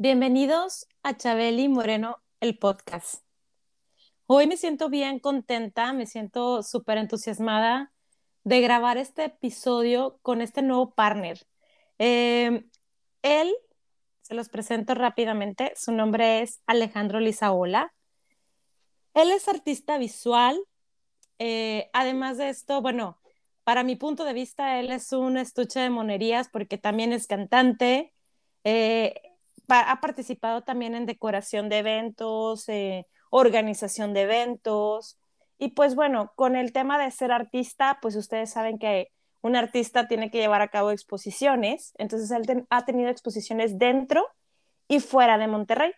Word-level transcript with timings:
Bienvenidos 0.00 0.86
a 1.02 1.16
Chabeli 1.16 1.66
Moreno, 1.66 2.22
el 2.38 2.56
podcast. 2.56 3.24
Hoy 4.26 4.46
me 4.46 4.56
siento 4.56 4.90
bien 4.90 5.18
contenta, 5.18 5.92
me 5.92 6.06
siento 6.06 6.62
súper 6.62 6.98
entusiasmada 6.98 7.92
de 8.44 8.60
grabar 8.60 8.96
este 8.96 9.24
episodio 9.24 10.20
con 10.22 10.40
este 10.40 10.62
nuevo 10.62 10.94
partner. 10.94 11.44
Eh, 11.98 12.64
él, 13.22 13.52
se 14.22 14.34
los 14.34 14.48
presento 14.48 14.94
rápidamente, 14.94 15.72
su 15.74 15.90
nombre 15.90 16.42
es 16.42 16.62
Alejandro 16.68 17.18
Lizaola. 17.18 17.92
Él 19.14 19.32
es 19.32 19.48
artista 19.48 19.98
visual. 19.98 20.60
Eh, 21.40 21.90
además 21.92 22.38
de 22.38 22.50
esto, 22.50 22.80
bueno, 22.82 23.18
para 23.64 23.82
mi 23.82 23.96
punto 23.96 24.22
de 24.22 24.32
vista, 24.32 24.78
él 24.78 24.92
es 24.92 25.10
un 25.12 25.36
estuche 25.38 25.80
de 25.80 25.90
monerías 25.90 26.48
porque 26.48 26.78
también 26.78 27.12
es 27.12 27.26
cantante. 27.26 28.14
Eh, 28.62 29.27
ha 29.68 30.00
participado 30.00 30.62
también 30.62 30.94
en 30.94 31.06
decoración 31.06 31.68
de 31.68 31.78
eventos, 31.78 32.68
eh, 32.68 33.06
organización 33.30 34.14
de 34.14 34.22
eventos. 34.22 35.18
Y 35.58 35.72
pues 35.72 35.94
bueno, 35.94 36.32
con 36.36 36.56
el 36.56 36.72
tema 36.72 36.98
de 36.98 37.10
ser 37.10 37.32
artista, 37.32 37.98
pues 38.00 38.16
ustedes 38.16 38.50
saben 38.50 38.78
que 38.78 39.08
un 39.40 39.56
artista 39.56 40.08
tiene 40.08 40.30
que 40.30 40.38
llevar 40.38 40.62
a 40.62 40.68
cabo 40.68 40.90
exposiciones. 40.90 41.94
Entonces 41.98 42.30
él 42.30 42.66
ha 42.70 42.84
tenido 42.84 43.10
exposiciones 43.10 43.78
dentro 43.78 44.26
y 44.88 45.00
fuera 45.00 45.38
de 45.38 45.48
Monterrey. 45.48 45.92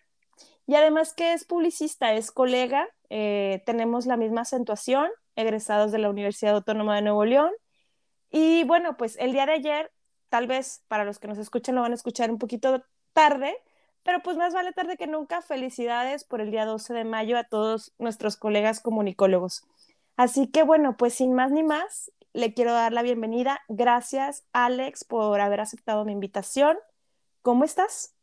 Y 0.67 0.75
además 0.75 1.13
que 1.13 1.33
es 1.33 1.45
publicista, 1.45 2.13
es 2.13 2.31
colega, 2.31 2.87
eh, 3.09 3.63
tenemos 3.65 4.05
la 4.05 4.17
misma 4.17 4.41
acentuación, 4.41 5.09
egresados 5.35 5.91
de 5.91 5.99
la 5.99 6.09
Universidad 6.09 6.55
Autónoma 6.55 6.95
de 6.95 7.01
Nuevo 7.01 7.25
León. 7.25 7.51
Y 8.29 8.63
bueno, 8.63 8.95
pues 8.97 9.17
el 9.19 9.33
día 9.33 9.45
de 9.45 9.53
ayer, 9.53 9.91
tal 10.29 10.47
vez 10.47 10.83
para 10.87 11.03
los 11.03 11.19
que 11.19 11.27
nos 11.27 11.37
escuchan 11.37 11.75
lo 11.75 11.81
van 11.81 11.91
a 11.91 11.95
escuchar 11.95 12.31
un 12.31 12.37
poquito 12.37 12.83
tarde, 13.13 13.55
pero 14.03 14.21
pues 14.21 14.37
más 14.37 14.53
vale 14.53 14.73
tarde 14.73 14.97
que 14.97 15.07
nunca. 15.07 15.41
Felicidades 15.41 16.23
por 16.23 16.41
el 16.41 16.51
día 16.51 16.65
12 16.65 16.93
de 16.93 17.03
mayo 17.03 17.37
a 17.37 17.43
todos 17.43 17.93
nuestros 17.99 18.37
colegas 18.37 18.79
comunicólogos. 18.79 19.63
Así 20.17 20.47
que 20.47 20.63
bueno, 20.63 20.97
pues 20.97 21.13
sin 21.13 21.33
más 21.33 21.51
ni 21.51 21.63
más, 21.63 22.11
le 22.33 22.53
quiero 22.53 22.73
dar 22.73 22.93
la 22.93 23.01
bienvenida. 23.01 23.59
Gracias, 23.67 24.45
Alex, 24.53 25.03
por 25.03 25.39
haber 25.41 25.59
aceptado 25.59 26.05
mi 26.05 26.11
invitación. 26.11 26.77
¿Cómo 27.41 27.63
estás? 27.63 28.15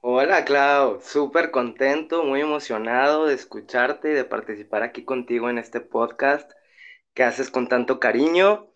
Hola, 0.00 0.44
Clau. 0.44 1.00
Súper 1.00 1.50
contento, 1.50 2.24
muy 2.24 2.42
emocionado 2.42 3.26
de 3.26 3.34
escucharte 3.34 4.10
y 4.10 4.14
de 4.14 4.24
participar 4.24 4.82
aquí 4.82 5.04
contigo 5.04 5.48
en 5.48 5.56
este 5.58 5.80
podcast 5.80 6.52
que 7.14 7.24
haces 7.24 7.50
con 7.50 7.68
tanto 7.68 8.00
cariño. 8.00 8.70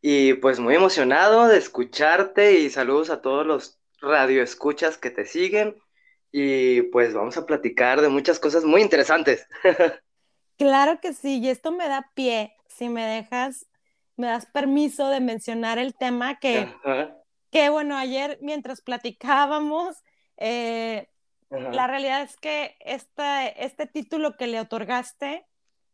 Y 0.00 0.34
pues 0.34 0.58
muy 0.58 0.74
emocionado 0.74 1.46
de 1.46 1.58
escucharte 1.58 2.54
y 2.54 2.70
saludos 2.70 3.10
a 3.10 3.22
todos 3.22 3.46
los 3.46 3.81
radioescuchas 4.02 4.98
que 4.98 5.10
te 5.10 5.24
siguen 5.24 5.76
y 6.30 6.82
pues 6.82 7.14
vamos 7.14 7.36
a 7.36 7.46
platicar 7.46 8.00
de 8.00 8.08
muchas 8.08 8.38
cosas 8.38 8.64
muy 8.64 8.82
interesantes. 8.82 9.46
Claro 10.58 11.00
que 11.00 11.12
sí, 11.12 11.40
y 11.40 11.48
esto 11.48 11.72
me 11.72 11.88
da 11.88 12.08
pie, 12.14 12.54
si 12.68 12.88
me 12.88 13.04
dejas, 13.04 13.66
me 14.16 14.28
das 14.28 14.46
permiso 14.46 15.08
de 15.08 15.18
mencionar 15.18 15.78
el 15.78 15.92
tema 15.94 16.38
que, 16.38 16.72
que 17.50 17.68
bueno, 17.68 17.96
ayer 17.96 18.38
mientras 18.42 18.80
platicábamos, 18.80 19.96
eh, 20.36 21.08
la 21.50 21.88
realidad 21.88 22.22
es 22.22 22.36
que 22.36 22.76
este, 22.80 23.64
este 23.64 23.86
título 23.86 24.36
que 24.36 24.46
le 24.46 24.60
otorgaste, 24.60 25.46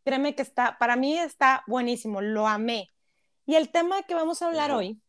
créeme 0.04 0.34
que 0.34 0.42
está, 0.42 0.76
para 0.76 0.96
mí 0.96 1.16
está 1.16 1.62
buenísimo, 1.66 2.20
lo 2.20 2.46
amé. 2.46 2.90
Y 3.46 3.54
el 3.54 3.70
tema 3.70 4.02
que 4.02 4.14
vamos 4.14 4.42
a 4.42 4.48
hablar 4.48 4.70
hoy 4.72 5.00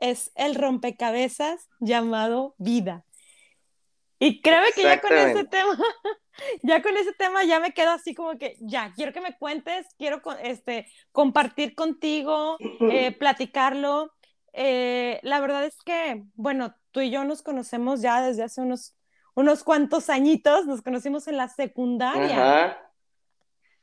es 0.00 0.32
el 0.34 0.54
rompecabezas 0.54 1.68
llamado 1.80 2.54
vida. 2.58 3.04
Y 4.18 4.40
créeme 4.40 4.72
que 4.74 4.82
ya 4.82 5.00
con 5.00 5.12
ese 5.12 5.44
tema, 5.44 5.78
ya 6.62 6.82
con 6.82 6.96
ese 6.96 7.12
tema 7.12 7.44
ya 7.44 7.60
me 7.60 7.72
quedo 7.72 7.90
así 7.90 8.14
como 8.14 8.36
que 8.36 8.56
ya, 8.60 8.92
quiero 8.96 9.12
que 9.12 9.20
me 9.20 9.36
cuentes, 9.36 9.86
quiero 9.96 10.20
este, 10.42 10.86
compartir 11.12 11.74
contigo, 11.74 12.56
eh, 12.80 13.12
platicarlo. 13.18 14.12
Eh, 14.52 15.20
la 15.22 15.40
verdad 15.40 15.64
es 15.64 15.76
que, 15.84 16.24
bueno, 16.34 16.74
tú 16.90 17.00
y 17.00 17.10
yo 17.10 17.22
nos 17.24 17.42
conocemos 17.42 18.00
ya 18.00 18.20
desde 18.20 18.42
hace 18.42 18.60
unos, 18.60 18.96
unos 19.34 19.62
cuantos 19.62 20.10
añitos, 20.10 20.66
nos 20.66 20.82
conocimos 20.82 21.28
en 21.28 21.36
la 21.36 21.48
secundaria. 21.48 22.76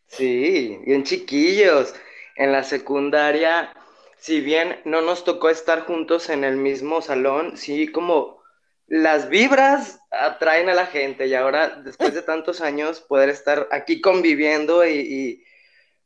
Sí, 0.08 0.80
bien 0.86 1.04
chiquillos. 1.04 1.94
En 2.36 2.52
la 2.52 2.64
secundaria 2.64 3.74
si 4.26 4.42
bien 4.42 4.82
no 4.86 5.02
nos 5.04 5.24
tocó 5.24 5.50
estar 5.50 5.82
juntos 5.82 6.30
en 6.30 6.44
el 6.44 6.58
mismo 6.58 7.00
salón, 7.04 7.58
sí 7.58 7.92
como 7.92 8.40
las 8.88 9.30
vibras 9.30 10.00
atraen 10.10 10.68
a 10.68 10.74
la 10.74 10.88
gente 10.88 11.28
y 11.28 11.36
ahora, 11.36 11.80
después 11.84 12.16
de 12.16 12.24
tantos 12.24 12.60
años, 12.60 13.02
poder 13.02 13.30
estar 13.30 13.68
aquí 13.72 14.02
conviviendo 14.02 14.84
y, 14.84 15.44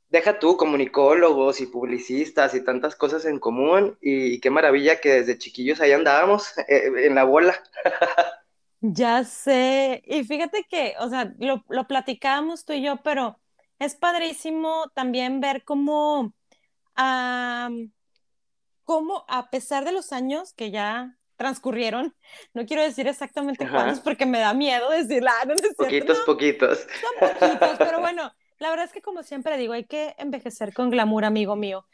deja 0.09 0.37
tú, 0.37 0.57
comunicólogos 0.57 1.61
y 1.61 1.67
publicistas 1.67 2.53
y 2.55 2.61
tantas 2.61 2.97
cosas 2.97 3.23
en 3.23 3.39
común 3.39 3.97
y, 4.01 4.41
qué 4.41 4.49
maravilla 4.49 4.99
que 4.99 5.13
desde 5.13 5.37
chiquillos 5.37 5.79
ahí 5.79 5.93
andábamos 5.93 6.57
eh, 6.67 6.91
en 6.97 7.15
la 7.15 7.23
bola. 7.23 7.57
Ya 8.81 9.23
sé, 9.23 10.03
y 10.05 10.25
fíjate 10.25 10.65
que, 10.69 10.95
o 10.99 11.07
sea, 11.07 11.33
lo, 11.39 11.63
lo 11.69 11.87
platicábamos 11.87 12.65
tú 12.65 12.73
y 12.73 12.81
yo, 12.81 12.97
pero 13.01 13.39
es 13.79 13.95
padrísimo 13.95 14.91
también 14.93 15.39
ver 15.39 15.63
cómo 15.63 16.33
cómo 18.89 19.23
a 19.27 19.51
pesar 19.51 19.85
de 19.85 19.91
los 19.91 20.11
años 20.11 20.51
que 20.53 20.71
ya 20.71 21.15
transcurrieron, 21.35 22.15
no 22.55 22.65
quiero 22.65 22.81
decir 22.81 23.07
exactamente 23.07 23.69
cuántos 23.69 23.99
porque 23.99 24.25
me 24.25 24.39
da 24.39 24.55
miedo 24.55 24.89
decir, 24.89 25.23
ah, 25.27 25.45
no, 25.45 25.53
Poquitos, 25.77 26.17
poquitos. 26.21 26.87
Son 26.99 27.29
poquitos, 27.29 27.77
pero 27.77 27.99
bueno, 27.99 28.33
la 28.57 28.71
verdad 28.71 28.85
es 28.85 28.91
que 28.91 29.03
como 29.03 29.21
siempre 29.21 29.57
digo, 29.57 29.73
hay 29.73 29.83
que 29.83 30.15
envejecer 30.17 30.73
con 30.73 30.89
glamour, 30.89 31.23
amigo 31.23 31.55
mío. 31.55 31.85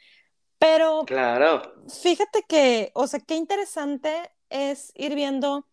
Pero 0.58 1.04
claro. 1.04 1.60
fíjate 2.02 2.44
que, 2.48 2.92
o 2.94 3.06
sea, 3.06 3.20
qué 3.20 3.34
interesante 3.34 4.30
es 4.48 4.90
ir 4.94 5.14
viendo 5.14 5.66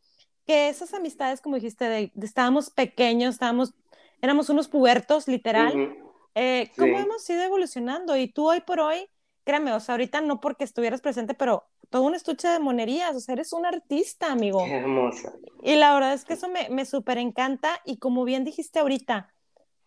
que 0.45 0.67
esas 0.67 0.93
amistades, 0.93 1.39
como 1.39 1.55
dijiste, 1.55 1.85
de, 1.85 2.11
estábamos 2.21 2.69
pequeños, 2.69 3.35
estábamos, 3.35 3.73
éramos 4.21 4.49
unos 4.49 4.67
pubertos, 4.67 5.29
literal, 5.29 5.95
eh, 6.35 6.69
cómo 6.77 6.99
hemos 6.99 7.29
ido 7.29 7.43
evolucionando 7.43 8.17
y 8.17 8.27
tú 8.27 8.49
hoy 8.49 8.59
por 8.59 8.81
hoy 8.81 9.07
créeme, 9.43 9.73
o 9.73 9.79
sea, 9.79 9.93
ahorita 9.93 10.21
no 10.21 10.39
porque 10.39 10.63
estuvieras 10.63 11.01
presente, 11.01 11.33
pero 11.33 11.65
todo 11.89 12.03
un 12.03 12.15
estuche 12.15 12.47
de 12.47 12.59
monerías, 12.59 13.15
o 13.15 13.19
sea, 13.19 13.33
eres 13.33 13.53
un 13.53 13.65
artista, 13.65 14.31
amigo. 14.31 14.63
Qué 14.65 14.77
hermosa. 14.77 15.33
Y 15.61 15.75
la 15.75 15.93
verdad 15.93 16.13
es 16.13 16.25
que 16.25 16.33
eso 16.33 16.49
me, 16.49 16.69
me 16.69 16.85
súper 16.85 17.17
encanta 17.17 17.79
y 17.85 17.97
como 17.97 18.23
bien 18.23 18.43
dijiste 18.43 18.79
ahorita, 18.79 19.33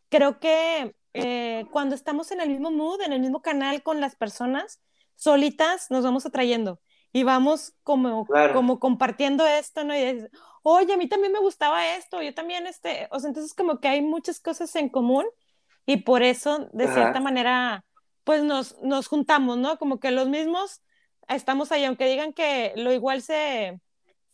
creo 0.09 0.39
que 0.39 0.95
eh, 1.15 1.65
cuando 1.71 1.95
estamos 1.95 2.31
en 2.31 2.41
el 2.41 2.51
mismo 2.51 2.71
mood, 2.71 3.01
en 3.03 3.13
el 3.13 3.21
mismo 3.21 3.41
canal 3.43 3.83
con 3.83 4.01
las 4.01 4.17
personas, 4.17 4.81
solitas 5.15 5.91
nos 5.91 6.05
vamos 6.05 6.27
atrayendo 6.27 6.81
y 7.13 7.23
vamos 7.23 7.75
como, 7.83 8.27
como 8.53 8.79
compartiendo 8.79 9.47
esto, 9.47 9.85
¿no? 9.85 9.97
Y 9.97 10.13
dices, 10.13 10.31
oye, 10.63 10.93
a 10.93 10.97
mí 10.99 11.09
también 11.09 11.33
me 11.33 11.39
gustaba 11.39 11.97
esto, 11.97 12.21
yo 12.21 12.35
también, 12.35 12.67
este, 12.67 13.09
o 13.11 13.19
sea, 13.19 13.29
entonces 13.29 13.55
como 13.55 13.81
que 13.81 13.89
hay 13.89 14.03
muchas 14.03 14.39
cosas 14.39 14.77
en 14.77 14.91
común 14.91 15.25
y 15.87 15.99
por 15.99 16.23
eso, 16.23 16.69
de 16.73 16.93
cierta 16.93 17.21
manera, 17.21 17.85
pues 18.27 18.43
nos, 18.43 18.77
nos 18.83 19.07
juntamos, 19.07 19.57
¿no? 19.57 19.79
Como 19.79 20.01
que 20.01 20.11
los 20.11 20.29
mismos 20.29 20.83
estamos 21.29 21.71
ahí, 21.71 21.85
aunque 21.85 22.09
digan 22.09 22.33
que 22.33 22.73
lo 22.75 22.93
igual 22.93 23.23
se, 23.23 23.81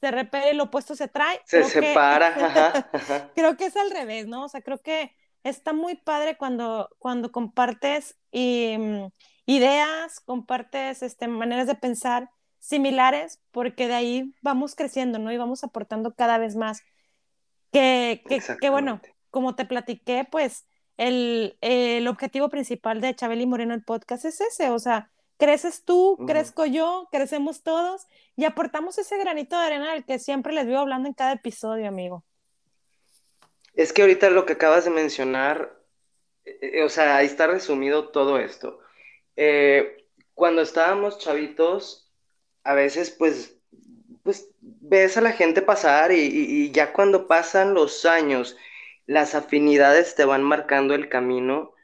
se 0.00 0.10
repele, 0.10 0.54
lo 0.54 0.64
opuesto 0.64 0.96
se 0.96 1.08
trae. 1.08 1.42
Se 1.44 1.62
separa. 1.62 2.88
creo 3.36 3.58
que 3.58 3.66
es 3.66 3.76
al 3.76 3.90
revés, 3.90 4.26
¿no? 4.26 4.44
O 4.44 4.48
sea, 4.48 4.62
creo 4.62 4.78
que 4.78 5.14
está 5.44 5.74
muy 5.74 5.94
padre 5.94 6.38
cuando, 6.38 6.88
cuando 6.98 7.32
compartes 7.32 8.16
y, 8.30 8.76
mm, 8.78 9.08
ideas, 9.44 10.20
compartes 10.20 11.02
este, 11.02 11.28
maneras 11.28 11.66
de 11.66 11.74
pensar 11.74 12.30
similares, 12.60 13.42
porque 13.50 13.88
de 13.88 13.94
ahí 13.94 14.34
vamos 14.40 14.74
creciendo, 14.74 15.18
¿no? 15.18 15.30
Y 15.32 15.36
vamos 15.36 15.64
aportando 15.64 16.14
cada 16.14 16.38
vez 16.38 16.56
más. 16.56 16.80
Que, 17.70 18.24
que, 18.26 18.40
que 18.58 18.70
bueno, 18.70 19.02
como 19.28 19.54
te 19.54 19.66
platiqué, 19.66 20.26
pues 20.30 20.64
el, 21.02 21.56
el 21.60 22.06
objetivo 22.06 22.48
principal 22.48 23.00
de 23.00 23.14
Chabeli 23.14 23.46
Moreno 23.46 23.74
el 23.74 23.82
podcast 23.82 24.24
es 24.24 24.40
ese, 24.40 24.70
o 24.70 24.78
sea, 24.78 25.10
creces 25.36 25.84
tú, 25.84 26.16
crezco 26.28 26.64
yo, 26.64 27.08
crecemos 27.10 27.64
todos 27.64 28.06
y 28.36 28.44
aportamos 28.44 28.96
ese 28.98 29.18
granito 29.18 29.58
de 29.58 29.66
arena 29.66 29.92
del 29.92 30.04
que 30.04 30.20
siempre 30.20 30.52
les 30.52 30.66
vivo 30.66 30.78
hablando 30.78 31.08
en 31.08 31.14
cada 31.14 31.32
episodio, 31.32 31.88
amigo. 31.88 32.24
Es 33.74 33.92
que 33.92 34.02
ahorita 34.02 34.30
lo 34.30 34.46
que 34.46 34.52
acabas 34.52 34.84
de 34.84 34.90
mencionar, 34.90 35.76
eh, 36.44 36.58
eh, 36.74 36.82
o 36.84 36.88
sea, 36.88 37.16
ahí 37.16 37.26
está 37.26 37.48
resumido 37.48 38.10
todo 38.10 38.38
esto. 38.38 38.78
Eh, 39.34 40.06
cuando 40.34 40.62
estábamos 40.62 41.18
chavitos, 41.18 42.12
a 42.62 42.74
veces 42.74 43.10
pues, 43.10 43.56
pues 44.22 44.50
ves 44.60 45.16
a 45.16 45.20
la 45.20 45.32
gente 45.32 45.62
pasar 45.62 46.12
y 46.12 46.70
ya 46.70 46.92
cuando 46.92 47.26
pasan 47.26 47.74
los 47.74 48.04
años, 48.04 48.56
las 49.12 49.34
afinidades 49.34 50.14
te 50.14 50.24
van 50.24 50.42
marcando 50.42 50.94
el 50.94 51.08
camino 51.08 51.74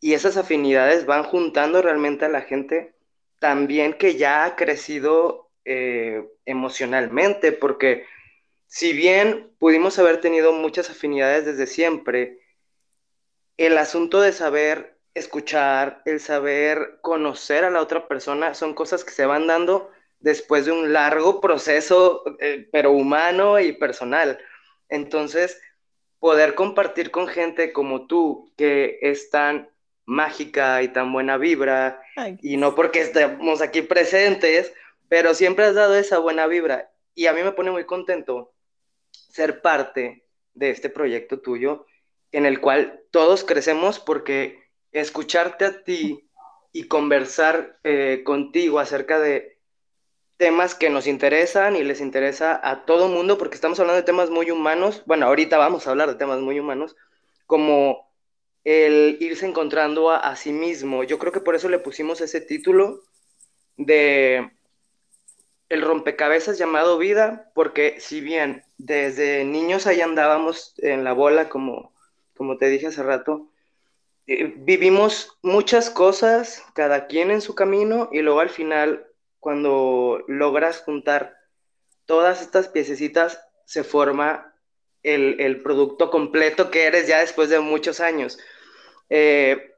y 0.00 0.14
esas 0.14 0.36
afinidades 0.36 1.06
van 1.06 1.24
juntando 1.24 1.82
realmente 1.82 2.24
a 2.24 2.28
la 2.28 2.42
gente 2.42 2.94
también 3.38 3.94
que 3.94 4.16
ya 4.16 4.44
ha 4.44 4.56
crecido 4.56 5.50
eh, 5.64 6.26
emocionalmente, 6.46 7.52
porque 7.52 8.06
si 8.66 8.92
bien 8.92 9.52
pudimos 9.58 9.98
haber 9.98 10.20
tenido 10.20 10.52
muchas 10.52 10.90
afinidades 10.90 11.44
desde 11.44 11.66
siempre, 11.66 12.38
el 13.56 13.76
asunto 13.76 14.20
de 14.20 14.32
saber 14.32 14.98
escuchar, 15.14 16.02
el 16.06 16.20
saber 16.20 16.98
conocer 17.02 17.64
a 17.64 17.70
la 17.70 17.82
otra 17.82 18.08
persona, 18.08 18.54
son 18.54 18.74
cosas 18.74 19.04
que 19.04 19.10
se 19.10 19.26
van 19.26 19.46
dando 19.46 19.90
después 20.20 20.66
de 20.66 20.72
un 20.72 20.92
largo 20.92 21.40
proceso, 21.40 22.22
eh, 22.40 22.68
pero 22.72 22.92
humano 22.92 23.58
y 23.58 23.72
personal. 23.72 24.38
Entonces, 24.88 25.60
poder 26.20 26.54
compartir 26.54 27.10
con 27.10 27.26
gente 27.26 27.72
como 27.72 28.06
tú, 28.06 28.52
que 28.56 28.98
es 29.02 29.30
tan 29.30 29.68
mágica 30.04 30.82
y 30.82 30.88
tan 30.88 31.12
buena 31.12 31.38
vibra, 31.38 32.02
y 32.42 32.56
no 32.56 32.74
porque 32.74 33.00
estemos 33.00 33.62
aquí 33.62 33.82
presentes, 33.82 34.72
pero 35.08 35.34
siempre 35.34 35.64
has 35.64 35.74
dado 35.74 35.96
esa 35.96 36.18
buena 36.18 36.46
vibra. 36.46 36.92
Y 37.14 37.26
a 37.26 37.32
mí 37.32 37.42
me 37.42 37.52
pone 37.52 37.70
muy 37.70 37.84
contento 37.84 38.52
ser 39.10 39.62
parte 39.62 40.24
de 40.54 40.70
este 40.70 40.90
proyecto 40.90 41.40
tuyo, 41.40 41.86
en 42.32 42.46
el 42.46 42.60
cual 42.60 43.02
todos 43.10 43.44
crecemos 43.44 43.98
porque 43.98 44.68
escucharte 44.92 45.64
a 45.64 45.82
ti 45.82 46.28
y 46.72 46.84
conversar 46.84 47.78
eh, 47.82 48.22
contigo 48.24 48.78
acerca 48.78 49.18
de 49.18 49.59
temas 50.40 50.74
que 50.74 50.88
nos 50.88 51.06
interesan 51.06 51.76
y 51.76 51.84
les 51.84 52.00
interesa 52.00 52.58
a 52.64 52.86
todo 52.86 53.08
mundo, 53.08 53.36
porque 53.36 53.56
estamos 53.56 53.78
hablando 53.78 54.00
de 54.00 54.06
temas 54.06 54.30
muy 54.30 54.50
humanos, 54.50 55.02
bueno, 55.04 55.26
ahorita 55.26 55.58
vamos 55.58 55.86
a 55.86 55.90
hablar 55.90 56.08
de 56.08 56.14
temas 56.14 56.40
muy 56.40 56.58
humanos, 56.58 56.96
como 57.46 58.10
el 58.64 59.18
irse 59.20 59.46
encontrando 59.46 60.10
a, 60.10 60.34
sí 60.36 60.50
mismo. 60.52 61.04
Yo 61.04 61.18
creo 61.18 61.30
que 61.30 61.42
por 61.42 61.56
eso 61.56 61.68
le 61.68 61.78
pusimos 61.78 62.22
ese 62.22 62.40
título 62.40 63.02
de 63.76 64.50
el 65.68 65.82
rompecabezas 65.82 66.56
llamado 66.56 66.96
vida, 66.96 67.50
porque 67.54 68.00
si 68.00 68.22
bien 68.22 68.64
desde 68.78 69.44
niños 69.44 69.86
ahí 69.86 70.00
andábamos 70.00 70.72
en 70.78 71.04
la 71.04 71.12
bola, 71.12 71.50
como, 71.50 71.92
como 72.34 72.56
te 72.56 72.70
dije 72.70 72.86
hace 72.86 73.02
rato, 73.02 73.50
eh, 74.26 74.54
vivimos 74.56 75.36
muchas 75.42 75.90
cosas, 75.90 76.64
cada 76.74 77.08
quien 77.08 77.30
en 77.30 77.42
su 77.42 77.54
camino, 77.54 78.08
y 78.10 78.22
luego 78.22 78.40
al 78.40 78.48
final 78.48 79.09
cuando 79.40 80.22
logras 80.28 80.82
juntar 80.82 81.36
todas 82.04 82.42
estas 82.42 82.68
piececitas, 82.68 83.42
se 83.64 83.84
forma 83.84 84.54
el, 85.02 85.62
producto 85.62 86.10
completo 86.10 86.70
que 86.70 86.84
eres 86.84 87.08
ya 87.08 87.20
después 87.20 87.48
de 87.48 87.60
muchos 87.60 88.00
años. 88.00 88.38
Eh, 89.08 89.74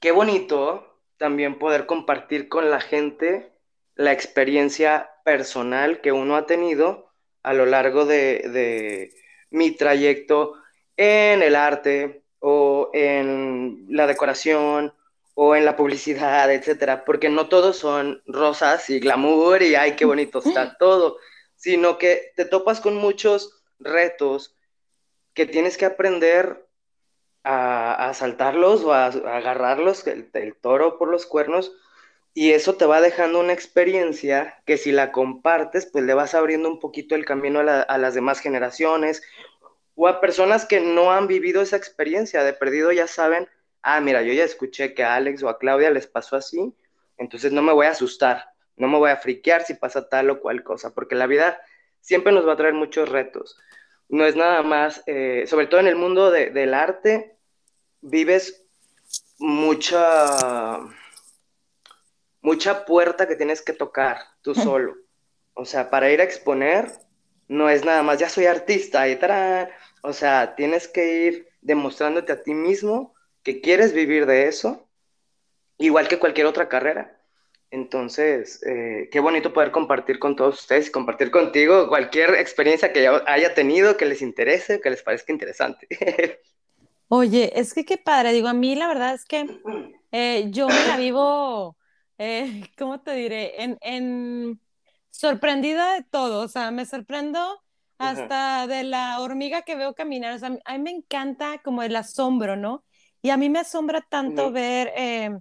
qué 0.00 0.10
bonito 0.10 1.00
también 1.16 1.58
poder 1.58 1.86
compartir 1.86 2.48
con 2.48 2.70
la 2.70 2.80
gente 2.80 3.52
la 3.94 4.12
experiencia 4.12 5.10
personal 5.24 6.00
que 6.00 6.12
uno 6.12 6.36
ha 6.36 6.46
tenido 6.46 7.12
a 7.42 7.52
lo 7.52 7.66
largo 7.66 8.04
de, 8.04 8.48
de 8.48 9.14
mi 9.50 9.72
trayecto 9.72 10.54
en 10.96 11.42
el 11.42 11.56
arte 11.56 12.22
o 12.40 12.90
en 12.92 13.86
la 13.88 14.06
decoración 14.06 14.92
o 15.40 15.54
en 15.54 15.64
la 15.64 15.76
publicidad, 15.76 16.52
etcétera, 16.52 17.04
porque 17.04 17.28
no 17.28 17.48
todos 17.48 17.76
son 17.76 18.24
rosas 18.26 18.90
y 18.90 18.98
glamour 18.98 19.62
y 19.62 19.76
ay, 19.76 19.94
qué 19.94 20.04
bonito 20.04 20.40
está 20.40 20.76
todo, 20.76 21.18
sino 21.54 21.96
que 21.96 22.32
te 22.34 22.44
topas 22.44 22.80
con 22.80 22.96
muchos 22.96 23.62
retos 23.78 24.56
que 25.34 25.46
tienes 25.46 25.76
que 25.76 25.84
aprender 25.84 26.66
a, 27.44 28.10
saltarlos 28.14 28.82
o 28.82 28.92
a, 28.92 29.06
agarrarlos, 29.06 30.04
el, 30.08 30.56
toro 30.60 30.98
por 30.98 31.08
los 31.08 31.24
cuernos, 31.24 31.70
y 32.34 32.50
eso 32.50 32.74
te 32.74 32.86
va 32.86 33.00
dejando 33.00 33.38
una 33.38 33.52
experiencia 33.52 34.60
que 34.66 34.76
si 34.76 34.90
la 34.90 35.12
compartes, 35.12 35.86
pues 35.86 36.02
le 36.02 36.14
vas 36.14 36.34
abriendo 36.34 36.68
un 36.68 36.80
poquito 36.80 37.14
el 37.14 37.24
camino 37.24 37.60
a, 37.60 37.82
a 37.82 37.96
las 37.96 38.14
demás 38.14 38.40
generaciones 38.40 39.22
o 39.94 40.08
a 40.08 40.20
personas 40.20 40.66
que 40.66 40.80
no 40.80 41.12
han 41.12 41.28
vivido 41.28 41.62
esa 41.62 41.76
experiencia, 41.76 42.42
de 42.42 42.54
perdido 42.54 42.90
ya 42.90 43.06
saben 43.06 43.48
ah, 43.96 44.00
mira, 44.00 44.22
yo 44.22 44.34
ya 44.34 44.44
escuché 44.44 44.92
que 44.92 45.02
a 45.02 45.14
Alex 45.14 45.42
o 45.42 45.48
a 45.48 45.58
Claudia 45.58 45.90
les 45.90 46.06
pasó 46.06 46.36
así, 46.36 46.74
entonces 47.16 47.52
no 47.52 47.62
me 47.62 47.72
voy 47.72 47.86
a 47.86 47.90
asustar, 47.90 48.50
no 48.76 48.86
me 48.86 48.98
voy 48.98 49.10
a 49.10 49.16
friquear 49.16 49.64
si 49.64 49.74
pasa 49.74 50.08
tal 50.08 50.28
o 50.28 50.40
cual 50.40 50.62
cosa, 50.62 50.92
porque 50.92 51.14
la 51.14 51.26
vida 51.26 51.58
siempre 52.00 52.32
nos 52.32 52.46
va 52.46 52.52
a 52.52 52.56
traer 52.56 52.74
muchos 52.74 53.08
retos. 53.08 53.58
No 54.10 54.26
es 54.26 54.36
nada 54.36 54.62
más, 54.62 55.02
eh, 55.06 55.44
sobre 55.46 55.66
todo 55.66 55.80
en 55.80 55.86
el 55.86 55.96
mundo 55.96 56.30
del 56.30 56.74
arte, 56.74 57.38
vives 58.02 58.66
mucha, 59.38 60.78
mucha 62.42 62.84
puerta 62.84 63.26
que 63.26 63.36
tienes 63.36 63.62
que 63.62 63.72
tocar 63.72 64.18
tú 64.42 64.54
solo. 64.54 64.96
O 65.54 65.64
sea, 65.64 65.90
para 65.90 66.10
ir 66.10 66.20
a 66.20 66.24
exponer, 66.24 66.92
no 67.48 67.70
es 67.70 67.84
nada 67.84 68.02
más, 68.02 68.18
ya 68.18 68.28
soy 68.28 68.46
artista 68.46 69.08
y 69.08 69.16
tal. 69.16 69.70
O 70.02 70.12
sea, 70.12 70.54
tienes 70.56 70.88
que 70.88 71.24
ir 71.24 71.48
demostrándote 71.60 72.32
a 72.32 72.42
ti 72.42 72.54
mismo 72.54 73.14
que 73.48 73.62
quieres 73.62 73.94
vivir 73.94 74.26
de 74.26 74.46
eso, 74.46 74.86
igual 75.78 76.06
que 76.06 76.18
cualquier 76.18 76.44
otra 76.44 76.68
carrera. 76.68 77.18
Entonces, 77.70 78.62
eh, 78.66 79.08
qué 79.10 79.20
bonito 79.20 79.54
poder 79.54 79.70
compartir 79.70 80.18
con 80.18 80.36
todos 80.36 80.60
ustedes 80.60 80.88
y 80.88 80.92
compartir 80.92 81.30
contigo 81.30 81.88
cualquier 81.88 82.34
experiencia 82.34 82.92
que 82.92 83.08
haya 83.08 83.54
tenido, 83.54 83.96
que 83.96 84.04
les 84.04 84.20
interese, 84.20 84.82
que 84.82 84.90
les 84.90 85.02
parezca 85.02 85.32
interesante. 85.32 85.88
Oye, 87.08 87.58
es 87.58 87.72
que 87.72 87.86
qué 87.86 87.96
padre, 87.96 88.34
digo, 88.34 88.48
a 88.48 88.52
mí 88.52 88.74
la 88.74 88.86
verdad 88.86 89.14
es 89.14 89.24
que 89.24 89.46
eh, 90.12 90.48
yo 90.50 90.68
me 90.68 90.86
la 90.86 90.98
vivo, 90.98 91.78
eh, 92.18 92.68
¿cómo 92.76 93.00
te 93.00 93.14
diré? 93.14 93.54
En, 93.80 94.60
sorprendida 95.08 95.94
de 95.94 96.04
todo, 96.04 96.42
o 96.42 96.48
sea, 96.48 96.70
me 96.70 96.84
sorprendo 96.84 97.62
hasta 97.96 98.66
de 98.66 98.84
la 98.84 99.20
hormiga 99.20 99.62
que 99.62 99.74
veo 99.74 99.94
caminar, 99.94 100.34
o 100.34 100.38
sea, 100.38 100.58
a 100.66 100.72
mí 100.76 100.84
me 100.84 100.90
encanta 100.90 101.62
como 101.64 101.82
el 101.82 101.96
asombro, 101.96 102.54
¿no? 102.54 102.84
Y 103.22 103.30
a 103.30 103.36
mí 103.36 103.48
me 103.48 103.60
asombra 103.60 104.00
tanto 104.00 104.52
ver 104.52 104.92
eh, 104.96 105.38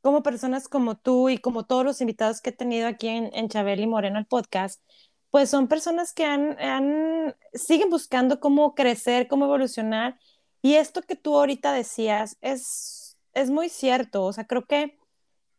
cómo 0.00 0.22
personas 0.22 0.68
como 0.68 0.96
tú 0.96 1.28
y 1.28 1.38
como 1.38 1.64
todos 1.64 1.84
los 1.84 2.00
invitados 2.00 2.40
que 2.40 2.50
he 2.50 2.52
tenido 2.52 2.88
aquí 2.88 3.08
en, 3.08 3.30
en 3.34 3.48
Chabel 3.48 3.80
y 3.80 3.86
Moreno, 3.86 4.18
el 4.18 4.26
podcast, 4.26 4.82
pues 5.30 5.48
son 5.48 5.68
personas 5.68 6.12
que 6.12 6.24
han, 6.24 6.60
han, 6.60 7.36
siguen 7.54 7.90
buscando 7.90 8.40
cómo 8.40 8.74
crecer, 8.74 9.28
cómo 9.28 9.44
evolucionar. 9.44 10.18
Y 10.62 10.74
esto 10.74 11.02
que 11.02 11.16
tú 11.16 11.36
ahorita 11.36 11.72
decías 11.72 12.36
es, 12.40 13.16
es 13.32 13.50
muy 13.50 13.68
cierto. 13.68 14.24
O 14.24 14.32
sea, 14.32 14.46
creo 14.46 14.66
que 14.66 14.98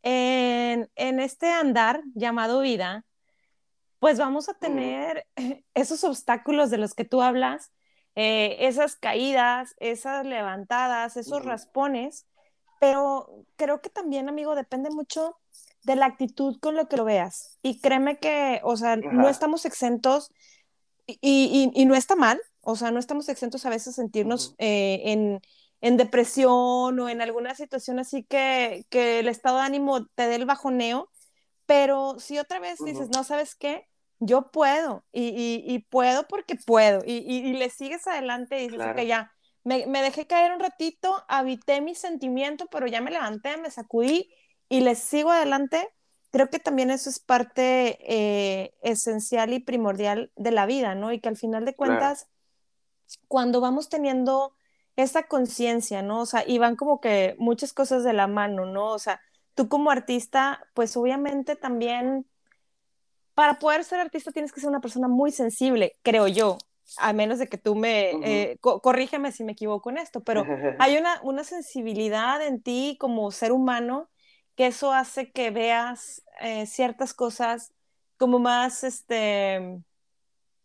en, 0.03 0.89
en 0.95 1.19
este 1.19 1.49
andar 1.49 2.03
llamado 2.15 2.61
vida, 2.61 3.05
pues 3.99 4.17
vamos 4.17 4.49
a 4.49 4.55
tener 4.55 5.25
esos 5.73 6.03
obstáculos 6.03 6.69
de 6.69 6.77
los 6.77 6.93
que 6.93 7.05
tú 7.05 7.21
hablas, 7.21 7.71
eh, 8.15 8.57
esas 8.67 8.95
caídas, 8.95 9.75
esas 9.79 10.25
levantadas, 10.25 11.17
esos 11.17 11.45
raspones, 11.45 12.27
pero 12.79 13.45
creo 13.55 13.81
que 13.81 13.89
también, 13.89 14.27
amigo, 14.27 14.55
depende 14.55 14.89
mucho 14.89 15.37
de 15.83 15.95
la 15.95 16.07
actitud 16.07 16.59
con 16.59 16.75
lo 16.75 16.87
que 16.87 16.97
lo 16.97 17.05
veas. 17.05 17.59
Y 17.61 17.79
créeme 17.79 18.19
que, 18.19 18.59
o 18.63 18.75
sea, 18.75 18.95
no 18.97 19.29
estamos 19.29 19.65
exentos 19.65 20.31
y, 21.07 21.71
y, 21.73 21.85
no 21.85 21.95
está 21.95 22.15
mal, 22.15 22.39
o 22.61 22.75
sea, 22.75 22.91
no 22.91 22.99
estamos 22.99 23.27
exentos 23.29 23.65
a 23.65 23.69
veces 23.69 23.95
sentirnos 23.95 24.55
eh, 24.59 25.01
en, 25.05 25.41
en, 25.81 25.97
depresión 25.97 26.99
o 26.99 27.09
en 27.09 27.21
alguna 27.21 27.55
situación 27.55 27.99
así 27.99 28.23
que, 28.23 28.85
que, 28.89 29.19
el 29.19 29.27
estado 29.27 29.57
de 29.57 29.63
ánimo 29.63 30.05
te 30.05 30.27
dé 30.27 30.35
el 30.35 30.45
bajoneo, 30.45 31.09
pero 31.65 32.19
si 32.19 32.37
otra 32.37 32.59
vez 32.59 32.79
dices, 32.83 33.09
no, 33.09 33.23
¿sabes 33.23 33.55
qué? 33.55 33.87
Yo 34.21 34.51
puedo 34.51 35.03
y, 35.11 35.79
puedo 35.89 36.27
porque 36.27 36.55
puedo 36.55 37.01
y, 37.05 37.53
le 37.53 37.69
sigues 37.69 38.07
adelante 38.07 38.63
y 38.63 38.69
dices, 38.69 38.93
que 38.95 39.07
ya, 39.07 39.33
me, 39.63 39.85
dejé 39.85 40.27
caer 40.27 40.53
un 40.53 40.59
ratito, 40.59 41.23
habité 41.27 41.81
mi 41.81 41.95
sentimiento, 41.95 42.67
pero 42.71 42.87
ya 42.87 43.01
me 43.01 43.11
levanté, 43.11 43.57
me 43.57 43.71
sacudí 43.71 44.31
y 44.69 44.81
le 44.81 44.95
sigo 44.95 45.31
adelante. 45.31 45.89
Creo 46.31 46.49
que 46.49 46.59
también 46.59 46.91
eso 46.91 47.09
es 47.09 47.19
parte 47.19 47.97
eh, 48.01 48.73
esencial 48.83 49.51
y 49.53 49.59
primordial 49.59 50.31
de 50.35 50.51
la 50.51 50.65
vida, 50.65 50.95
¿no? 50.95 51.11
Y 51.11 51.19
que 51.19 51.27
al 51.27 51.35
final 51.35 51.65
de 51.65 51.75
cuentas, 51.75 52.29
cuando 53.27 53.59
vamos 53.59 53.89
teniendo 53.89 54.55
esa 54.95 55.23
conciencia, 55.23 56.01
¿no? 56.01 56.21
O 56.21 56.25
sea, 56.25 56.43
y 56.47 56.57
van 56.57 56.75
como 56.75 57.01
que 57.01 57.35
muchas 57.37 57.73
cosas 57.73 58.03
de 58.03 58.13
la 58.13 58.27
mano, 58.27 58.65
¿no? 58.65 58.91
O 58.91 58.99
sea, 58.99 59.19
tú 59.55 59.67
como 59.67 59.91
artista, 59.91 60.65
pues 60.73 60.95
obviamente 60.95 61.55
también, 61.55 62.25
para 63.33 63.59
poder 63.59 63.83
ser 63.83 63.99
artista 63.99 64.31
tienes 64.31 64.51
que 64.51 64.59
ser 64.59 64.69
una 64.69 64.81
persona 64.81 65.07
muy 65.07 65.31
sensible, 65.31 65.95
creo 66.01 66.27
yo, 66.27 66.57
a 66.97 67.13
menos 67.13 67.39
de 67.39 67.47
que 67.47 67.57
tú 67.57 67.75
me, 67.75 68.11
eh, 68.23 68.57
corrígeme 68.61 69.31
si 69.31 69.43
me 69.43 69.53
equivoco 69.53 69.89
en 69.89 69.97
esto, 69.97 70.21
pero 70.21 70.45
hay 70.79 70.97
una, 70.97 71.19
una 71.23 71.43
sensibilidad 71.43 72.45
en 72.45 72.61
ti 72.61 72.97
como 72.99 73.31
ser 73.31 73.51
humano 73.51 74.09
que 74.55 74.67
eso 74.67 74.91
hace 74.91 75.31
que 75.31 75.51
veas 75.51 76.23
eh, 76.41 76.65
ciertas 76.65 77.13
cosas 77.13 77.73
como 78.17 78.37
más, 78.37 78.83
este, 78.83 79.81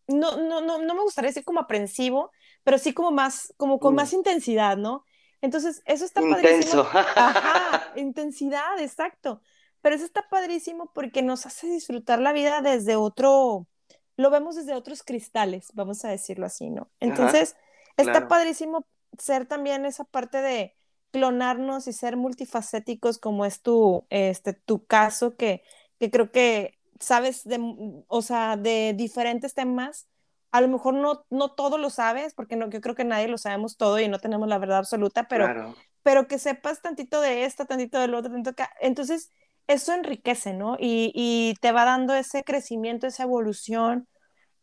no, 0.09 0.37
no, 0.37 0.61
no, 0.61 0.79
no 0.79 0.95
me 0.95 1.03
gustaría 1.03 1.31
decir 1.31 1.45
como 1.45 1.61
aprensivo, 1.61 2.31
pero 2.65 2.79
sí 2.79 2.93
como 2.93 3.11
más, 3.13 3.55
como 3.57 3.79
con 3.79 3.95
más 3.95 4.13
mm. 4.13 4.17
intensidad, 4.17 4.77
¿no? 4.77 5.05
Entonces, 5.41 5.83
eso 5.85 6.05
está 6.05 6.21
Intenso. 6.21 6.43
padrísimo. 6.43 6.83
Ajá, 7.17 7.93
intensidad, 7.97 8.81
exacto. 8.81 9.41
Pero 9.87 9.95
eso 9.95 10.05
está 10.05 10.29
padrísimo 10.29 10.91
porque 10.93 11.23
nos 11.23 11.47
hace 11.47 11.69
disfrutar 11.69 12.19
la 12.19 12.33
vida 12.33 12.61
desde 12.61 12.97
otro, 12.97 13.69
lo 14.17 14.31
vemos 14.31 14.57
desde 14.57 14.75
otros 14.75 15.05
cristales, 15.05 15.69
vamos 15.75 16.05
a 16.05 16.09
decirlo 16.09 16.45
así, 16.45 16.71
¿no? 16.71 16.91
Entonces, 16.99 17.55
está 17.97 18.27
padrísimo 18.27 18.85
ser 19.17 19.47
también 19.47 19.87
esa 19.87 20.03
parte 20.03 20.43
de 20.43 20.75
clonarnos 21.13 21.87
y 21.87 21.93
ser 21.93 22.17
multifacéticos 22.17 23.19
como 23.19 23.45
es 23.45 23.63
tu, 23.63 24.05
este, 24.11 24.55
tu 24.55 24.85
caso, 24.85 25.37
que, 25.37 25.63
que 26.01 26.11
creo 26.11 26.33
que 26.33 26.81
sabes 26.99 27.45
de, 27.45 27.61
o 28.09 28.23
sea, 28.23 28.57
de 28.57 28.93
diferentes 28.93 29.55
temas. 29.55 30.09
A 30.51 30.63
lo 30.63 30.67
mejor 30.67 30.95
no, 30.95 31.25
no 31.31 31.53
todo 31.53 31.79
lo 31.79 31.91
sabes, 31.91 32.35
porque 32.35 32.57
no, 32.57 32.69
yo 32.71 32.81
creo 32.81 32.97
que 32.97 33.05
nadie 33.05 33.29
lo 33.29 33.39
sabemos 33.39 33.77
todo 33.77 34.01
y 34.01 34.09
no 34.09 34.19
tenemos 34.19 34.49
la 34.49 34.59
verdad 34.59 34.79
absoluta, 34.79 35.29
pero, 35.29 35.77
pero 36.03 36.27
que 36.27 36.41
sepas 36.41 36.83
tantito 36.83 37.21
de 37.21 37.45
esto, 37.45 37.67
tantito 37.67 38.01
del 38.01 38.15
otro, 38.17 38.33
tantito 38.33 38.51
acá. 38.51 38.75
Entonces, 38.81 39.31
eso 39.69 39.93
enriquece, 39.93 40.53
¿no? 40.55 40.77
Y, 40.79 41.13
y 41.15 41.55
te 41.61 41.73
va 41.73 41.85
dando 41.85 42.15
ese 42.15 42.45
crecimiento, 42.45 43.07
esa 43.07 43.25
evolución 43.25 44.09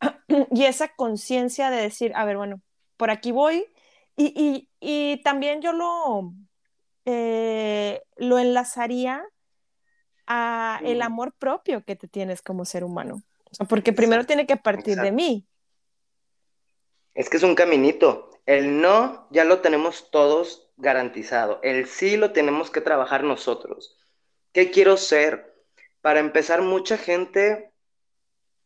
y 0.50 0.64
esa 0.64 0.88
conciencia 0.88 1.70
de 1.70 1.82
decir, 1.82 2.12
a 2.14 2.24
ver, 2.24 2.36
bueno, 2.36 2.60
por 2.96 3.10
aquí 3.10 3.32
voy. 3.32 3.66
Y, 4.16 4.32
y, 4.36 4.68
y 4.80 5.22
también 5.22 5.60
yo 5.60 5.72
lo, 5.72 6.32
eh, 7.04 8.02
lo 8.16 8.38
enlazaría 8.38 9.24
a 10.26 10.80
el 10.84 11.02
amor 11.02 11.34
propio 11.38 11.84
que 11.84 11.96
te 11.96 12.08
tienes 12.08 12.42
como 12.42 12.64
ser 12.64 12.84
humano. 12.84 13.22
porque 13.68 13.92
primero 13.92 14.24
tiene 14.24 14.46
que 14.46 14.56
partir 14.56 14.98
de 14.98 15.12
mí. 15.12 15.46
Es 17.14 17.28
que 17.28 17.36
es 17.36 17.42
un 17.42 17.54
caminito. 17.54 18.30
El 18.46 18.80
no 18.80 19.26
ya 19.30 19.44
lo 19.44 19.60
tenemos 19.60 20.10
todos 20.10 20.70
garantizado. 20.76 21.60
El 21.62 21.86
sí 21.86 22.16
lo 22.16 22.32
tenemos 22.32 22.70
que 22.70 22.80
trabajar 22.80 23.24
nosotros. 23.24 23.96
¿Qué 24.54 24.70
quiero 24.70 24.96
ser? 24.96 25.52
Para 26.00 26.20
empezar, 26.20 26.62
mucha 26.62 26.96
gente, 26.96 27.72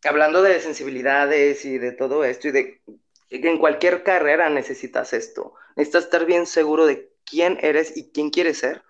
hablando 0.04 0.42
de 0.42 0.60
sensibilidades 0.60 1.64
y 1.64 1.78
de 1.78 1.92
todo 1.92 2.24
esto, 2.24 2.48
y 2.48 2.50
de 2.52 2.82
que 3.30 3.48
en 3.48 3.58
cualquier 3.58 4.02
carrera 4.02 4.50
necesitas 4.50 5.14
esto. 5.14 5.54
Necesitas 5.76 6.04
estar 6.04 6.26
bien 6.26 6.46
seguro 6.46 6.84
de 6.84 7.10
quién 7.24 7.58
eres 7.62 7.96
y 7.96 8.10
quién 8.10 8.28
quieres 8.28 8.58
ser. 8.58 8.82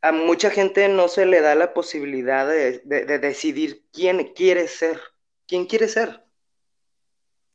A 0.00 0.12
mucha 0.12 0.50
gente 0.50 0.88
no 0.88 1.08
se 1.08 1.26
le 1.26 1.40
da 1.40 1.56
la 1.56 1.74
posibilidad 1.74 2.46
de, 2.46 2.82
de 2.84 3.18
decidir 3.18 3.84
quién 3.92 4.32
quiere 4.32 4.68
ser. 4.68 5.00
¿Quién 5.48 5.66
quiere 5.66 5.88
ser? 5.88 6.22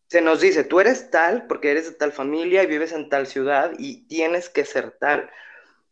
Se 0.10 0.20
nos 0.20 0.41
dice, 0.41 0.65
tú 0.65 0.81
eres 0.81 1.10
tal 1.10 1.48
porque 1.48 1.72
eres 1.72 1.86
de 1.86 1.96
tal 1.96 2.12
familia 2.12 2.63
y 2.63 2.67
vives 2.67 2.91
en 2.91 3.08
tal 3.08 3.27
ciudad 3.27 3.72
y 3.77 4.08
tienes 4.08 4.50
que 4.50 4.65
ser 4.65 4.91
tal. 5.00 5.29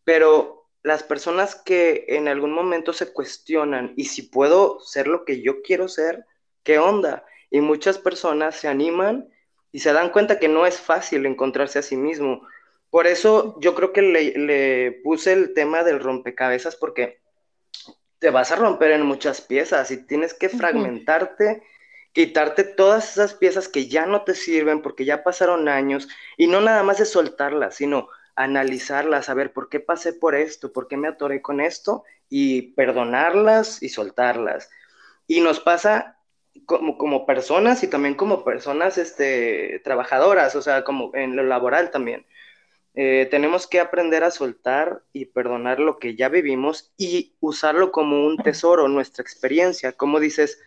Pero 0.04 0.59
las 0.84 1.04
personas 1.04 1.56
que 1.56 2.06
en 2.10 2.28
algún 2.28 2.52
momento 2.52 2.94
se 2.94 3.12
cuestionan, 3.12 3.94
¿y 3.98 4.06
si 4.06 4.24
puedo 4.24 4.80
ser 4.80 5.08
lo 5.08 5.26
que 5.26 5.42
yo 5.42 5.62
quiero 5.62 5.88
ser? 5.88 6.26
¿Qué 6.64 6.80
onda? 6.80 7.26
Y 7.50 7.62
muchas 7.62 7.98
personas 7.98 8.56
se 8.56 8.68
animan 8.68 9.30
y 9.72 9.80
se 9.80 9.94
dan 9.94 10.10
cuenta 10.10 10.40
que 10.40 10.48
no 10.48 10.66
es 10.66 10.80
fácil 10.80 11.26
encontrarse 11.26 11.80
a 11.80 11.84
sí 11.84 11.98
mismo. 11.98 12.48
Por 12.90 13.08
eso 13.08 13.58
yo 13.60 13.76
creo 13.76 13.94
que 13.94 14.02
le, 14.02 14.92
puse 15.04 15.34
el 15.34 15.54
tema 15.54 15.84
del 15.84 16.00
rompecabezas 16.00 16.76
porque 16.76 17.22
te 18.20 18.30
vas 18.30 18.52
a 18.52 18.56
romper 18.56 18.92
en 18.92 19.06
muchas 19.06 19.42
piezas 19.42 19.92
y 19.92 20.06
tienes 20.06 20.34
que 20.34 20.50
fragmentarte, 20.50 21.64
quitarte 22.14 22.64
todas 22.64 23.12
esas 23.12 23.34
piezas 23.34 23.68
que 23.68 23.88
ya 23.88 24.06
no 24.06 24.24
te 24.24 24.34
sirven 24.34 24.82
porque 24.82 25.06
ya 25.06 25.24
pasaron 25.24 25.70
años 25.70 26.10
y 26.36 26.48
no 26.48 26.62
nada 26.62 26.84
más 26.84 26.98
de 26.98 27.06
soltarlas, 27.06 27.76
sino 27.76 28.10
analizarlas, 28.40 29.26
saber 29.26 29.52
por 29.52 29.68
qué 29.68 29.82
pasé 29.82 30.14
por 30.14 30.34
esto, 30.34 30.72
por 30.72 30.88
qué 30.88 30.96
me 30.96 31.10
atoré 31.10 31.42
con 31.42 31.60
esto 31.60 32.06
y 32.30 32.72
perdonarlas 32.72 33.84
y 33.84 33.90
soltarlas. 33.90 34.70
Y 35.28 35.42
nos 35.42 35.60
pasa 35.60 36.18
como, 36.66 36.98
como 36.98 37.26
personas 37.26 37.84
y 37.84 37.88
también 37.88 38.16
como 38.16 38.46
personas 38.46 38.98
este, 38.98 39.82
trabajadoras, 39.84 40.56
o 40.56 40.62
sea, 40.62 40.86
como 40.86 41.12
en 41.16 41.36
lo 41.36 41.44
laboral 41.44 41.92
también. 41.92 42.26
Eh, 42.96 43.28
tenemos 43.30 43.68
que 43.68 43.82
aprender 43.82 44.24
a 44.24 44.32
soltar 44.32 45.04
y 45.12 45.26
perdonar 45.26 45.82
lo 45.82 46.00
que 46.00 46.16
ya 46.16 46.30
vivimos 46.30 46.94
y 46.98 47.36
usarlo 47.42 47.92
como 47.92 48.26
un 48.26 48.38
tesoro, 48.38 48.88
nuestra 48.88 49.22
experiencia. 49.22 49.92
Como 49.92 50.22
dices, 50.22 50.62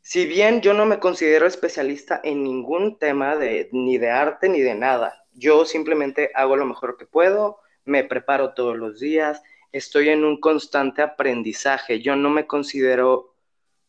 si 0.00 0.26
bien 0.26 0.60
yo 0.60 0.74
no 0.74 0.86
me 0.86 0.98
considero 0.98 1.46
especialista 1.46 2.20
en 2.24 2.42
ningún 2.42 2.98
tema 2.98 3.36
de, 3.36 3.68
ni 3.70 3.96
de 3.96 4.10
arte 4.10 4.48
ni 4.48 4.60
de 4.60 4.74
nada, 4.74 5.25
yo 5.36 5.64
simplemente 5.64 6.30
hago 6.34 6.56
lo 6.56 6.66
mejor 6.66 6.96
que 6.96 7.06
puedo, 7.06 7.60
me 7.84 8.04
preparo 8.04 8.54
todos 8.54 8.76
los 8.76 8.98
días, 8.98 9.42
estoy 9.72 10.08
en 10.08 10.24
un 10.24 10.40
constante 10.40 11.02
aprendizaje. 11.02 12.00
Yo 12.00 12.16
no 12.16 12.30
me 12.30 12.46
considero 12.46 13.34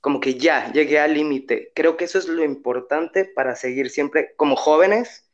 como 0.01 0.19
que 0.19 0.35
ya 0.35 0.71
llegué 0.71 0.99
al 0.99 1.13
límite. 1.13 1.71
Creo 1.73 1.97
que 1.97 2.05
eso 2.05 2.19
es 2.19 2.27
lo 2.27 2.43
importante 2.43 3.25
para 3.25 3.55
seguir 3.55 3.89
siempre 3.89 4.33
como 4.35 4.55
jóvenes 4.55 5.29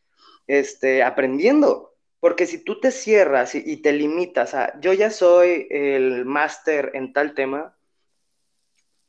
este, 0.47 1.03
aprendiendo. 1.03 1.95
Porque 2.19 2.47
si 2.47 2.57
tú 2.63 2.79
te 2.79 2.91
cierras 2.91 3.53
y, 3.53 3.77
te 3.77 3.91
limitas 3.91 4.53
a 4.53 4.79
yo 4.79 4.93
ya 4.93 5.09
soy 5.09 5.67
el 5.69 6.23
máster 6.23 6.91
en 6.93 7.11
tal 7.11 7.33
tema, 7.33 7.75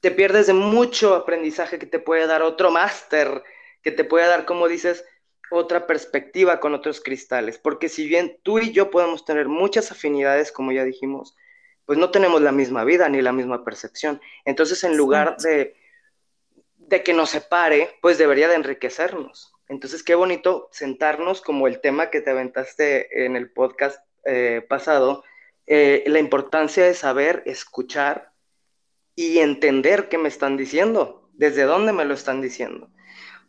te 0.00 0.10
pierdes 0.10 0.48
de 0.48 0.52
mucho 0.52 1.14
aprendizaje 1.14 1.78
que 1.78 1.86
te 1.86 2.00
puede 2.00 2.26
dar 2.26 2.42
otro 2.42 2.72
máster, 2.72 3.44
que 3.82 3.92
te 3.92 4.02
puede 4.02 4.26
dar, 4.26 4.44
como 4.44 4.66
dices, 4.66 5.04
otra 5.56 5.86
perspectiva 5.86 6.60
con 6.60 6.74
otros 6.74 7.00
cristales, 7.00 7.58
porque 7.58 7.88
si 7.88 8.06
bien 8.06 8.38
tú 8.42 8.58
y 8.58 8.72
yo 8.72 8.90
podemos 8.90 9.24
tener 9.24 9.48
muchas 9.48 9.90
afinidades, 9.92 10.52
como 10.52 10.72
ya 10.72 10.84
dijimos, 10.84 11.36
pues 11.86 11.98
no 11.98 12.10
tenemos 12.10 12.40
la 12.42 12.52
misma 12.52 12.84
vida 12.84 13.08
ni 13.08 13.20
la 13.22 13.32
misma 13.32 13.64
percepción. 13.64 14.20
Entonces, 14.44 14.84
en 14.84 14.96
lugar 14.96 15.36
de, 15.38 15.76
de 16.76 17.02
que 17.02 17.12
nos 17.12 17.30
separe, 17.30 17.90
pues 18.00 18.18
debería 18.18 18.48
de 18.48 18.54
enriquecernos. 18.54 19.54
Entonces, 19.68 20.02
qué 20.02 20.14
bonito 20.14 20.68
sentarnos 20.72 21.40
como 21.40 21.66
el 21.66 21.80
tema 21.80 22.10
que 22.10 22.20
te 22.20 22.30
aventaste 22.30 23.24
en 23.24 23.36
el 23.36 23.50
podcast 23.50 23.98
eh, 24.24 24.64
pasado, 24.68 25.24
eh, 25.66 26.04
la 26.06 26.18
importancia 26.18 26.84
de 26.84 26.94
saber 26.94 27.42
escuchar 27.46 28.32
y 29.14 29.38
entender 29.38 30.08
qué 30.08 30.18
me 30.18 30.28
están 30.28 30.56
diciendo, 30.56 31.30
desde 31.32 31.62
dónde 31.62 31.92
me 31.92 32.04
lo 32.04 32.14
están 32.14 32.40
diciendo, 32.40 32.90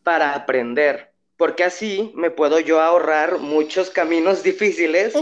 para 0.03 0.33
aprender, 0.33 1.14
porque 1.37 1.63
así 1.63 2.11
me 2.15 2.31
puedo 2.31 2.59
yo 2.59 2.81
ahorrar 2.81 3.39
muchos 3.39 3.89
caminos 3.89 4.43
difíciles, 4.43 5.13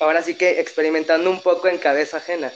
ahora 0.00 0.22
sí 0.22 0.34
que 0.34 0.60
experimentando 0.60 1.30
un 1.30 1.40
poco 1.42 1.68
en 1.68 1.78
cabeza 1.78 2.18
ajena. 2.18 2.52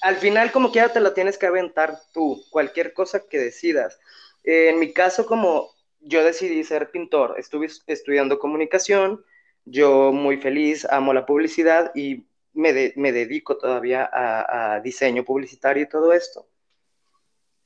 Al 0.00 0.16
final, 0.16 0.52
como 0.52 0.70
quiera, 0.70 0.92
te 0.92 1.00
lo 1.00 1.12
tienes 1.12 1.38
que 1.38 1.46
aventar 1.46 2.00
tú, 2.12 2.44
cualquier 2.50 2.92
cosa 2.92 3.26
que 3.28 3.38
decidas. 3.38 3.98
en 4.44 4.78
mi 4.78 4.92
caso, 4.92 5.26
como 5.26 5.70
yo 6.00 6.22
decidí 6.22 6.62
ser 6.62 6.90
pintor, 6.90 7.34
estuve 7.38 7.68
estudiando 7.86 8.38
comunicación, 8.38 9.24
yo 9.64 10.12
muy 10.12 10.36
feliz, 10.38 10.86
amo 10.90 11.12
la 11.12 11.26
publicidad 11.26 11.90
y 11.94 12.26
me, 12.54 12.72
dedico 12.72 13.58
todavía 13.58 14.08
a 14.12 14.80
diseño 14.80 15.24
publicitario 15.24 15.82
y 15.82 15.88
todo 15.88 16.12
esto. 16.12 16.48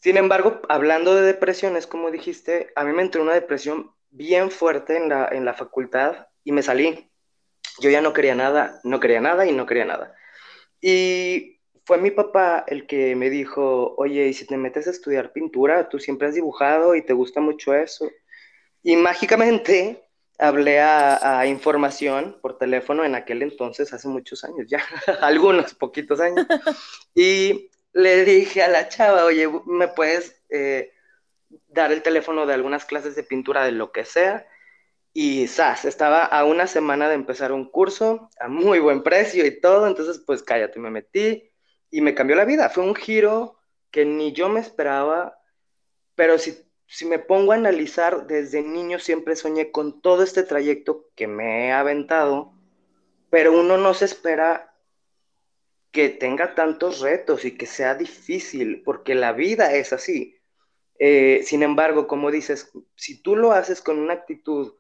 Sin 0.03 0.17
embargo, 0.17 0.61
hablando 0.69 1.15
de 1.15 1.23
depresiones, 1.23 1.87
como 1.87 2.11
dijiste, 2.11 2.73
a 2.75 2.83
mí 2.83 2.93
me 2.93 3.03
entró 3.03 3.23
una 3.23 3.35
depresión 3.35 3.93
bien 4.13 4.51
fuerte 4.51 4.97
en 4.97 5.09
la, 5.09 5.29
en 5.33 5.45
la 5.45 5.55
facultad 5.55 6.29
y 6.45 6.53
me 6.53 6.63
salí. 6.63 7.11
Yo 7.81 7.91
ya 7.91 8.01
no 8.01 8.13
quería 8.13 8.35
nada, 8.35 8.81
no 8.85 9.01
quería 9.01 9.21
nada 9.21 9.47
y 9.47 9.53
no 9.53 9.67
quería 9.67 9.85
nada. 9.85 10.15
Y 10.81 11.61
fue 11.85 11.99
mi 11.99 12.11
papá 12.11 12.65
el 12.69 12.87
que 12.87 13.17
me 13.17 13.31
dijo, 13.31 13.95
oye, 13.97 14.29
¿y 14.29 14.35
si 14.35 14.47
te 14.47 14.57
metes 14.57 14.87
a 14.87 14.91
estudiar 14.91 15.33
pintura? 15.33 15.89
Tú 15.89 15.99
siempre 15.99 16.29
has 16.29 16.35
dibujado 16.35 16.95
y 16.95 17.03
te 17.03 17.13
gusta 17.13 17.41
mucho 17.41 17.75
eso. 17.75 18.09
Y 18.83 18.97
mágicamente 18.97 20.05
hablé 20.39 20.81
a, 20.81 21.41
a, 21.41 21.47
información 21.47 22.39
por 22.43 22.59
teléfono 22.59 23.05
en 23.05 23.15
aquel 23.15 23.43
entonces, 23.43 23.93
hace 23.93 24.09
muchos 24.09 24.45
años, 24.45 24.67
ya, 24.69 24.83
algunos 25.21 25.75
poquitos 25.75 26.21
años. 26.21 26.47
Y 27.15 27.71
le 27.93 28.25
dije 28.25 28.63
a 28.63 28.69
la 28.69 28.89
chava, 28.89 29.25
oye, 29.25 29.49
¿me 29.67 29.89
puedes 29.89 30.43
eh, 30.49 30.93
dar 31.69 31.93
el 31.93 32.03
teléfono 32.03 32.47
de 32.47 32.55
algunas 32.55 32.85
clases 32.85 33.17
de 33.17 33.23
pintura 33.25 33.65
de 33.65 33.73
lo 33.73 33.93
que 33.93 34.05
sea. 34.05 34.47
y 35.15 35.47
¡zas! 35.49 35.85
Estaba 35.85 36.25
a 36.25 36.45
una 36.45 36.67
semana 36.67 37.09
de 37.09 37.15
empezar 37.15 37.53
un 37.53 37.71
curso 37.71 38.31
a 38.41 38.49
muy 38.49 38.79
buen 38.81 39.03
precio 39.03 39.47
y 39.47 39.61
todo, 39.61 39.87
entonces 39.87 40.23
pues 40.27 40.43
cállate, 40.43 40.81
me 40.81 40.91
metí 40.91 41.51
y 41.91 42.01
me 42.01 42.15
cambió 42.15 42.37
la 42.37 42.45
vida. 42.47 42.71
Fue 42.71 42.85
un 42.85 42.95
giro 42.95 43.59
que 43.91 44.05
ni 44.07 44.33
yo 44.33 44.49
me 44.49 44.61
esperaba, 44.61 45.39
pero 46.15 46.39
si, 46.39 46.57
si 46.87 47.07
me 47.07 47.19
pongo 47.19 47.53
a 47.53 47.57
analizar, 47.57 48.27
desde 48.27 48.63
niño 48.63 48.99
siempre 48.99 49.37
soñé 49.37 49.71
con 49.71 50.01
todo 50.03 50.23
este 50.23 50.43
trayecto 50.43 51.09
que 51.15 51.27
me 51.29 51.69
he 51.69 51.73
aventado, 51.73 52.55
pero 53.31 53.53
uno 53.59 53.79
no 53.79 53.95
se 53.95 54.07
espera 54.07 54.75
que 55.93 56.09
tenga 56.09 56.55
tantos 56.55 57.01
retos 57.01 57.45
y 57.45 57.57
que 57.57 57.67
sea 57.67 57.95
difícil, 57.95 58.83
porque 58.83 59.15
la 59.15 59.33
vida 59.33 59.75
es 59.75 59.93
así. 59.93 60.42
Eh, 61.05 61.43
sin 61.43 61.65
embargo, 61.65 62.07
como 62.07 62.31
dices, 62.31 62.71
si 62.95 63.21
tú 63.21 63.35
lo 63.35 63.51
haces 63.51 63.83
con 63.83 63.99
una 63.99 64.13
actitud 64.13 64.75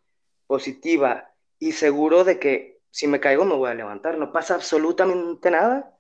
positiva 0.47 1.35
y 1.59 1.73
seguro 1.73 2.23
de 2.23 2.39
que 2.39 2.79
si 2.93 3.09
me 3.09 3.19
caigo 3.19 3.45
me 3.45 3.57
voy 3.57 3.73
a 3.73 3.75
levantar, 3.75 4.19
no 4.19 4.31
pasa 4.31 4.55
absolutamente 4.55 5.51
nada, 5.51 5.99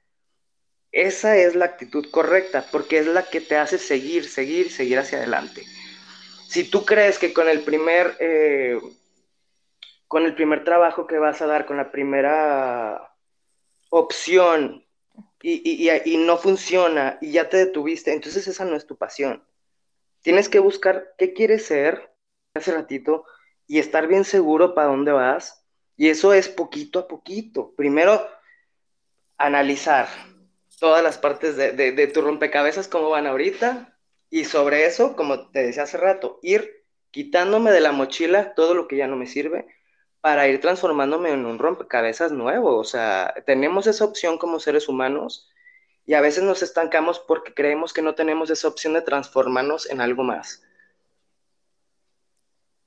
esa 0.92 1.36
es 1.36 1.56
la 1.56 1.64
actitud 1.64 2.08
correcta, 2.12 2.64
porque 2.70 2.98
es 2.98 3.08
la 3.08 3.24
que 3.24 3.40
te 3.40 3.56
hace 3.56 3.78
seguir, 3.78 4.28
seguir, 4.28 4.70
seguir 4.70 5.00
hacia 5.00 5.18
adelante. 5.18 5.64
Si 6.46 6.70
tú 6.70 6.84
crees 6.84 7.18
que 7.18 7.32
con 7.32 7.48
el 7.48 7.64
primer, 7.64 8.16
eh, 8.20 8.80
con 10.06 10.24
el 10.24 10.36
primer 10.36 10.62
trabajo 10.62 11.08
que 11.08 11.18
vas 11.18 11.42
a 11.42 11.48
dar, 11.48 11.66
con 11.66 11.78
la 11.78 11.90
primera 11.90 13.12
opción, 13.90 14.86
y, 15.42 15.90
y, 15.90 16.16
no 16.18 16.36
funciona, 16.38 17.18
y 17.20 17.32
ya 17.32 17.48
te 17.48 17.56
detuviste, 17.56 18.12
entonces 18.12 18.46
esa 18.46 18.64
no 18.64 18.76
es 18.76 18.86
tu 18.86 18.96
pasión. 18.96 19.42
Tienes 20.22 20.48
que 20.48 20.58
buscar 20.58 21.14
qué 21.18 21.34
quieres 21.34 21.66
ser, 21.66 22.14
hace 22.54 22.72
ratito, 22.72 23.24
y 23.66 23.78
estar 23.78 24.06
bien 24.06 24.24
seguro 24.24 24.74
para 24.74 24.88
dónde 24.88 25.12
vas. 25.12 25.64
Y 25.96 26.08
eso 26.08 26.32
es 26.32 26.48
poquito 26.48 27.00
a 27.00 27.08
poquito. 27.08 27.74
Primero, 27.76 28.26
analizar, 29.36 30.08
todas 30.78 31.02
las 31.02 31.18
partes 31.18 31.56
de, 31.56 31.72
de, 31.72 32.06
tu 32.08 32.22
rompecabezas, 32.22 32.88
cómo 32.88 33.10
van 33.10 33.26
ahorita, 33.26 33.96
y 34.30 34.46
sobre 34.46 34.86
eso, 34.86 35.14
como 35.14 35.50
te 35.50 35.62
decía 35.62 35.84
hace 35.84 35.98
rato, 35.98 36.38
ir 36.42 36.84
quitándome 37.10 37.70
de 37.70 37.80
la 37.80 37.92
mochila 37.92 38.54
todo 38.54 38.74
lo 38.74 38.88
que 38.88 38.96
ya 38.96 39.06
no 39.06 39.16
me 39.16 39.26
sirve 39.26 39.66
para 40.20 40.48
ir 40.48 40.60
transformándome 40.60 41.30
en 41.30 41.44
un 41.44 41.58
rompecabezas 41.58 42.32
nuevo. 42.32 42.78
O 42.78 42.84
sea, 42.84 43.34
tenemos 43.46 43.86
esa 43.86 44.04
opción 44.04 44.38
como 44.38 44.60
seres 44.60 44.88
humanos 44.88 45.51
y 46.06 46.14
a 46.14 46.20
veces 46.20 46.42
nos 46.44 46.62
estancamos 46.62 47.18
porque 47.20 47.54
creemos 47.54 47.92
que 47.92 48.02
no 48.02 48.14
tenemos 48.14 48.50
esa 48.50 48.68
opción 48.68 48.94
de 48.94 49.02
transformarnos 49.02 49.88
en 49.88 50.00
algo 50.00 50.24
más. 50.24 50.62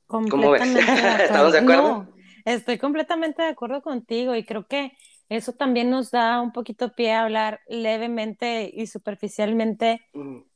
¿Cómo 0.07 0.51
ves? 0.51 0.62
¿Estamos 1.22 1.53
de 1.53 1.60
acuerdo? 1.60 2.07
estoy 2.45 2.77
completamente 2.77 3.41
de 3.41 3.50
acuerdo 3.50 3.81
contigo 3.81 4.36
y 4.36 4.45
creo 4.45 4.67
que 4.67 4.95
eso 5.29 5.53
también 5.53 5.89
nos 5.89 6.12
da 6.12 6.39
un 6.39 6.51
poquito 6.51 6.93
pie 6.93 7.13
a 7.13 7.24
hablar 7.24 7.62
levemente 7.67 8.69
y 8.72 8.86
superficialmente 8.86 10.01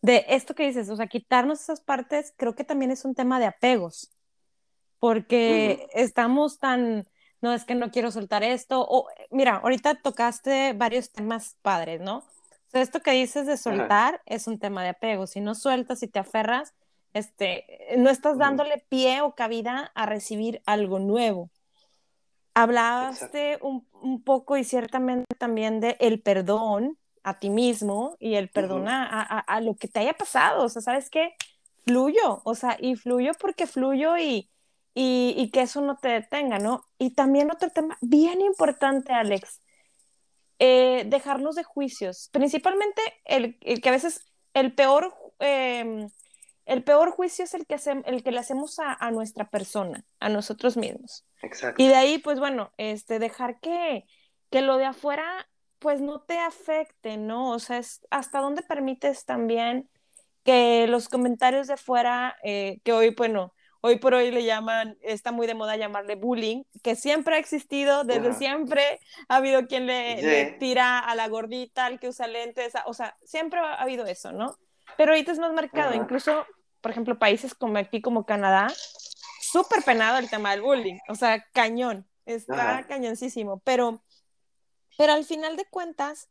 de 0.01 0.25
esto 0.29 0.53
que 0.53 0.67
dices, 0.67 0.89
o 0.89 0.95
sea, 0.95 1.07
quitarnos 1.07 1.61
esas 1.61 1.81
partes, 1.81 2.33
creo 2.37 2.53
que 2.53 2.63
también 2.63 2.91
es 2.91 3.05
un 3.05 3.15
tema 3.15 3.39
de 3.39 3.47
apegos, 3.47 4.11
porque 4.99 5.87
estamos 5.93 6.59
tan, 6.59 7.07
no 7.41 7.53
es 7.53 7.65
que 7.65 7.73
no 7.73 7.89
quiero 7.89 8.11
soltar 8.11 8.43
esto, 8.43 8.85
o 8.87 9.07
mira, 9.31 9.55
ahorita 9.55 9.95
tocaste 9.95 10.73
varios 10.73 11.11
temas 11.11 11.57
padres, 11.63 11.99
¿no? 11.99 12.23
Sea, 12.69 12.81
esto 12.81 13.01
que 13.01 13.11
dices 13.11 13.47
de 13.47 13.57
soltar 13.57 14.21
es 14.25 14.45
un 14.47 14.59
tema 14.59 14.83
de 14.83 14.89
apego, 14.89 15.25
si 15.25 15.41
no 15.41 15.55
sueltas 15.55 16.03
y 16.03 16.07
te 16.07 16.19
aferras, 16.19 16.75
este, 17.13 17.65
no 17.97 18.11
estás 18.11 18.37
dándole 18.37 18.85
pie 18.89 19.21
o 19.21 19.33
cabida 19.33 19.91
a 19.95 20.05
recibir 20.05 20.61
algo 20.67 20.99
nuevo. 20.99 21.49
Hablaste 22.53 23.57
un, 23.61 23.87
un, 23.93 24.23
poco 24.23 24.55
y 24.55 24.63
ciertamente 24.63 25.33
también 25.35 25.79
de 25.79 25.97
el 25.99 26.21
perdón 26.21 26.97
a 27.23 27.39
ti 27.39 27.49
mismo 27.49 28.15
y 28.19 28.35
el 28.35 28.49
perdón 28.49 28.87
a, 28.87 29.21
a, 29.21 29.61
lo 29.61 29.75
que 29.75 29.87
te 29.87 30.01
haya 30.01 30.13
pasado. 30.13 30.65
O 30.65 30.69
sea, 30.69 30.81
¿sabes 30.81 31.09
qué? 31.09 31.33
Fluyo, 31.85 32.41
o 32.43 32.53
sea, 32.53 32.77
y 32.79 32.95
fluyo 32.95 33.31
porque 33.39 33.65
fluyo 33.65 34.17
y, 34.17 34.49
y, 34.93 35.33
y 35.35 35.49
que 35.49 35.61
eso 35.61 35.81
no 35.81 35.97
te 35.97 36.09
detenga, 36.09 36.59
¿no? 36.59 36.85
Y 36.99 37.15
también 37.15 37.49
otro 37.49 37.69
tema 37.71 37.97
bien 38.01 38.41
importante, 38.41 39.13
Alex, 39.13 39.61
eh, 40.59 41.05
dejarnos 41.07 41.55
de 41.55 41.63
juicios, 41.63 42.29
principalmente 42.31 43.01
el, 43.25 43.57
el, 43.61 43.81
que 43.81 43.89
a 43.89 43.93
veces 43.93 44.25
el 44.53 44.75
peor, 44.75 45.15
eh, 45.39 46.07
el 46.65 46.83
peor 46.83 47.11
juicio 47.11 47.45
es 47.45 47.53
el 47.53 47.65
que, 47.65 47.77
el 48.05 48.23
que 48.23 48.31
le 48.31 48.39
hacemos 48.39 48.77
a, 48.79 48.93
a, 48.93 49.11
nuestra 49.11 49.49
persona, 49.49 50.05
a 50.19 50.29
nosotros 50.29 50.77
mismos. 50.77 51.25
Exacto. 51.41 51.81
Y 51.81 51.87
de 51.87 51.95
ahí, 51.95 52.17
pues 52.17 52.39
bueno, 52.39 52.71
este, 52.77 53.19
dejar 53.19 53.59
que, 53.59 54.05
que 54.51 54.61
lo 54.61 54.77
de 54.77 54.85
afuera, 54.85 55.47
pues 55.79 56.01
no 56.01 56.21
te 56.21 56.37
afecte, 56.37 57.17
¿no? 57.17 57.51
O 57.51 57.59
sea, 57.59 57.77
es 57.77 58.05
hasta 58.11 58.41
dónde 58.41 58.61
permites 58.61 59.25
también 59.25 59.89
que 60.43 60.87
los 60.87 61.09
comentarios 61.09 61.67
de 61.67 61.77
fuera, 61.77 62.35
eh, 62.43 62.79
que 62.83 62.91
hoy, 62.91 63.11
bueno, 63.11 63.53
hoy 63.81 63.97
por 63.97 64.13
hoy 64.13 64.31
le 64.31 64.43
llaman, 64.43 64.97
está 65.01 65.31
muy 65.31 65.47
de 65.47 65.53
moda 65.53 65.77
llamarle 65.77 66.15
bullying, 66.15 66.63
que 66.83 66.95
siempre 66.95 67.35
ha 67.35 67.39
existido, 67.39 68.03
desde 68.03 68.33
siempre 68.33 68.99
ha 69.27 69.37
habido 69.37 69.67
quien 69.67 69.85
le, 69.85 70.21
le, 70.21 70.45
tira 70.53 70.99
a 70.99 71.15
la 71.15 71.27
gordita, 71.27 71.85
al 71.85 71.99
que 71.99 72.09
usa 72.09 72.27
lentes, 72.27 72.73
o 72.85 72.93
sea, 72.93 73.17
siempre 73.23 73.59
ha 73.59 73.75
habido 73.75 74.05
eso, 74.05 74.31
¿no? 74.31 74.57
Pero 74.97 75.11
ahorita 75.11 75.31
es 75.31 75.39
más 75.39 75.53
marcado, 75.53 75.93
incluso 75.93 76.45
por 76.81 76.91
ejemplo, 76.91 77.19
países 77.19 77.53
como 77.53 77.77
aquí, 77.77 78.01
como 78.01 78.25
Canadá, 78.25 78.67
súper 79.41 79.83
penado 79.83 80.17
el 80.17 80.29
tema 80.29 80.51
del 80.51 80.61
bullying, 80.61 80.97
o 81.09 81.15
sea, 81.15 81.45
cañón, 81.51 82.07
está 82.25 82.85
cañoncísimo, 82.87 83.59
pero, 83.59 84.03
pero 84.97 85.13
al 85.13 85.25
final 85.25 85.57
de 85.57 85.65
cuentas, 85.65 86.29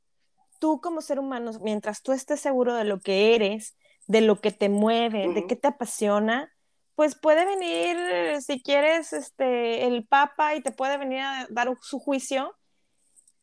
tú 0.59 0.81
como 0.81 1.03
ser 1.03 1.19
humano, 1.19 1.51
mientras 1.61 2.03
tú 2.03 2.13
estés 2.13 2.41
seguro 2.41 2.75
de 2.75 2.85
lo 2.85 3.01
que 3.01 3.35
eres, 3.35 3.77
de 4.07 4.21
lo 4.21 4.41
que 4.41 4.53
te 4.53 4.69
mueve, 4.69 5.29
de 5.29 5.47
qué 5.47 5.57
te 5.57 5.69
apasiona, 5.69 6.53
pues 6.99 7.15
puede 7.15 7.45
venir, 7.45 8.43
si 8.43 8.61
quieres, 8.61 9.13
este, 9.13 9.87
el 9.87 10.05
Papa 10.05 10.57
y 10.57 10.63
te 10.63 10.73
puede 10.73 10.99
venir 10.99 11.21
a 11.21 11.47
dar 11.49 11.73
su 11.81 12.01
juicio, 12.01 12.57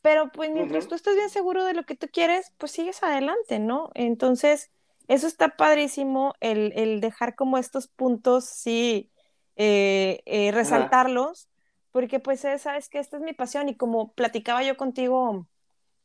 pero 0.02 0.30
pues 0.30 0.52
mientras 0.52 0.90
tú 0.90 0.96
estés 0.96 1.16
bien 1.16 1.30
seguro 1.30 1.64
de 1.64 1.74
lo 1.74 1.86
que 1.86 1.96
tú 1.96 2.10
quieres, 2.12 2.52
pues 2.58 2.74
sigues 2.74 3.02
adelante, 3.02 3.60
¿no? 3.60 3.92
Entonces, 3.94 4.72
eso 5.08 5.26
está 5.26 5.56
padrísimo, 5.56 6.34
el, 6.42 7.00
dejar 7.00 7.36
como 7.36 7.58
estos 7.58 7.88
puntos, 7.88 8.44
sí, 8.44 9.10
eh, 9.56 10.22
eh, 10.26 10.52
resaltarlos, 10.52 11.48
porque 11.94 12.20
pues 12.20 12.44
eh, 12.44 12.60
sabes 12.60 12.90
que 12.90 13.00
esta 13.00 13.16
es 13.16 13.24
mi 13.24 13.32
pasión 13.32 13.70
y 13.70 13.78
como 13.78 14.12
platicaba 14.12 14.64
yo 14.64 14.76
contigo 14.76 15.48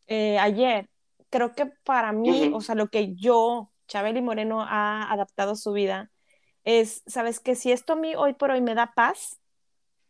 ayer, 0.06 0.88
creo 1.30 1.56
que 1.56 1.66
para 1.66 2.12
mí, 2.12 2.52
o 2.54 2.60
sea, 2.60 2.76
lo 2.76 2.90
que 2.90 3.16
yo, 3.16 3.72
Chabeli 3.88 4.22
Moreno, 4.22 4.62
ha 4.62 5.12
adaptado 5.12 5.56
su 5.56 5.72
vida, 5.72 6.12
es, 6.64 7.03
sabes 7.07 7.40
que 7.40 7.55
si 7.55 7.73
esto 7.73 7.94
a 7.94 7.96
mí 7.96 8.14
hoy 8.14 8.35
por 8.35 8.51
hoy 8.51 8.61
me 8.61 8.75
da 8.75 8.92
paz, 8.94 9.40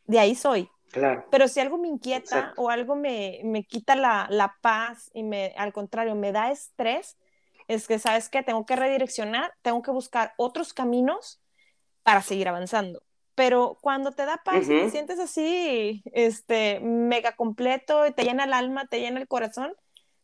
de 0.04 0.18
ahí 0.18 0.34
soy. 0.34 0.68
Claro. 0.90 1.24
Pero 1.30 1.46
si 1.46 1.60
algo 1.60 1.78
me 1.78 1.88
inquieta 1.88 2.52
o 2.56 2.68
algo 2.68 2.96
me, 2.96 3.40
me 3.44 3.64
quita 3.64 3.94
la, 3.94 4.26
la, 4.28 4.56
paz 4.60 5.10
y 5.14 5.22
me, 5.22 5.54
al 5.56 5.72
contrario, 5.72 6.16
me 6.16 6.32
da 6.32 6.50
estrés, 6.50 7.16
es 7.68 7.86
que, 7.86 8.00
¿sabes 8.00 8.28
qué? 8.28 8.42
Tengo 8.42 8.66
que 8.66 8.74
redireccionar, 8.74 9.54
tengo 9.62 9.82
que 9.82 9.92
buscar 9.92 10.34
otros 10.36 10.74
caminos 10.74 11.40
para 12.02 12.22
seguir 12.22 12.48
avanzando. 12.48 13.02
Pero 13.36 13.78
cuando 13.80 14.10
te 14.10 14.26
da 14.26 14.42
paz 14.44 14.64
y 14.64 14.68
te 14.68 14.90
sientes 14.90 15.20
así, 15.20 16.02
este, 16.12 16.80
mega 16.80 17.36
completo, 17.36 18.06
y 18.06 18.12
te 18.12 18.24
llena 18.24 18.44
el 18.44 18.52
alma, 18.52 18.86
te 18.86 19.00
llena 19.00 19.20
el 19.20 19.28
corazón, 19.28 19.72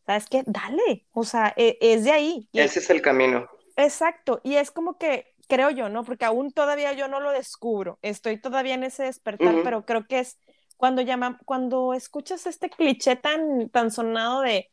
¿sabes 0.05 0.27
qué? 0.27 0.43
Dale, 0.45 1.07
o 1.13 1.23
sea, 1.23 1.53
e, 1.55 1.77
es 1.79 2.03
de 2.03 2.11
ahí. 2.11 2.49
Ese 2.51 2.79
es 2.79 2.89
el 2.89 3.01
camino. 3.01 3.47
Exacto, 3.77 4.41
y 4.43 4.55
es 4.55 4.69
como 4.69 4.97
que, 4.97 5.33
creo 5.47 5.69
yo, 5.69 5.89
¿no? 5.89 6.03
Porque 6.03 6.25
aún 6.25 6.51
todavía 6.51 6.93
yo 6.93 7.07
no 7.07 7.19
lo 7.19 7.31
descubro, 7.31 7.99
estoy 8.01 8.39
todavía 8.39 8.75
en 8.75 8.83
ese 8.83 9.03
despertar, 9.03 9.55
pero 9.63 9.85
creo 9.85 10.05
que 10.05 10.19
es 10.19 10.37
cuando 10.75 11.01
llama, 11.01 11.39
cuando 11.45 11.93
escuchas 11.93 12.45
este 12.45 12.69
cliché 12.69 13.15
tan, 13.15 13.69
tan 13.69 13.91
sonado 13.91 14.41
de 14.41 14.69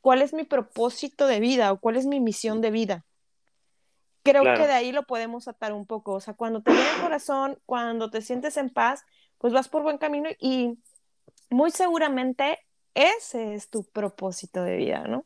cuál 0.00 0.22
es 0.22 0.34
mi 0.34 0.44
propósito 0.44 1.26
de 1.26 1.40
vida 1.40 1.72
o 1.72 1.80
cuál 1.80 1.96
es 1.96 2.06
mi 2.06 2.20
misión 2.20 2.60
de 2.60 2.70
vida. 2.70 3.04
Creo 4.22 4.42
que 4.42 4.66
de 4.66 4.72
ahí 4.72 4.92
lo 4.92 5.04
podemos 5.04 5.48
atar 5.48 5.72
un 5.72 5.86
poco. 5.86 6.12
O 6.12 6.20
sea, 6.20 6.34
cuando 6.34 6.60
te 6.62 6.70
viene 6.70 6.86
el 6.96 7.00
corazón, 7.00 7.58
cuando 7.64 8.10
te 8.10 8.20
sientes 8.20 8.58
en 8.58 8.68
paz, 8.68 9.02
pues 9.38 9.54
vas 9.54 9.68
por 9.68 9.82
buen 9.82 9.96
camino 9.96 10.28
y 10.38 10.78
muy 11.48 11.70
seguramente 11.70 12.58
ese 12.92 13.54
es 13.54 13.70
tu 13.70 13.84
propósito 13.84 14.62
de 14.64 14.76
vida, 14.76 15.04
¿no? 15.06 15.24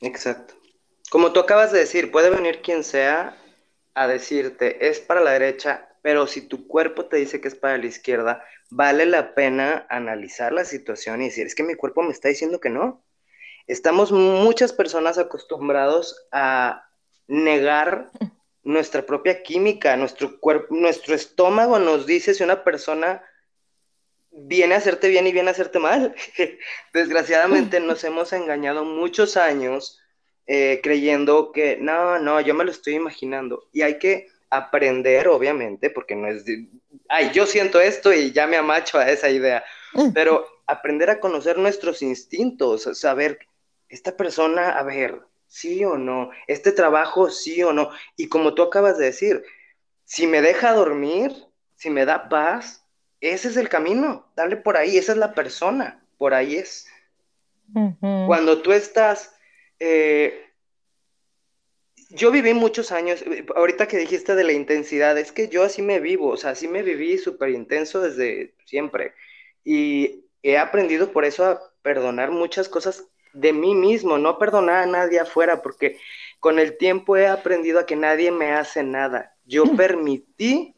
Exacto. 0.00 0.54
Como 1.10 1.32
tú 1.32 1.40
acabas 1.40 1.72
de 1.72 1.78
decir, 1.78 2.10
puede 2.10 2.28
venir 2.28 2.60
quien 2.60 2.84
sea 2.84 3.36
a 3.94 4.06
decirte, 4.06 4.88
es 4.88 5.00
para 5.00 5.20
la 5.20 5.32
derecha, 5.32 5.88
pero 6.02 6.26
si 6.26 6.42
tu 6.42 6.66
cuerpo 6.66 7.06
te 7.06 7.16
dice 7.16 7.40
que 7.40 7.48
es 7.48 7.54
para 7.54 7.78
la 7.78 7.86
izquierda, 7.86 8.44
vale 8.70 9.06
la 9.06 9.34
pena 9.34 9.86
analizar 9.90 10.52
la 10.52 10.64
situación 10.64 11.22
y 11.22 11.26
decir, 11.26 11.46
es 11.46 11.54
que 11.54 11.62
mi 11.62 11.74
cuerpo 11.74 12.02
me 12.02 12.12
está 12.12 12.28
diciendo 12.28 12.60
que 12.60 12.70
no 12.70 13.02
estamos 13.66 14.10
muchas 14.10 14.72
personas 14.72 15.16
acostumbrados 15.18 16.26
a 16.32 16.88
negar 17.28 18.10
nuestra 18.62 19.06
propia 19.06 19.42
química, 19.42 19.96
nuestro 19.96 20.40
cuerpo, 20.40 20.74
nuestro 20.74 21.14
estómago 21.14 21.78
nos 21.78 22.04
dice 22.04 22.34
si 22.34 22.42
una 22.42 22.64
persona 22.64 23.22
viene 24.32 24.74
a 24.74 24.78
hacerte 24.78 25.08
bien 25.08 25.26
y 25.26 25.32
viene 25.32 25.48
a 25.48 25.52
hacerte 25.52 25.78
mal. 25.78 26.14
Desgraciadamente 26.92 27.80
nos 27.80 28.02
hemos 28.04 28.32
engañado 28.32 28.84
muchos 28.84 29.36
años 29.36 30.00
eh, 30.46 30.80
creyendo 30.82 31.52
que 31.52 31.76
no, 31.76 32.18
no, 32.18 32.40
yo 32.40 32.54
me 32.54 32.64
lo 32.64 32.70
estoy 32.70 32.94
imaginando. 32.94 33.68
Y 33.72 33.82
hay 33.82 33.98
que 33.98 34.28
aprender, 34.50 35.28
obviamente, 35.28 35.90
porque 35.90 36.16
no 36.16 36.28
es, 36.28 36.44
ay, 37.08 37.30
yo 37.32 37.46
siento 37.46 37.80
esto 37.80 38.12
y 38.12 38.32
ya 38.32 38.46
me 38.46 38.56
amacho 38.56 38.98
a 38.98 39.08
esa 39.08 39.30
idea, 39.30 39.64
pero 40.12 40.44
aprender 40.66 41.08
a 41.10 41.20
conocer 41.20 41.56
nuestros 41.58 42.02
instintos, 42.02 42.88
saber, 42.98 43.38
esta 43.88 44.16
persona, 44.16 44.70
a 44.70 44.82
ver, 44.82 45.20
sí 45.46 45.84
o 45.84 45.98
no, 45.98 46.30
este 46.46 46.72
trabajo, 46.72 47.28
sí 47.28 47.62
o 47.62 47.72
no. 47.72 47.90
Y 48.16 48.28
como 48.28 48.54
tú 48.54 48.62
acabas 48.62 48.98
de 48.98 49.06
decir, 49.06 49.42
si 50.04 50.26
me 50.26 50.40
deja 50.40 50.72
dormir, 50.72 51.32
si 51.74 51.90
me 51.90 52.04
da 52.04 52.28
paz, 52.28 52.84
ese 53.20 53.48
es 53.48 53.56
el 53.56 53.68
camino, 53.68 54.26
dale 54.36 54.56
por 54.56 54.76
ahí, 54.76 54.96
esa 54.96 55.12
es 55.12 55.18
la 55.18 55.34
persona, 55.34 56.02
por 56.18 56.34
ahí 56.34 56.56
es. 56.56 56.86
Cuando 58.26 58.62
tú 58.62 58.72
estás 58.72 59.34
eh, 59.80 60.50
yo 62.10 62.30
viví 62.30 62.54
muchos 62.54 62.92
años, 62.92 63.22
eh, 63.22 63.46
ahorita 63.54 63.88
que 63.88 63.96
dijiste 63.96 64.34
de 64.34 64.44
la 64.44 64.52
intensidad, 64.52 65.16
es 65.18 65.32
que 65.32 65.48
yo 65.48 65.64
así 65.64 65.80
me 65.80 66.00
vivo, 66.00 66.28
o 66.28 66.36
sea, 66.36 66.50
así 66.50 66.68
me 66.68 66.82
viví 66.82 67.18
súper 67.18 67.50
intenso 67.50 68.00
desde 68.00 68.54
siempre. 68.64 69.14
Y 69.64 70.24
he 70.42 70.58
aprendido 70.58 71.12
por 71.12 71.24
eso 71.24 71.44
a 71.44 71.60
perdonar 71.82 72.30
muchas 72.30 72.68
cosas 72.68 73.06
de 73.32 73.52
mí 73.52 73.74
mismo, 73.74 74.18
no 74.18 74.38
perdonar 74.38 74.82
a 74.82 74.86
nadie 74.86 75.20
afuera, 75.20 75.62
porque 75.62 75.98
con 76.40 76.58
el 76.58 76.76
tiempo 76.76 77.16
he 77.16 77.26
aprendido 77.26 77.78
a 77.78 77.86
que 77.86 77.96
nadie 77.96 78.30
me 78.32 78.52
hace 78.52 78.82
nada. 78.82 79.36
Yo 79.44 79.64
permití 79.76 80.74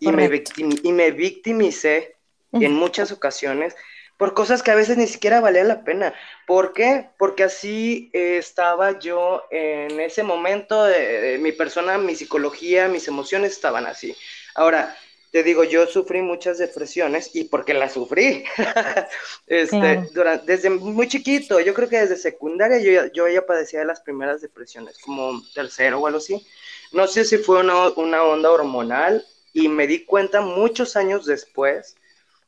y 0.00 0.10
me, 0.10 0.42
y 0.82 0.92
me 0.92 1.10
victimicé 1.12 2.16
en 2.52 2.74
muchas 2.74 3.12
ocasiones 3.12 3.76
por 4.16 4.34
cosas 4.34 4.62
que 4.62 4.70
a 4.70 4.76
veces 4.76 4.96
ni 4.96 5.06
siquiera 5.06 5.40
valía 5.40 5.64
la 5.64 5.84
pena. 5.84 6.14
¿Por 6.46 6.72
qué? 6.72 7.10
Porque 7.18 7.44
así 7.44 8.10
eh, 8.12 8.36
estaba 8.38 8.98
yo 8.98 9.44
en 9.50 10.00
ese 10.00 10.22
momento, 10.22 10.84
de, 10.84 11.38
mi 11.40 11.52
persona, 11.52 11.98
mi 11.98 12.14
psicología, 12.14 12.88
mis 12.88 13.08
emociones 13.08 13.52
estaban 13.52 13.86
así. 13.86 14.16
Ahora, 14.54 14.96
te 15.32 15.42
digo, 15.42 15.64
yo 15.64 15.86
sufrí 15.86 16.20
muchas 16.20 16.58
depresiones 16.58 17.34
y 17.34 17.44
porque 17.44 17.72
las 17.72 17.94
sufrí. 17.94 18.44
este, 19.46 20.08
desde 20.44 20.70
muy 20.70 21.08
chiquito, 21.08 21.58
yo 21.58 21.72
creo 21.72 21.88
que 21.88 22.00
desde 22.00 22.16
secundaria 22.16 22.78
yo, 22.78 23.12
yo 23.14 23.28
ya 23.28 23.46
padecía 23.46 23.80
de 23.80 23.86
las 23.86 24.02
primeras 24.02 24.42
depresiones, 24.42 24.98
como 24.98 25.42
tercero 25.54 25.98
o 25.98 26.06
algo 26.06 26.18
así. 26.18 26.46
No 26.92 27.06
sé 27.06 27.24
si 27.24 27.38
fue 27.38 27.60
una, 27.60 27.88
una 27.90 28.22
onda 28.22 28.50
hormonal 28.50 29.24
y 29.54 29.68
me 29.68 29.86
di 29.86 30.04
cuenta 30.04 30.42
muchos 30.42 30.96
años 30.96 31.24
después 31.24 31.96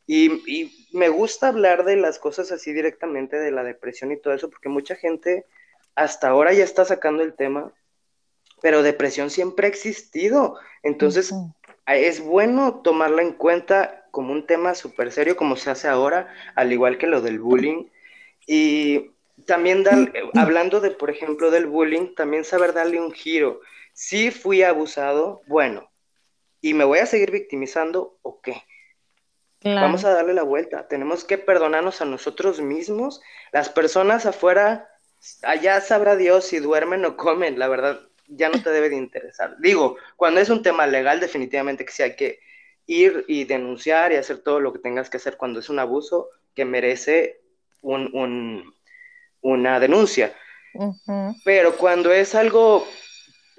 y, 0.07 0.71
me 0.93 1.09
gusta 1.09 1.49
hablar 1.49 1.85
de 1.85 1.97
las 1.97 2.21
cosas 2.21 2.53
así 2.53 2.73
directamente, 2.73 3.37
de 3.37 3.51
la 3.51 3.64
depresión 3.64 4.12
y 4.12 4.17
todo 4.17 4.33
eso, 4.33 4.49
porque 4.49 4.69
mucha 4.69 4.95
gente 4.95 5.45
hasta 5.97 6.29
ahora 6.29 6.53
ya 6.53 6.62
está 6.62 6.85
sacando 6.85 7.23
el 7.23 7.35
tema, 7.35 7.73
pero 8.62 8.83
depresión 8.83 9.31
siempre 9.31 9.67
ha 9.67 9.71
existido. 9.71 10.57
Entonces, 10.83 11.35
es 11.87 12.21
bueno 12.21 12.81
tomarla 12.83 13.23
en 13.23 13.33
cuenta 13.33 14.07
como 14.11 14.33
un 14.33 14.47
tema 14.47 14.75
súper 14.75 15.11
serio, 15.11 15.37
como 15.37 15.57
se 15.57 15.71
hace 15.71 15.88
ahora, 15.88 16.33
al 16.55 16.73
igual 16.73 16.97
que 16.97 17.09
lo 17.09 17.21
del 17.21 17.40
bullying. 17.40 17.87
Y 18.47 19.11
también 19.47 19.83
dar, 19.83 20.12
hablando 20.35 20.81
de, 20.81 20.90
por 20.93 21.11
ejemplo, 21.11 21.51
del 21.51 21.67
bullying, 21.67 22.14
también 22.14 22.45
saber 22.45 22.73
darle 22.73 23.01
un 23.01 23.11
giro. 23.11 23.61
Si 23.93 24.31
fui 24.31 24.62
abusado, 24.62 25.43
bueno, 25.47 25.90
y 26.61 26.75
me 26.75 26.85
voy 26.85 27.01
a 27.01 27.07
seguir 27.07 27.31
victimizando, 27.31 28.19
¿o 28.23 28.40
qué? 28.40 28.62
Vamos 29.64 30.05
a 30.05 30.11
darle 30.11 30.35
la 30.35 30.42
vuelta. 30.42 30.88
Tenemos 30.88 31.24
que 31.24 31.38
perdonarnos 31.38 32.03
a 32.03 32.05
nosotros 32.05 32.61
mismos. 32.61 33.22
Las 33.50 33.70
personas 33.70 34.27
afuera, 34.27 34.90
allá 35.42 35.81
sabrá 35.81 36.16
Dios 36.16 36.44
si 36.44 36.59
duermen 36.59 37.05
o 37.07 37.16
comen. 37.16 37.59
La 37.59 37.68
verdad, 37.68 38.00
ya 38.29 38.50
no 38.50 38.62
te 38.62 38.70
debe 38.70 38.90
de 38.90 38.96
interesar. 38.96 39.57
Digo, 39.61 39.96
cuando 40.16 40.40
es 40.40 40.50
un 40.50 40.62
tema 40.62 40.87
legal, 40.87 41.18
definitivamente 41.18 41.87
que 41.87 41.92
sí 41.92 42.03
hay 42.03 42.14
que 42.14 42.40
ir 42.87 43.24
y 43.27 43.44
denunciar 43.44 44.12
y 44.12 44.16
hacer 44.16 44.38
todo 44.38 44.61
lo 44.61 44.74
que 44.74 44.81
tengas 44.81 45.09
que 45.09 45.16
hacer 45.16 45.38
cuando 45.38 45.61
es 45.61 45.70
un 45.70 45.79
abuso 45.79 46.29
que 46.55 46.66
merece 46.66 47.40
una 47.81 49.81
denuncia. 49.81 50.35
Pero 51.42 51.79
cuando 51.79 52.12
es 52.12 52.35
algo 52.35 52.87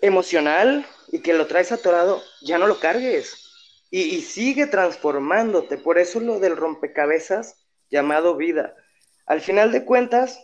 emocional 0.02 0.86
y 1.12 1.20
que 1.20 1.34
lo 1.34 1.48
traes 1.48 1.72
atorado, 1.72 2.22
ya 2.42 2.60
no 2.60 2.68
lo 2.68 2.80
cargues 2.80 3.42
y, 3.90 4.22
sigue 4.22 4.68
transformándote. 4.68 5.78
Por 5.78 5.98
eso 5.98 6.20
lo 6.20 6.40
del 6.40 6.58
rompecabezas 6.58 7.66
llamado 7.90 8.36
vida. 8.36 8.76
Al 9.26 9.42
final 9.42 9.72
de 9.72 9.86
cuentas, 9.86 10.44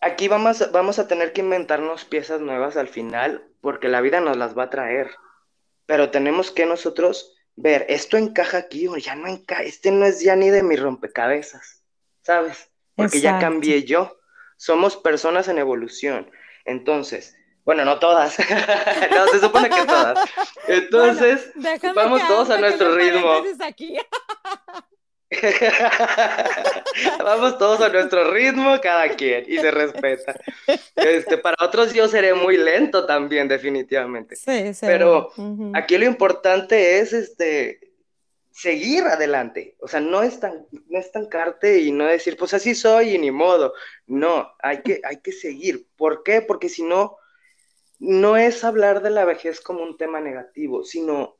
aquí 0.00 0.28
vamos, 0.28 0.70
vamos 0.72 0.98
a 0.98 1.06
tener 1.06 1.32
que 1.32 1.42
inventarnos 1.42 2.04
piezas 2.04 2.40
nuevas 2.40 2.76
al 2.76 2.88
final, 2.88 3.46
porque 3.60 3.88
la 3.88 4.00
vida 4.00 4.20
nos 4.20 4.36
las 4.36 4.56
va 4.56 4.64
a 4.64 4.70
traer. 4.70 5.10
Pero 5.86 6.10
tenemos 6.10 6.50
que 6.50 6.66
nosotros 6.66 7.34
ver, 7.56 7.86
esto 7.88 8.16
encaja 8.16 8.58
aquí 8.58 8.88
o 8.88 8.96
ya 8.96 9.14
no 9.14 9.28
encaja, 9.28 9.62
este 9.62 9.90
no 9.90 10.06
es 10.06 10.20
ya 10.20 10.34
ni 10.36 10.50
de 10.50 10.62
mi 10.62 10.76
rompecabezas, 10.76 11.82
¿sabes? 12.22 12.70
Porque 12.94 13.20
ya 13.20 13.38
cambié 13.38 13.84
yo. 13.84 14.18
Somos 14.56 14.96
personas 14.96 15.48
en 15.48 15.58
evolución. 15.58 16.30
Entonces, 16.64 17.36
bueno, 17.64 17.84
no 17.84 17.98
todas. 17.98 18.38
no, 19.10 19.26
se 19.28 19.40
supone 19.40 19.70
que 19.70 19.86
todas. 19.86 20.18
Entonces, 20.68 21.50
vamos 21.94 22.26
todos 22.28 22.50
a 22.50 22.58
nuestro 22.58 22.94
ritmo. 22.94 23.42
vamos 27.18 27.58
todos 27.58 27.80
a 27.80 27.88
nuestro 27.88 28.30
ritmo, 28.30 28.78
cada 28.80 29.08
quien, 29.08 29.44
y 29.48 29.56
se 29.56 29.70
respeta. 29.70 30.34
Este, 30.94 31.38
para 31.38 31.56
otros 31.64 31.92
yo 31.92 32.06
seré 32.06 32.34
muy 32.34 32.56
lento 32.56 33.06
también, 33.06 33.48
definitivamente. 33.48 34.36
Sí, 34.36 34.74
sí. 34.74 34.86
Pero 34.86 35.30
aquí 35.74 35.98
lo 35.98 36.04
importante 36.04 36.98
es 36.98 37.12
este 37.12 37.94
seguir 38.54 39.02
adelante. 39.04 39.76
O 39.80 39.88
sea, 39.88 40.00
no, 40.00 40.22
estan, 40.22 40.66
no 40.88 40.98
estancarte 40.98 41.80
y 41.80 41.90
no 41.90 42.06
decir, 42.06 42.36
pues 42.36 42.54
así 42.54 42.74
soy 42.74 43.16
y 43.16 43.18
ni 43.18 43.32
modo. 43.32 43.74
No, 44.06 44.52
hay 44.62 44.82
que, 44.82 45.00
hay 45.02 45.20
que 45.20 45.32
seguir. 45.32 45.88
¿Por 45.96 46.22
qué? 46.22 46.40
Porque 46.40 46.68
si 46.68 46.84
no, 46.84 47.16
no 48.04 48.36
es 48.36 48.64
hablar 48.64 49.02
de 49.02 49.10
la 49.10 49.24
vejez 49.24 49.60
como 49.60 49.82
un 49.82 49.96
tema 49.96 50.20
negativo, 50.20 50.84
sino 50.84 51.38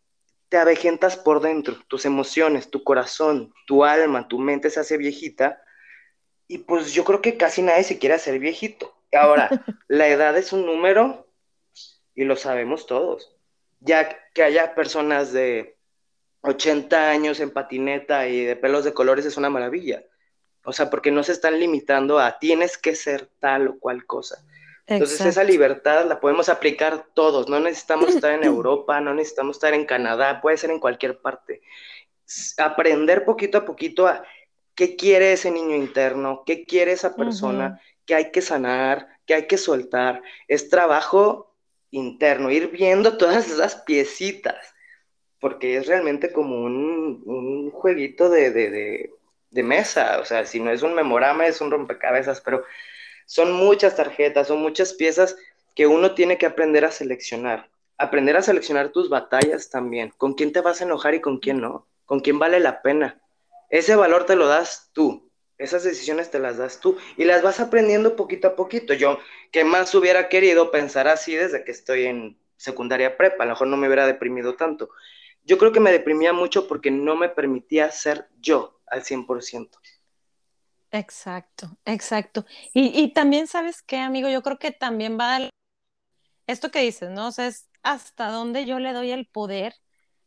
te 0.49 0.57
avejentas 0.57 1.17
por 1.17 1.41
dentro, 1.41 1.77
tus 1.89 2.05
emociones, 2.05 2.71
tu 2.71 2.83
corazón, 2.85 3.53
tu 3.67 3.85
alma, 3.85 4.29
tu 4.29 4.39
mente 4.39 4.71
se 4.71 4.81
hace 4.81 4.97
viejita 4.97 5.61
y 6.47 6.59
pues 6.59 6.93
yo 6.93 7.05
creo 7.05 7.21
que 7.21 7.37
casi 7.37 7.63
nadie 7.63 7.85
se 7.85 7.99
quiere 7.99 8.15
hacer 8.15 8.39
viejito. 8.39 8.95
Ahora, 9.13 9.49
la 9.89 10.09
edad 10.09 10.37
es 10.37 10.53
un 10.53 10.67
número 10.67 11.29
y 12.15 12.25
lo 12.25 12.37
sabemos 12.37 12.87
todos. 12.87 13.37
Ya 13.81 14.09
que 14.33 14.43
haya 14.43 14.75
personas 14.75 15.33
de 15.33 15.77
80 16.43 17.11
años 17.11 17.41
en 17.41 17.51
patineta 17.51 18.29
y 18.29 18.45
de 18.45 18.57
pelos 18.57 18.85
de 18.85 18.95
colores 18.95 19.27
es 19.27 19.37
una 19.37 19.51
maravilla. 19.51 20.05
O 20.65 20.73
sea, 20.73 20.89
porque 20.89 21.11
no 21.11 21.23
se 21.23 21.33
están 21.33 21.59
limitando 21.61 22.19
a 22.19 22.39
tienes 22.39 22.79
que 22.79 22.95
ser 22.95 23.29
tal 23.39 23.69
o 23.69 23.79
cual 23.79 24.07
cosa. 24.07 24.45
Entonces 24.87 25.21
esa 25.23 25.45
libertad 25.45 26.07
la 26.07 26.21
podemos 26.21 26.49
aplicar 26.49 27.07
todos, 27.15 27.49
no 27.49 27.59
necesitamos 27.59 28.15
estar 28.15 28.33
en 28.33 28.45
Europa, 28.45 29.01
no 29.01 29.15
necesitamos 29.15 29.57
estar 29.57 29.73
en 29.73 29.87
Canadá, 29.87 30.41
puede 30.41 30.59
ser 30.59 30.71
en 30.71 30.81
cualquier 30.81 31.19
parte. 31.19 31.63
Aprender 32.59 33.25
poquito 33.25 33.59
a 33.59 33.65
poquito 33.65 34.07
a 34.07 34.25
qué 34.75 34.97
quiere 34.97 35.33
ese 35.33 35.51
niño 35.51 35.77
interno, 35.77 36.43
qué 36.45 36.65
quiere 36.65 36.93
esa 36.93 37.17
persona, 37.17 37.81
qué 38.07 38.15
hay 38.15 38.31
que 38.31 38.43
sanar, 38.43 39.09
qué 39.27 39.35
hay 39.35 39.47
que 39.47 39.57
soltar. 39.57 40.23
Es 40.49 40.69
trabajo 40.69 41.55
interno, 41.91 42.51
ir 42.51 42.69
viendo 42.69 43.17
todas 43.17 43.51
esas 43.51 43.77
piecitas, 43.77 44.75
porque 45.39 45.77
es 45.77 45.87
realmente 45.87 46.33
como 46.33 46.63
un, 46.63 47.71
jueguito 47.71 48.29
de, 48.29 48.51
de 49.55 49.63
mesa, 49.63 50.19
o 50.21 50.25
sea, 50.25 50.45
si 50.45 50.61
no 50.61 50.71
es 50.71 50.83
un 50.83 50.95
memorama, 50.95 51.47
es 51.47 51.61
un 51.61 51.71
rompecabezas, 51.71 52.41
pero 52.41 52.65
son 53.27 53.53
muchas 53.53 53.97
tarjetas, 53.97 54.49
son 54.49 54.61
muchas 54.61 54.93
piezas 54.95 55.37
que 55.75 55.87
uno 55.87 56.15
tiene 56.15 56.39
que 56.39 56.47
aprender 56.47 56.85
a 56.85 56.91
seleccionar. 56.91 57.71
Aprender 57.97 58.37
a 58.37 58.43
seleccionar 58.43 58.91
tus 58.91 59.09
batallas 59.09 59.71
también. 59.71 60.13
¿Con 60.17 60.35
quién 60.35 60.53
te 60.53 60.61
vas 60.61 60.81
a 60.81 60.85
enojar 60.85 61.15
y 61.15 61.21
con 61.21 61.39
quién 61.39 61.61
no? 61.61 61.87
¿Con 62.05 62.21
quién 62.21 62.39
vale 62.39 62.61
la 62.61 62.83
pena? 62.83 63.21
Ese 63.71 63.97
valor 63.97 64.27
te 64.27 64.37
lo 64.37 64.47
das 64.47 64.91
tú. 64.93 65.31
Esas 65.57 65.85
decisiones 65.85 66.31
te 66.31 66.41
las 66.41 66.59
das 66.59 66.81
tú 66.81 66.97
y 67.17 67.25
las 67.25 67.43
vas 67.43 67.61
aprendiendo 67.61 68.17
poquito 68.17 68.49
a 68.49 68.57
poquito. 68.57 68.93
Yo, 68.93 69.19
que 69.53 69.65
más 69.65 69.95
hubiera 69.95 70.29
querido 70.29 70.71
pensar 70.71 71.07
así 71.07 71.35
desde 71.35 71.65
que 71.65 71.71
estoy 71.71 72.07
en 72.07 72.39
secundaria 72.57 73.17
prepa, 73.17 73.45
a 73.45 73.47
lo 73.47 73.53
mejor 73.53 73.69
no 73.69 73.77
me 73.77 73.87
hubiera 73.87 74.07
deprimido 74.07 74.55
tanto. 74.55 74.91
Yo 75.45 75.59
creo 75.59 75.73
que 75.73 75.81
me 75.81 75.93
deprimía 75.93 76.33
mucho 76.33 76.67
porque 76.67 76.91
no 76.91 77.15
me 77.15 77.29
permitía 77.29 77.91
ser 77.91 78.29
yo 78.41 78.81
al 78.87 79.05
100%. 79.05 79.71
Exacto, 80.95 81.77
exacto. 81.85 82.47
Y, 82.73 83.13
también 83.15 83.49
sabes 83.49 83.83
qué, 83.83 83.99
amigo, 83.99 84.29
yo 84.29 84.43
creo 84.43 84.61
que 84.61 84.71
también 84.71 85.19
va 85.19 85.37
a... 85.37 85.51
Esto 86.47 86.71
que 86.71 86.83
dices, 86.83 87.11
¿no? 87.11 87.27
O 87.27 87.33
sea, 87.33 87.49
es 87.49 87.69
hasta 87.83 88.29
dónde 88.29 88.65
yo 88.65 88.79
le 88.79 88.93
doy 88.93 89.11
el 89.11 89.27
poder 89.27 89.75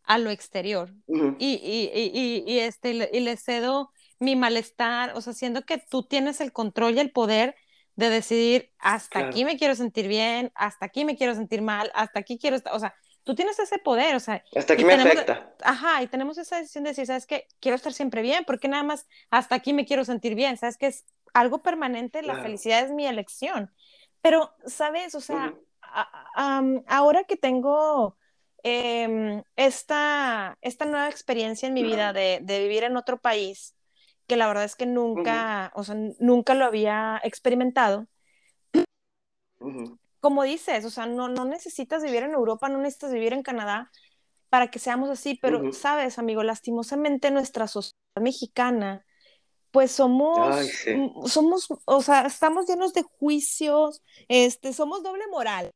a 0.03 0.17
lo 0.17 0.30
exterior. 0.30 0.93
Y, 1.08 1.53
y, 1.53 1.89
y, 1.93 2.43
y, 2.45 2.60
este, 2.60 3.10
y 3.13 3.19
le 3.21 3.38
cedo 3.38 3.93
mi 4.19 4.36
malestar, 4.36 5.13
o 5.15 5.21
sea, 5.21 5.32
siendo 5.32 5.62
que 5.62 5.77
tú 5.77 6.03
tienes 6.03 6.41
el 6.41 6.51
control 6.51 6.95
y 6.95 6.99
el 6.99 7.12
poder 7.12 7.56
de 7.95 8.10
decidir 8.10 8.73
hasta 8.77 9.19
aquí 9.19 9.45
me 9.45 9.58
quiero 9.58 9.73
sentir 9.73 10.10
bien, 10.10 10.51
hasta 10.53 10.86
aquí 10.86 11.06
me 11.06 11.15
quiero 11.15 11.34
sentir 11.34 11.62
mal, 11.62 11.91
hasta 11.95 12.19
aquí 12.19 12.38
quiero 12.38 12.58
estar, 12.58 12.73
o 12.73 12.80
sea, 12.80 12.93
tú 13.27 13.35
tienes 13.35 13.59
ese 13.59 13.77
poder, 13.77 14.15
o 14.15 14.21
sea. 14.21 14.41
Hasta 14.55 14.73
aquí 14.73 14.85
me 14.85 14.93
afecta. 14.93 15.53
Ajá, 15.61 16.01
y 16.01 16.07
tenemos 16.07 16.37
esa 16.37 16.55
decisión 16.55 16.85
de 16.85 16.91
decir, 16.91 17.05
¿sabes 17.05 17.27
qué? 17.27 17.45
Quiero 17.59 17.75
estar 17.75 17.91
siempre 17.91 18.21
bien, 18.21 18.45
porque 18.47 18.69
nada 18.69 18.83
más 18.83 19.05
hasta 19.29 19.55
aquí 19.55 19.73
me 19.73 19.85
quiero 19.85 20.05
sentir 20.05 20.33
bien, 20.33 20.55
¿sabes 20.55 20.77
que 20.77 20.87
Es 20.87 21.05
algo 21.33 21.61
permanente, 21.61 22.23
la 22.23 22.41
felicidad 22.41 22.85
es 22.85 22.91
mi 22.91 23.05
elección. 23.05 23.69
Pero, 24.21 24.55
¿sabes? 24.65 25.13
O 25.13 25.19
sea, 25.19 25.53
ahora 26.87 27.25
que 27.25 27.35
tengo 27.35 28.17
em, 28.63 29.43
esta, 29.57 30.57
esta 30.61 30.85
nueva 30.85 31.09
experiencia 31.09 31.67
en 31.67 31.73
mi 31.73 31.83
vida 31.83 32.13
de, 32.13 32.39
de, 32.41 32.59
vivir 32.59 32.85
en 32.85 32.95
otro 32.95 33.19
país, 33.19 33.75
que 34.25 34.37
la 34.37 34.47
verdad 34.47 34.63
es 34.63 34.77
que 34.77 34.85
nunca, 34.85 35.73
o 35.75 35.83
sea, 35.83 35.95
nunca 36.19 36.53
lo 36.53 36.63
había 36.63 37.19
experimentado. 37.23 38.07
Como 40.19 40.43
dices, 40.43 40.86
o 40.86 40.89
sea, 40.89 41.06
no, 41.06 41.27
no 41.27 41.45
necesitas 41.45 42.03
vivir 42.03 42.23
en 42.23 42.32
Europa, 42.32 42.69
no 42.69 42.80
necesitas 42.80 43.12
vivir 43.12 43.34
en 43.34 43.43
Canadá 43.43 43.91
para 44.49 44.67
que 44.67 44.80
seamos 44.80 45.10
así, 45.10 45.38
pero 45.41 45.73
sabes, 45.73 46.19
amigo, 46.19 46.43
lastimosamente 46.43 47.32
nuestra 47.32 47.67
sociedad 47.67 47.95
mexicana, 48.21 49.06
pues 49.71 49.91
somos, 49.91 50.56
somos, 51.25 51.67
o 51.86 52.01
sea, 52.01 52.25
estamos 52.25 52.65
llenos 52.67 52.93
de 52.93 53.03
juicios, 53.03 54.01
este, 54.27 54.73
somos 54.73 55.03
doble 55.03 55.25
moral. 55.30 55.71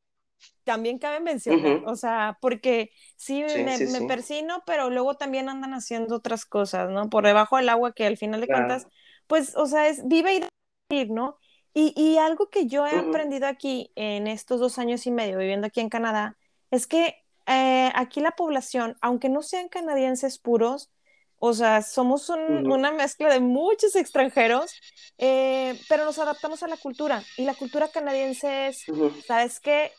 También 0.64 1.00
cabe 1.00 1.20
mencionar, 1.20 1.84
o 1.86 1.96
sea, 1.96 2.38
porque 2.42 2.92
sí, 3.16 3.44
me, 3.44 4.08
persino, 4.08 4.64
pero 4.66 4.90
luego 4.90 5.16
también 5.16 5.50
andan 5.50 5.74
haciendo 5.74 6.16
otras 6.16 6.46
cosas, 6.46 6.90
¿no? 6.90 7.10
Por 7.10 7.26
debajo 7.26 7.58
del 7.58 7.70
agua 7.70 7.94
que 7.94 8.06
al 8.06 8.18
final 8.18 8.42
de 8.42 8.48
cuentas, 8.48 8.88
pues, 9.28 9.56
o 9.56 9.66
sea, 9.66 9.88
es 9.88 10.08
vive 10.08 10.48
y 10.90 11.06
¿no? 11.10 11.38
Y, 11.74 11.94
y 11.96 12.18
algo 12.18 12.50
que 12.50 12.68
yo 12.68 12.86
he 12.86 12.98
aprendido 12.98 13.48
aquí 13.48 13.92
en 13.96 14.28
estos 14.28 14.60
dos 14.60 14.78
años 14.78 15.06
y 15.08 15.12
medio 15.12 15.38
viviendo 15.38 15.68
aquí 15.68 15.80
en 15.80 15.90
Canadá, 15.90 16.38
es 16.70 16.88
que 16.88 17.24
eh, 17.48 17.92
aquí 17.96 18.20
la 18.20 18.32
población, 18.32 18.98
aunque 19.02 19.30
no 19.30 19.42
sean 19.42 19.70
canadienses 19.70 20.38
puros, 20.38 20.90
o 21.44 21.54
sea, 21.54 21.82
somos 21.82 22.30
una 22.30 22.92
mezcla 22.92 23.28
de 23.34 23.40
muchos 23.40 23.96
extranjeros, 23.96 24.72
eh, 25.18 25.80
pero 25.90 26.06
nos 26.06 26.20
adaptamos 26.20 26.62
a 26.62 26.68
la 26.68 26.78
cultura. 26.78 27.24
Y 27.36 27.46
la 27.46 27.56
cultura 27.56 27.88
canadiense 27.88 28.68
es, 28.68 28.86
¿sabes 29.26 29.60
qué? 29.60 29.92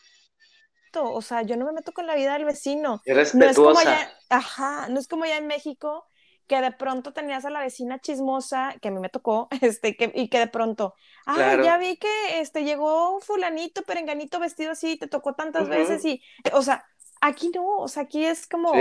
o 0.94 1.22
sea, 1.22 1.42
yo 1.42 1.56
no 1.56 1.64
me 1.64 1.72
meto 1.72 1.92
con 1.92 2.06
la 2.06 2.14
vida 2.14 2.34
del 2.34 2.44
vecino. 2.44 3.02
No 3.06 3.46
es 3.46 3.56
como 3.56 3.78
allá, 3.78 4.12
ajá, 4.28 4.88
no 4.88 5.00
es 5.00 5.08
como 5.08 5.24
allá 5.24 5.38
en 5.38 5.46
México, 5.46 6.06
que 6.46 6.60
de 6.60 6.72
pronto 6.72 7.12
tenías 7.12 7.44
a 7.44 7.50
la 7.50 7.60
vecina 7.60 7.98
chismosa, 7.98 8.76
que 8.80 8.88
a 8.88 8.90
mí 8.90 9.00
me 9.00 9.08
tocó, 9.08 9.48
este, 9.60 9.96
que, 9.96 10.12
y 10.14 10.28
que 10.28 10.38
de 10.38 10.46
pronto, 10.46 10.94
ah, 11.26 11.56
ya 11.62 11.78
vi 11.78 11.96
que 11.96 12.40
este, 12.40 12.64
llegó 12.64 13.20
fulanito, 13.20 13.82
perenganito 13.82 14.40
vestido 14.40 14.72
así, 14.72 14.96
te 14.96 15.06
tocó 15.06 15.34
tantas 15.34 15.68
veces 15.68 16.04
y, 16.04 16.22
o 16.52 16.62
sea, 16.62 16.84
aquí 17.20 17.50
no, 17.54 17.78
o 17.78 17.88
sea, 17.88 18.04
aquí 18.04 18.24
es 18.24 18.46
como, 18.46 18.72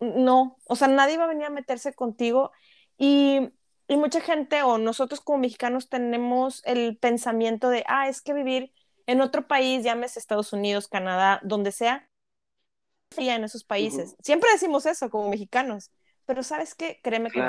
no, 0.00 0.56
o 0.64 0.76
sea, 0.76 0.88
nadie 0.88 1.18
va 1.18 1.24
a 1.24 1.28
venir 1.28 1.46
a 1.46 1.50
meterse 1.50 1.94
contigo 1.94 2.52
y, 2.96 3.50
y 3.88 3.96
mucha 3.96 4.20
gente 4.20 4.62
o 4.62 4.78
nosotros 4.78 5.20
como 5.20 5.38
mexicanos 5.38 5.88
tenemos 5.88 6.62
el 6.64 6.96
pensamiento 6.96 7.68
de, 7.70 7.84
ah, 7.88 8.08
es 8.08 8.22
que 8.22 8.34
vivir 8.34 8.72
en 9.06 9.20
otro 9.20 9.48
país, 9.48 9.82
llámese 9.82 10.18
Estados 10.18 10.52
Unidos, 10.52 10.86
Canadá, 10.86 11.40
donde 11.42 11.72
sea, 11.72 12.08
en 13.16 13.44
esos 13.44 13.64
países. 13.64 14.16
Siempre 14.22 14.50
decimos 14.52 14.86
eso 14.86 15.10
como 15.10 15.28
mexicanos, 15.28 15.90
pero 16.30 16.44
¿sabes 16.44 16.76
qué? 16.76 17.00
Créeme 17.02 17.28
que 17.28 17.42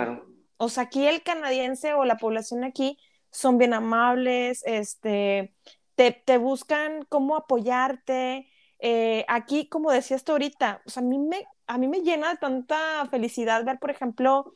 O 0.57 0.67
sea, 0.67 0.85
aquí 0.85 1.05
el 1.05 1.21
canadiense 1.21 1.93
o 1.93 2.03
la 2.03 2.17
población 2.17 2.63
aquí 2.63 2.97
son 3.29 3.59
bien 3.59 3.75
amables, 3.75 4.63
este, 4.65 5.53
te, 5.93 6.37
buscan 6.39 7.05
cómo 7.07 7.35
apoyarte. 7.35 8.47
Eh, 8.79 9.23
aquí, 9.27 9.69
como 9.69 9.91
decías 9.91 10.23
tú 10.23 10.31
ahorita, 10.31 10.81
o 10.87 10.89
sea, 10.89 11.03
a 11.03 11.05
mí 11.05 11.19
me, 11.19 11.45
a 11.67 11.77
mí 11.77 11.87
me 11.87 12.01
llena 12.01 12.31
de 12.31 12.37
tanta 12.37 13.05
felicidad 13.11 13.63
ver, 13.63 13.77
por 13.77 13.91
ejemplo, 13.91 14.55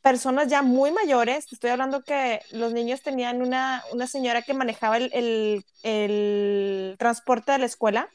personas 0.00 0.46
ya 0.46 0.62
muy 0.62 0.92
mayores, 0.92 1.52
estoy 1.52 1.70
hablando 1.70 2.04
que 2.04 2.42
los 2.52 2.72
niños 2.72 3.02
tenían 3.02 3.42
una, 3.42 3.82
una 3.92 4.06
señora 4.06 4.42
que 4.42 4.54
manejaba 4.54 4.98
el, 4.98 5.64
el, 5.82 6.94
transporte 7.00 7.50
de 7.50 7.58
la 7.58 7.66
escuela. 7.66 8.10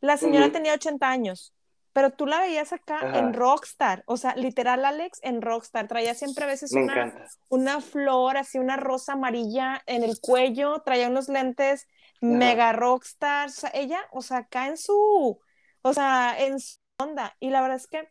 La 0.00 0.16
señora 0.16 0.50
tenía 0.50 0.74
80 0.74 1.08
años, 1.08 1.54
pero 1.96 2.10
tú 2.10 2.26
la 2.26 2.40
veías 2.40 2.74
acá 2.74 3.18
en 3.18 3.32
Rockstar, 3.32 4.04
o 4.04 4.18
sea, 4.18 4.36
literal 4.36 4.84
Alex 4.84 5.18
en 5.22 5.40
Rockstar, 5.40 5.88
traía 5.88 6.12
siempre 6.12 6.44
a 6.44 6.46
veces 6.46 6.72
una, 6.72 7.26
una, 7.48 7.80
flor, 7.80 8.36
así 8.36 8.58
una 8.58 8.76
rosa 8.76 9.14
amarilla 9.14 9.82
en 9.86 10.02
el 10.02 10.20
cuello, 10.20 10.82
traía 10.84 11.08
unos 11.08 11.30
lentes 11.30 11.88
mega 12.20 12.74
Rockstar, 12.74 13.48
o 13.48 13.50
sea, 13.50 13.70
ella, 13.72 13.98
o 14.12 14.20
sea, 14.20 14.36
acá 14.36 14.66
en 14.66 14.76
su, 14.76 15.40
o 15.80 15.92
sea, 15.94 16.36
en 16.38 16.60
su 16.60 16.76
onda, 16.98 17.34
y 17.40 17.48
la 17.48 17.62
verdad 17.62 17.78
es 17.78 17.86
que 17.86 18.06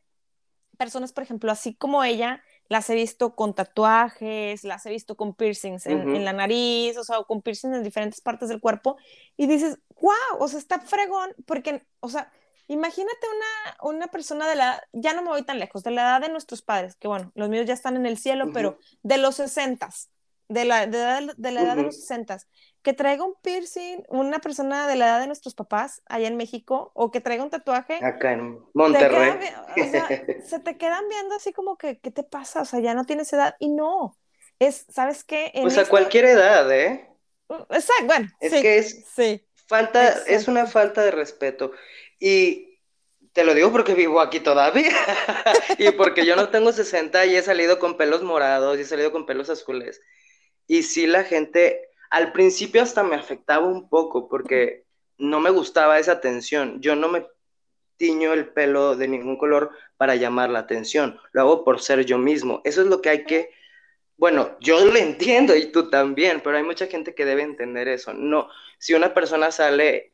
personas, 0.79 1.13
por 1.13 1.21
ejemplo, 1.21 1.51
así 1.51 1.75
como 1.75 2.03
ella, 2.03 2.41
las 2.69 2.89
he 2.89 2.95
visto 2.95 3.35
con 3.35 3.53
tatuajes, 3.53 4.63
las 4.63 4.83
he 4.87 4.89
visto 4.89 5.15
con 5.15 5.35
piercings 5.35 5.85
en, 5.85 6.25
la 6.25 6.33
nariz, 6.33 6.97
o 6.97 7.03
sea, 7.03 7.17
con 7.27 7.43
piercings 7.43 7.75
en 7.75 7.83
diferentes 7.83 8.19
partes 8.19 8.49
del 8.49 8.61
cuerpo, 8.61 8.97
y 9.37 9.45
dices, 9.45 9.77
wow, 10.01 10.39
o 10.39 10.47
sea, 10.47 10.57
está 10.57 10.79
fregón, 10.79 11.35
porque, 11.45 11.85
o 11.99 12.09
sea, 12.09 12.31
imagínate 12.67 13.28
una, 13.28 13.91
una 13.91 14.08
persona 14.08 14.47
de 14.47 14.56
la, 14.56 14.84
ya 14.93 15.13
no 15.13 15.21
me 15.21 15.30
voy 15.30 15.43
tan 15.43 15.60
lejos, 15.60 15.84
de 15.84 15.91
la 15.91 16.01
edad 16.01 16.21
de 16.21 16.30
nuestros 16.30 16.62
padres, 16.62 16.95
que 16.95 17.08
bueno, 17.08 17.32
los 17.36 17.49
míos 17.49 17.65
ya 17.65 17.73
están 17.73 17.95
en 17.95 18.06
el 18.06 18.17
cielo, 18.17 18.51
pero 18.54 18.78
de 19.04 19.17
los 19.17 19.36
sesentas, 19.36 20.10
de 20.47 20.65
la, 20.65 20.86
de, 20.88 21.51
la 21.51 21.62
edad 21.62 21.75
de 21.75 21.84
los 21.84 21.99
sesentas, 21.99 22.47
que 22.82 22.93
traiga 22.93 23.23
un 23.23 23.34
piercing 23.41 24.04
una 24.10 24.39
persona 24.39 24.88
de 24.88 24.95
la 24.95 25.08
edad 25.08 25.19
de 25.19 25.28
nuestros 25.28 25.56
papás 25.56 26.04
allá 26.06 26.28
en 26.28 26.38
México 26.38 26.91
o 26.93 27.10
que 27.10 27.19
traiga 27.19 27.43
un 27.43 27.49
tatuaje. 27.49 27.99
Acá 28.04 28.34
en 28.34 28.60
Monterrey. 28.73 29.39
se 30.45 30.60
te 30.60 30.78
quedan 30.78 31.08
viendo 31.10 31.36
así 31.36 31.51
como 31.51 31.78
que, 31.78 31.99
¿qué 31.99 32.12
te 32.12 32.23
pasa? 32.23 32.62
O 32.62 32.65
sea, 32.65 32.80
ya 32.80 32.93
no 32.93 33.06
tienes 33.06 33.34
edad. 33.34 33.56
Y 33.60 33.69
no, 33.69 34.15
es, 34.60 34.86
¿sabes 34.89 35.23
qué? 35.23 35.51
pues 35.62 35.78
a 35.80 35.86
cualquier 35.86 36.25
edad, 36.25 36.71
¿eh? 36.71 37.10
Exacto, 37.49 38.06
bueno. 38.06 38.28
Es 38.39 38.51
que 38.51 38.78
es, 38.78 39.06
sí, 39.15 39.43
falta, 39.67 40.23
es 40.28 40.47
una 40.47 40.65
falta 40.65 41.04
de 41.04 41.12
respeto. 41.12 41.71
Y 42.19 42.80
te 43.34 43.43
lo 43.43 43.54
digo 43.54 43.71
porque 43.71 43.93
vivo 43.93 44.21
aquí 44.21 44.39
todavía. 44.39 44.93
y 45.78 45.91
porque 45.91 46.25
yo 46.25 46.36
no 46.36 46.49
tengo 46.49 46.71
60 46.71 47.25
y 47.25 47.36
he 47.36 47.41
salido 47.41 47.80
con 47.80 47.97
pelos 47.97 48.23
morados 48.23 48.78
y 48.78 48.82
he 48.82 48.86
salido 48.86 49.12
con 49.12 49.25
pelos 49.25 49.49
azules. 49.49 50.01
Y 50.67 50.84
sí 50.84 51.06
la 51.06 51.23
gente 51.23 51.89
al 52.10 52.32
principio 52.32 52.82
hasta 52.82 53.04
me 53.04 53.17
afectaba 53.17 53.67
un 53.67 53.89
poco 53.89 54.30
porque 54.30 54.86
no 55.17 55.41
me 55.41 55.49
gustaba 55.49 55.99
esa 55.99 56.13
atención. 56.13 56.82
Yo 56.82 56.95
no 56.95 57.10
me 57.10 57.25
tiño 57.97 58.32
el 58.32 58.47
pelo 58.47 58.95
de 58.95 59.08
ningún 59.08 59.38
color 59.38 59.71
para 59.97 60.15
llamar 60.15 60.49
la 60.49 60.60
atención. 60.60 61.19
Lo 61.34 61.41
hago 61.41 61.63
por 61.65 61.82
ser 61.82 62.06
yo 62.06 62.17
mismo. 62.17 62.62
Eso 62.63 62.82
es 62.82 62.88
lo 62.88 63.01
que 63.01 63.10
hay 63.10 63.25
que... 63.25 63.51
Bueno, 64.17 64.56
yo 64.62 64.84
lo 64.86 64.95
entiendo 64.95 65.56
y 65.56 65.73
tú 65.73 65.89
también, 65.89 66.39
pero 66.41 66.56
hay 66.56 66.63
mucha 66.63 66.88
gente 66.88 67.13
que 67.13 67.25
debe 67.25 67.43
entender 67.43 67.89
eso. 67.89 68.13
No, 68.13 68.47
si 68.78 68.93
una 68.93 69.13
persona 69.13 69.51
sale 69.51 70.13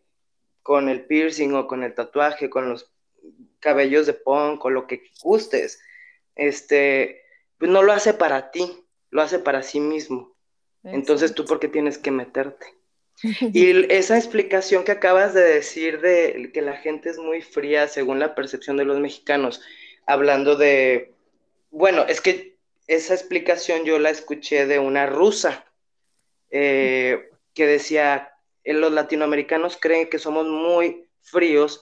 con 0.64 0.90
el 0.90 1.06
piercing 1.06 1.54
o 1.54 1.68
con 1.68 1.84
el 1.84 1.94
tatuaje, 1.94 2.50
con 2.50 2.70
los 2.70 2.92
cabellos 3.60 4.06
de 4.06 4.14
punk 4.14 4.64
o 4.66 4.70
lo 4.70 4.88
que 4.88 5.04
gustes, 5.22 5.82
este, 6.36 7.24
pues 7.58 7.72
no 7.72 7.84
lo 7.84 7.94
hace 7.94 8.14
para 8.14 8.52
ti, 8.52 8.86
lo 9.10 9.22
hace 9.22 9.40
para 9.40 9.64
sí 9.64 9.80
mismo. 9.80 10.36
Entonces, 10.84 11.36
¿tú 11.36 11.46
por 11.46 11.60
qué 11.60 11.68
tienes 11.68 11.98
que 11.98 12.12
meterte? 12.12 12.66
Y 13.54 13.92
esa 13.94 14.18
explicación 14.18 14.84
que 14.84 14.92
acabas 14.92 15.34
de 15.34 15.42
decir 15.42 16.02
de 16.02 16.50
que 16.54 16.62
la 16.62 16.78
gente 16.78 17.10
es 17.10 17.20
muy 17.20 17.42
fría 17.42 17.88
según 17.88 18.20
la 18.20 18.34
percepción 18.34 18.78
de 18.78 18.86
los 18.86 19.00
mexicanos, 19.00 19.62
hablando 20.08 20.56
de, 20.56 21.14
bueno, 21.70 22.06
es 22.08 22.20
que 22.20 22.58
esa 22.88 23.14
explicación 23.14 23.86
yo 23.86 24.00
la 24.00 24.10
escuché 24.10 24.66
de 24.66 24.80
una 24.80 25.06
rusa 25.06 25.66
eh, 26.50 27.30
que 27.54 27.68
decía, 27.68 28.31
los 28.66 28.92
latinoamericanos 28.92 29.78
creen 29.78 30.10
que 30.10 30.20
somos 30.20 30.48
muy 30.48 31.08
fríos 31.22 31.82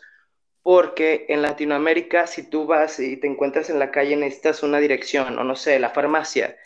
porque 0.62 1.26
en 1.30 1.42
Latinoamérica 1.42 2.28
si 2.28 2.44
tú 2.44 2.66
vas 2.66 3.00
y 3.00 3.18
te 3.18 3.28
encuentras 3.28 3.70
en 3.70 3.80
la 3.80 3.92
calle 3.92 4.16
necesitas 4.16 4.64
una 4.64 4.80
dirección 4.80 5.38
o 5.40 5.44
no 5.44 5.56
sé, 5.56 5.80
la 5.80 5.90
farmacia. 5.90 6.58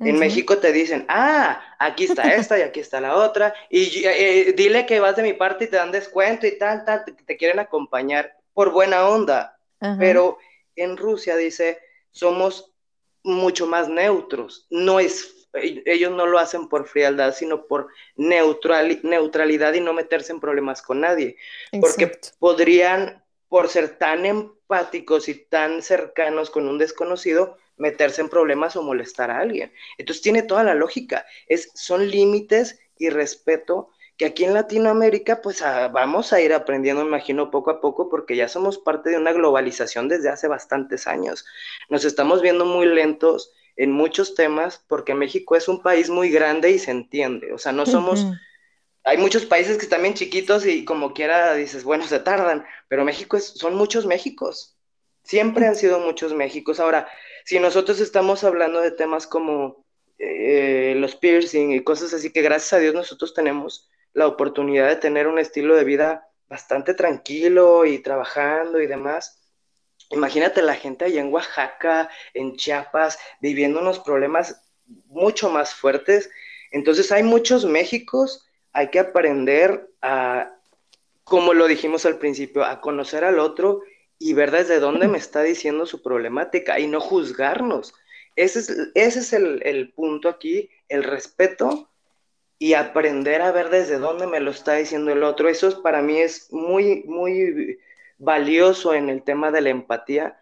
En 0.00 0.16
México 0.16 0.58
te 0.58 0.72
dicen, 0.72 1.04
ah, 1.08 1.60
aquí 1.80 2.04
está 2.04 2.22
esta 2.34 2.56
y 2.56 2.62
aquí 2.62 2.78
está 2.78 3.00
la 3.00 3.16
otra, 3.16 3.52
y 3.68 4.04
eh, 4.06 4.54
dile 4.56 4.86
que 4.86 5.00
vas 5.00 5.16
de 5.16 5.24
mi 5.24 5.32
parte 5.32 5.64
y 5.64 5.66
te 5.66 5.76
dan 5.76 5.90
descuento 5.90 6.46
y 6.46 6.56
tal, 6.56 6.84
tal, 6.84 7.04
te, 7.04 7.36
quieren 7.36 7.58
acompañar 7.58 8.36
por 8.54 8.70
buena 8.70 9.08
onda. 9.08 9.58
Pero 9.98 10.38
en 10.76 10.96
Rusia 10.96 11.36
dice, 11.36 11.80
somos 12.10 12.72
mucho 13.24 13.66
más 13.66 13.88
neutros, 13.88 14.66
no 14.70 15.00
es 15.00 15.37
e, 15.54 15.82
ellos 15.86 16.12
no 16.12 16.26
lo 16.26 16.38
hacen 16.38 16.68
por 16.68 16.86
frialdad, 16.86 17.34
sino 17.34 17.66
por 17.66 17.88
neutralidad 18.16 19.74
y 19.74 19.80
no 19.80 19.92
meterse 19.92 20.32
en 20.32 20.40
problemas 20.40 20.82
con 20.82 21.00
nadie. 21.00 21.36
Porque 21.80 22.18
podrían, 22.38 23.24
por 23.48 23.68
ser 23.68 23.98
tan 23.98 24.26
empáticos 24.26 25.28
y 25.28 25.34
tan 25.34 25.82
cercanos 25.82 26.50
con 26.50 26.68
un 26.68 26.78
desconocido, 26.78 27.56
meterse 27.76 28.20
en 28.20 28.28
problemas 28.28 28.76
o 28.76 28.82
molestar 28.82 29.30
a 29.30 29.38
alguien. 29.38 29.72
Entonces 29.96 30.22
tiene 30.22 30.42
toda 30.42 30.64
la 30.64 30.74
lógica. 30.74 31.26
Es, 31.46 31.70
son 31.74 32.10
límites 32.10 32.80
y 32.98 33.10
respeto 33.10 33.90
que 34.18 34.26
aquí 34.26 34.44
en 34.44 34.52
Latinoamérica 34.52 35.40
pues 35.40 35.62
ah, 35.62 35.88
vamos 35.88 36.32
a 36.32 36.40
ir 36.40 36.52
aprendiendo, 36.52 37.02
imagino, 37.02 37.52
poco 37.52 37.70
a 37.70 37.80
poco, 37.80 38.10
porque 38.10 38.34
ya 38.34 38.48
somos 38.48 38.76
parte 38.78 39.10
de 39.10 39.16
una 39.16 39.32
globalización 39.32 40.08
desde 40.08 40.28
hace 40.28 40.48
bastantes 40.48 41.06
años. 41.06 41.46
Nos 41.88 42.04
estamos 42.04 42.42
viendo 42.42 42.66
muy 42.66 42.86
lentos 42.86 43.52
en 43.78 43.92
muchos 43.92 44.34
temas 44.34 44.84
porque 44.88 45.14
México 45.14 45.56
es 45.56 45.68
un 45.68 45.80
país 45.80 46.10
muy 46.10 46.28
grande 46.28 46.70
y 46.72 46.78
se 46.78 46.90
entiende, 46.90 47.52
o 47.52 47.58
sea, 47.58 47.72
no 47.72 47.86
somos... 47.86 48.26
Hay 49.04 49.16
muchos 49.16 49.46
países 49.46 49.78
que 49.78 49.84
están 49.84 50.02
bien 50.02 50.12
chiquitos 50.12 50.66
y 50.66 50.84
como 50.84 51.14
quiera 51.14 51.54
dices, 51.54 51.82
bueno, 51.82 52.06
se 52.06 52.18
tardan, 52.18 52.66
pero 52.88 53.06
México 53.06 53.38
es, 53.38 53.44
son 53.44 53.74
muchos 53.74 54.04
Méxicos. 54.04 54.76
Siempre 55.22 55.66
han 55.66 55.76
sido 55.76 56.00
muchos 56.00 56.34
Méxicos. 56.34 56.78
Ahora, 56.78 57.08
si 57.46 57.58
nosotros 57.58 58.00
estamos 58.00 58.44
hablando 58.44 58.82
de 58.82 58.90
temas 58.90 59.26
como 59.26 59.86
eh, 60.18 60.94
los 60.98 61.16
piercing 61.16 61.70
y 61.72 61.84
cosas 61.84 62.12
así 62.12 62.30
que 62.32 62.42
gracias 62.42 62.74
a 62.74 62.78
Dios 62.80 62.92
nosotros 62.92 63.32
tenemos, 63.32 63.88
la 64.12 64.26
oportunidad 64.26 64.88
de 64.88 64.96
tener 64.96 65.26
un 65.26 65.38
estilo 65.38 65.74
de 65.74 65.84
vida 65.84 66.28
bastante 66.48 66.92
tranquilo 66.92 67.86
y 67.86 68.00
trabajando 68.00 68.80
y 68.80 68.86
demás. 68.86 69.47
Imagínate 70.10 70.62
la 70.62 70.74
gente 70.74 71.04
allá 71.04 71.20
en 71.20 71.32
Oaxaca, 71.32 72.08
en 72.34 72.56
Chiapas, 72.56 73.18
viviendo 73.40 73.80
unos 73.80 73.98
problemas 74.00 74.62
mucho 75.06 75.50
más 75.50 75.74
fuertes. 75.74 76.30
Entonces 76.70 77.12
hay 77.12 77.22
muchos 77.22 77.64
Méxicos, 77.64 78.46
hay 78.72 78.88
que 78.88 79.00
aprender 79.00 79.90
a, 80.00 80.54
como 81.24 81.52
lo 81.52 81.66
dijimos 81.66 82.06
al 82.06 82.18
principio, 82.18 82.64
a 82.64 82.80
conocer 82.80 83.24
al 83.24 83.38
otro 83.38 83.82
y 84.18 84.32
ver 84.32 84.50
desde 84.50 84.80
dónde 84.80 85.08
me 85.08 85.18
está 85.18 85.42
diciendo 85.42 85.86
su 85.86 86.02
problemática 86.02 86.80
y 86.80 86.86
no 86.86 87.00
juzgarnos. 87.00 87.94
Ese 88.34 88.60
es, 88.60 88.70
ese 88.94 89.18
es 89.18 89.32
el, 89.32 89.60
el 89.64 89.92
punto 89.92 90.28
aquí, 90.28 90.70
el 90.88 91.04
respeto 91.04 91.90
y 92.58 92.74
aprender 92.74 93.42
a 93.42 93.52
ver 93.52 93.68
desde 93.68 93.98
dónde 93.98 94.26
me 94.26 94.40
lo 94.40 94.50
está 94.50 94.74
diciendo 94.74 95.12
el 95.12 95.22
otro. 95.22 95.48
Eso 95.48 95.82
para 95.82 96.02
mí 96.02 96.18
es 96.18 96.52
muy, 96.52 97.04
muy 97.04 97.78
valioso 98.18 98.94
en 98.94 99.08
el 99.08 99.22
tema 99.22 99.50
de 99.50 99.60
la 99.60 99.70
empatía. 99.70 100.40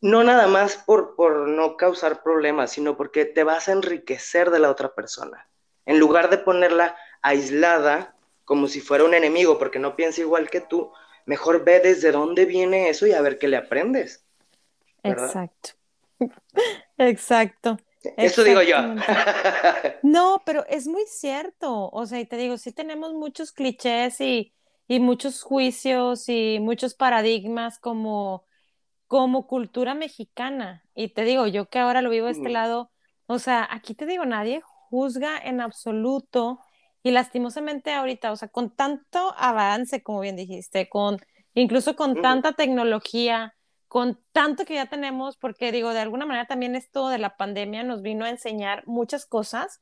No 0.00 0.22
nada 0.22 0.46
más 0.46 0.76
por, 0.76 1.16
por 1.16 1.48
no 1.48 1.76
causar 1.76 2.22
problemas, 2.22 2.72
sino 2.72 2.96
porque 2.96 3.24
te 3.24 3.42
vas 3.42 3.68
a 3.68 3.72
enriquecer 3.72 4.50
de 4.50 4.58
la 4.58 4.70
otra 4.70 4.94
persona. 4.94 5.48
En 5.86 5.98
lugar 5.98 6.30
de 6.30 6.38
ponerla 6.38 6.96
aislada 7.22 8.14
como 8.44 8.68
si 8.68 8.80
fuera 8.80 9.04
un 9.04 9.14
enemigo, 9.14 9.58
porque 9.58 9.78
no 9.78 9.96
piensa 9.96 10.20
igual 10.20 10.50
que 10.50 10.60
tú, 10.60 10.92
mejor 11.24 11.64
ve 11.64 11.80
desde 11.80 12.12
dónde 12.12 12.44
viene 12.44 12.90
eso 12.90 13.06
y 13.06 13.12
a 13.12 13.22
ver 13.22 13.38
qué 13.38 13.48
le 13.48 13.56
aprendes. 13.56 14.24
Exacto. 15.02 15.70
Exacto. 16.98 17.78
Eso 18.16 18.44
digo 18.44 18.62
yo. 18.62 18.76
No, 20.02 20.42
pero 20.44 20.66
es 20.68 20.86
muy 20.86 21.04
cierto. 21.06 21.88
O 21.90 22.04
sea, 22.04 22.20
y 22.20 22.26
te 22.26 22.36
digo, 22.36 22.58
sí 22.58 22.72
tenemos 22.72 23.14
muchos 23.14 23.52
clichés 23.52 24.20
y, 24.20 24.52
muchos 24.88 25.42
juicios 25.42 26.28
y 26.28 26.58
muchos 26.60 26.94
paradigmas 26.94 27.78
como, 27.78 28.44
como 29.06 29.46
cultura 29.46 29.94
mexicana. 29.94 30.84
Y 30.94 31.08
te 31.08 31.24
digo, 31.24 31.46
yo 31.46 31.68
que 31.68 31.78
ahora 31.78 32.02
lo 32.02 32.10
vivo 32.10 32.26
de 32.26 32.32
este 32.32 32.50
lado, 32.50 32.90
o 33.26 33.38
sea, 33.38 33.66
aquí 33.70 33.94
te 33.94 34.06
digo, 34.06 34.24
nadie 34.24 34.62
juzga 34.62 35.38
en 35.38 35.60
absoluto. 35.60 36.60
Y 37.02 37.10
lastimosamente 37.10 37.92
ahorita, 37.92 38.32
o 38.32 38.36
sea, 38.36 38.48
con 38.48 38.74
tanto 38.74 39.34
avance, 39.36 40.02
como 40.02 40.20
bien 40.20 40.36
dijiste, 40.36 40.88
con 40.88 41.18
incluso 41.54 41.96
con 41.96 42.20
tanta 42.20 42.52
tecnología, 42.52 43.54
con 43.88 44.20
tanto 44.32 44.64
que 44.64 44.74
ya 44.74 44.86
tenemos, 44.86 45.36
porque 45.36 45.70
digo, 45.70 45.92
de 45.92 46.00
alguna 46.00 46.26
manera 46.26 46.46
también 46.46 46.74
esto 46.74 47.08
de 47.08 47.18
la 47.18 47.36
pandemia 47.36 47.84
nos 47.84 48.02
vino 48.02 48.24
a 48.24 48.30
enseñar 48.30 48.82
muchas 48.86 49.26
cosas. 49.26 49.80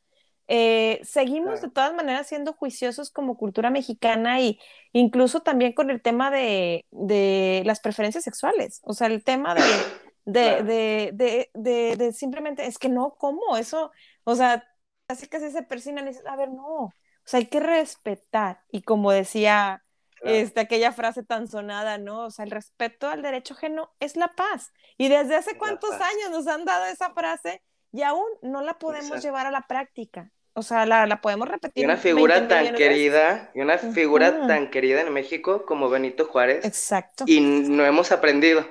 Eh, 0.54 1.00
seguimos 1.02 1.62
de 1.62 1.70
todas 1.70 1.94
maneras 1.94 2.26
siendo 2.26 2.52
juiciosos 2.52 3.10
como 3.10 3.38
cultura 3.38 3.70
mexicana 3.70 4.38
y 4.42 4.60
incluso 4.92 5.40
también 5.40 5.72
con 5.72 5.88
el 5.88 6.02
tema 6.02 6.30
de, 6.30 6.84
de 6.90 7.62
las 7.64 7.80
preferencias 7.80 8.22
sexuales, 8.22 8.82
o 8.84 8.92
sea, 8.92 9.06
el 9.06 9.24
tema 9.24 9.54
de, 9.54 9.62
de, 10.26 11.48
de, 11.54 11.96
de, 11.96 12.12
simplemente, 12.12 12.66
es 12.66 12.76
que 12.76 12.90
no, 12.90 13.14
¿cómo? 13.16 13.56
Eso, 13.56 13.92
o 14.24 14.34
sea, 14.34 14.68
casi 15.06 15.26
casi 15.26 15.50
se 15.50 15.62
persinan 15.62 16.04
y 16.04 16.10
dicen, 16.10 16.28
a 16.28 16.36
ver, 16.36 16.50
no, 16.50 16.66
o 16.66 16.92
sea, 17.24 17.40
hay 17.40 17.46
que 17.46 17.60
respetar. 17.60 18.60
Y 18.70 18.82
como 18.82 19.10
decía 19.10 19.82
este, 20.22 20.60
aquella 20.60 20.92
frase 20.92 21.22
tan 21.22 21.48
sonada, 21.48 21.96
¿no? 21.96 22.26
O 22.26 22.30
sea, 22.30 22.44
el 22.44 22.50
respeto 22.50 23.08
al 23.08 23.22
derecho 23.22 23.54
ajeno 23.54 23.90
es 24.00 24.16
la 24.16 24.28
paz. 24.34 24.70
Y 24.98 25.08
desde 25.08 25.34
hace 25.34 25.56
cuántos 25.56 25.92
años 25.92 26.30
nos 26.30 26.46
han 26.46 26.66
dado 26.66 26.84
esa 26.84 27.14
frase 27.14 27.62
y 27.90 28.02
aún 28.02 28.28
no 28.42 28.60
la 28.60 28.78
podemos 28.78 29.22
llevar 29.22 29.46
a 29.46 29.50
la 29.50 29.66
práctica. 29.66 30.30
O 30.54 30.62
sea, 30.62 30.84
la, 30.86 31.06
la 31.06 31.20
podemos 31.20 31.48
repetir. 31.48 31.82
Y 31.82 31.86
una 31.86 31.96
figura 31.96 32.48
tan 32.48 32.74
querida, 32.74 33.50
y 33.54 33.60
una 33.60 33.78
figura 33.78 34.46
tan 34.46 34.70
querida 34.70 35.00
en 35.00 35.12
México 35.12 35.64
como 35.64 35.88
Benito 35.88 36.26
Juárez. 36.26 36.64
Exacto. 36.64 37.24
Y 37.26 37.40
no 37.40 37.84
hemos 37.84 38.12
aprendido. 38.12 38.66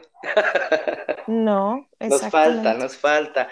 No, 1.27 1.87
Nos 1.99 2.21
falta, 2.29 2.73
nos 2.75 2.97
falta. 2.97 3.49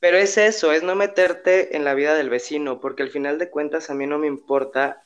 Pero 0.00 0.16
es 0.16 0.38
eso, 0.38 0.72
es 0.72 0.82
no 0.82 0.94
meterte 0.94 1.76
en 1.76 1.84
la 1.84 1.94
vida 1.94 2.14
del 2.14 2.30
vecino, 2.30 2.80
porque 2.80 3.02
al 3.02 3.10
final 3.10 3.38
de 3.38 3.50
cuentas 3.50 3.90
a 3.90 3.94
mí 3.94 4.06
no 4.06 4.18
me 4.18 4.26
importa 4.26 5.04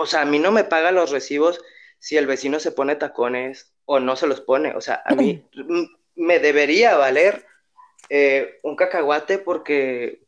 o 0.00 0.06
sea, 0.06 0.22
a 0.22 0.24
mí 0.24 0.38
no 0.38 0.52
me 0.52 0.62
paga 0.62 0.92
los 0.92 1.10
recibos 1.10 1.60
si 1.98 2.16
el 2.16 2.28
vecino 2.28 2.60
se 2.60 2.70
pone 2.70 2.94
tacones 2.94 3.74
o 3.84 3.98
no 3.98 4.14
se 4.14 4.28
los 4.28 4.40
pone. 4.40 4.76
O 4.76 4.80
sea, 4.80 5.02
a 5.04 5.16
mí 5.16 5.44
me 6.14 6.38
debería 6.38 6.96
valer 6.96 7.44
eh, 8.08 8.60
un 8.62 8.76
cacahuate 8.76 9.38
porque 9.38 10.22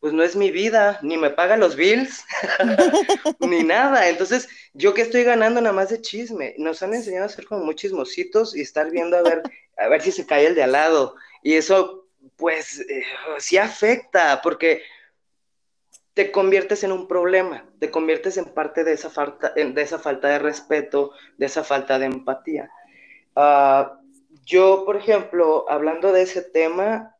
pues 0.00 0.14
no 0.14 0.22
es 0.22 0.34
mi 0.34 0.50
vida, 0.50 0.98
ni 1.02 1.18
me 1.18 1.28
paga 1.28 1.58
los 1.58 1.76
bills, 1.76 2.24
ni 3.40 3.62
nada. 3.64 4.08
Entonces, 4.08 4.48
yo 4.72 4.94
que 4.94 5.02
estoy 5.02 5.24
ganando 5.24 5.60
nada 5.60 5.74
más 5.74 5.90
de 5.90 6.00
chisme. 6.00 6.54
Nos 6.56 6.82
han 6.82 6.94
enseñado 6.94 7.26
a 7.26 7.28
ser 7.28 7.44
como 7.44 7.64
muy 7.64 7.74
chismositos 7.74 8.56
y 8.56 8.62
estar 8.62 8.90
viendo 8.90 9.18
a 9.18 9.22
ver, 9.22 9.42
a 9.76 9.88
ver 9.88 10.00
si 10.00 10.10
se 10.10 10.26
cae 10.26 10.46
el 10.46 10.54
de 10.54 10.62
al 10.62 10.72
lado. 10.72 11.16
Y 11.42 11.54
eso, 11.54 12.08
pues, 12.36 12.80
eh, 12.80 13.04
sí 13.38 13.58
afecta, 13.58 14.40
porque 14.42 14.82
te 16.14 16.32
conviertes 16.32 16.82
en 16.82 16.92
un 16.92 17.06
problema, 17.06 17.66
te 17.78 17.90
conviertes 17.90 18.38
en 18.38 18.46
parte 18.46 18.84
de 18.84 18.94
esa 18.94 19.10
falta, 19.10 19.50
de, 19.50 19.82
esa 19.82 19.98
falta 19.98 20.28
de 20.28 20.38
respeto, 20.38 21.12
de 21.36 21.46
esa 21.46 21.62
falta 21.62 21.98
de 21.98 22.06
empatía. 22.06 22.70
Ah, 23.36 24.00
yo, 24.46 24.84
por 24.86 24.96
ejemplo, 24.96 25.66
hablando 25.68 26.10
de 26.12 26.22
ese 26.22 26.40
tema, 26.40 27.16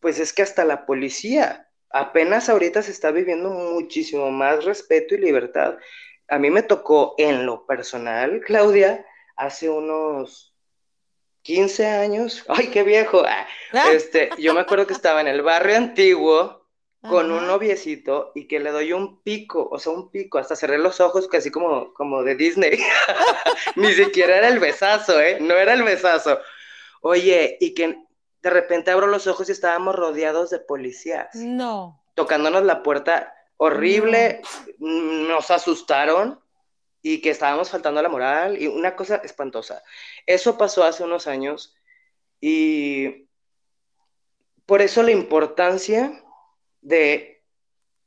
pues 0.00 0.18
es 0.18 0.32
que 0.32 0.42
hasta 0.42 0.64
la 0.64 0.86
policía 0.86 1.63
apenas 1.94 2.48
ahorita 2.48 2.82
se 2.82 2.90
está 2.90 3.12
viviendo 3.12 3.50
muchísimo 3.50 4.30
más 4.30 4.64
respeto 4.64 5.14
y 5.14 5.18
libertad. 5.18 5.78
A 6.28 6.38
mí 6.38 6.50
me 6.50 6.62
tocó 6.62 7.14
en 7.18 7.46
lo 7.46 7.66
personal, 7.66 8.40
Claudia, 8.46 9.06
hace 9.36 9.70
unos 9.70 10.54
15 11.42 11.86
años, 11.86 12.44
ay, 12.48 12.68
qué 12.68 12.82
viejo, 12.82 13.22
ah, 13.26 13.46
este, 13.92 14.30
yo 14.38 14.54
me 14.54 14.60
acuerdo 14.60 14.86
que 14.86 14.94
estaba 14.94 15.20
en 15.20 15.28
el 15.28 15.42
barrio 15.42 15.76
antiguo, 15.76 16.64
con 17.08 17.30
un 17.30 17.46
noviecito 17.46 18.32
y 18.34 18.46
que 18.46 18.60
le 18.60 18.70
doy 18.70 18.94
un 18.94 19.22
pico, 19.22 19.68
o 19.70 19.78
sea, 19.78 19.92
un 19.92 20.10
pico, 20.10 20.38
hasta 20.38 20.56
cerré 20.56 20.78
los 20.78 21.00
ojos 21.00 21.28
casi 21.28 21.50
como, 21.50 21.92
como 21.92 22.22
de 22.22 22.34
Disney. 22.34 22.78
Ni 23.76 23.92
siquiera 23.92 24.38
era 24.38 24.48
el 24.48 24.58
besazo, 24.58 25.20
¿eh? 25.20 25.36
No 25.38 25.54
era 25.54 25.74
el 25.74 25.82
besazo. 25.82 26.38
Oye, 27.02 27.58
y 27.60 27.74
que 27.74 28.03
de 28.44 28.50
repente 28.50 28.90
abro 28.90 29.06
los 29.06 29.26
ojos 29.26 29.48
y 29.48 29.52
estábamos 29.52 29.96
rodeados 29.96 30.50
de 30.50 30.58
policías. 30.58 31.34
No. 31.34 32.04
Tocándonos 32.14 32.62
la 32.62 32.82
puerta 32.82 33.34
horrible, 33.56 34.42
nos 34.78 35.50
asustaron 35.50 36.38
y 37.00 37.22
que 37.22 37.30
estábamos 37.30 37.70
faltando 37.70 38.00
a 38.00 38.02
la 38.02 38.10
moral 38.10 38.60
y 38.60 38.66
una 38.66 38.96
cosa 38.96 39.16
espantosa. 39.16 39.82
Eso 40.26 40.58
pasó 40.58 40.84
hace 40.84 41.04
unos 41.04 41.26
años 41.26 41.74
y 42.38 43.28
por 44.66 44.82
eso 44.82 45.02
la 45.02 45.12
importancia 45.12 46.22
de 46.82 47.42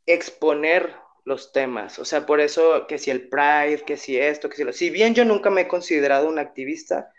exponer 0.05 0.95
los 1.25 1.51
temas. 1.51 1.97
O 1.97 2.05
sea, 2.05 2.27
por 2.27 2.41
eso 2.41 2.85
que 2.85 2.99
si 2.99 3.09
el 3.09 3.27
Pride, 3.27 3.85
que 3.87 3.97
si 3.97 4.19
esto, 4.19 4.49
que 4.49 4.55
si 4.55 4.63
lo... 4.63 4.71
Si 4.71 4.91
bien 4.91 5.15
yo 5.15 5.25
nunca 5.25 5.49
me 5.49 5.61
he 5.61 5.67
considerado 5.67 6.29
un 6.29 6.37
activista, 6.37 7.11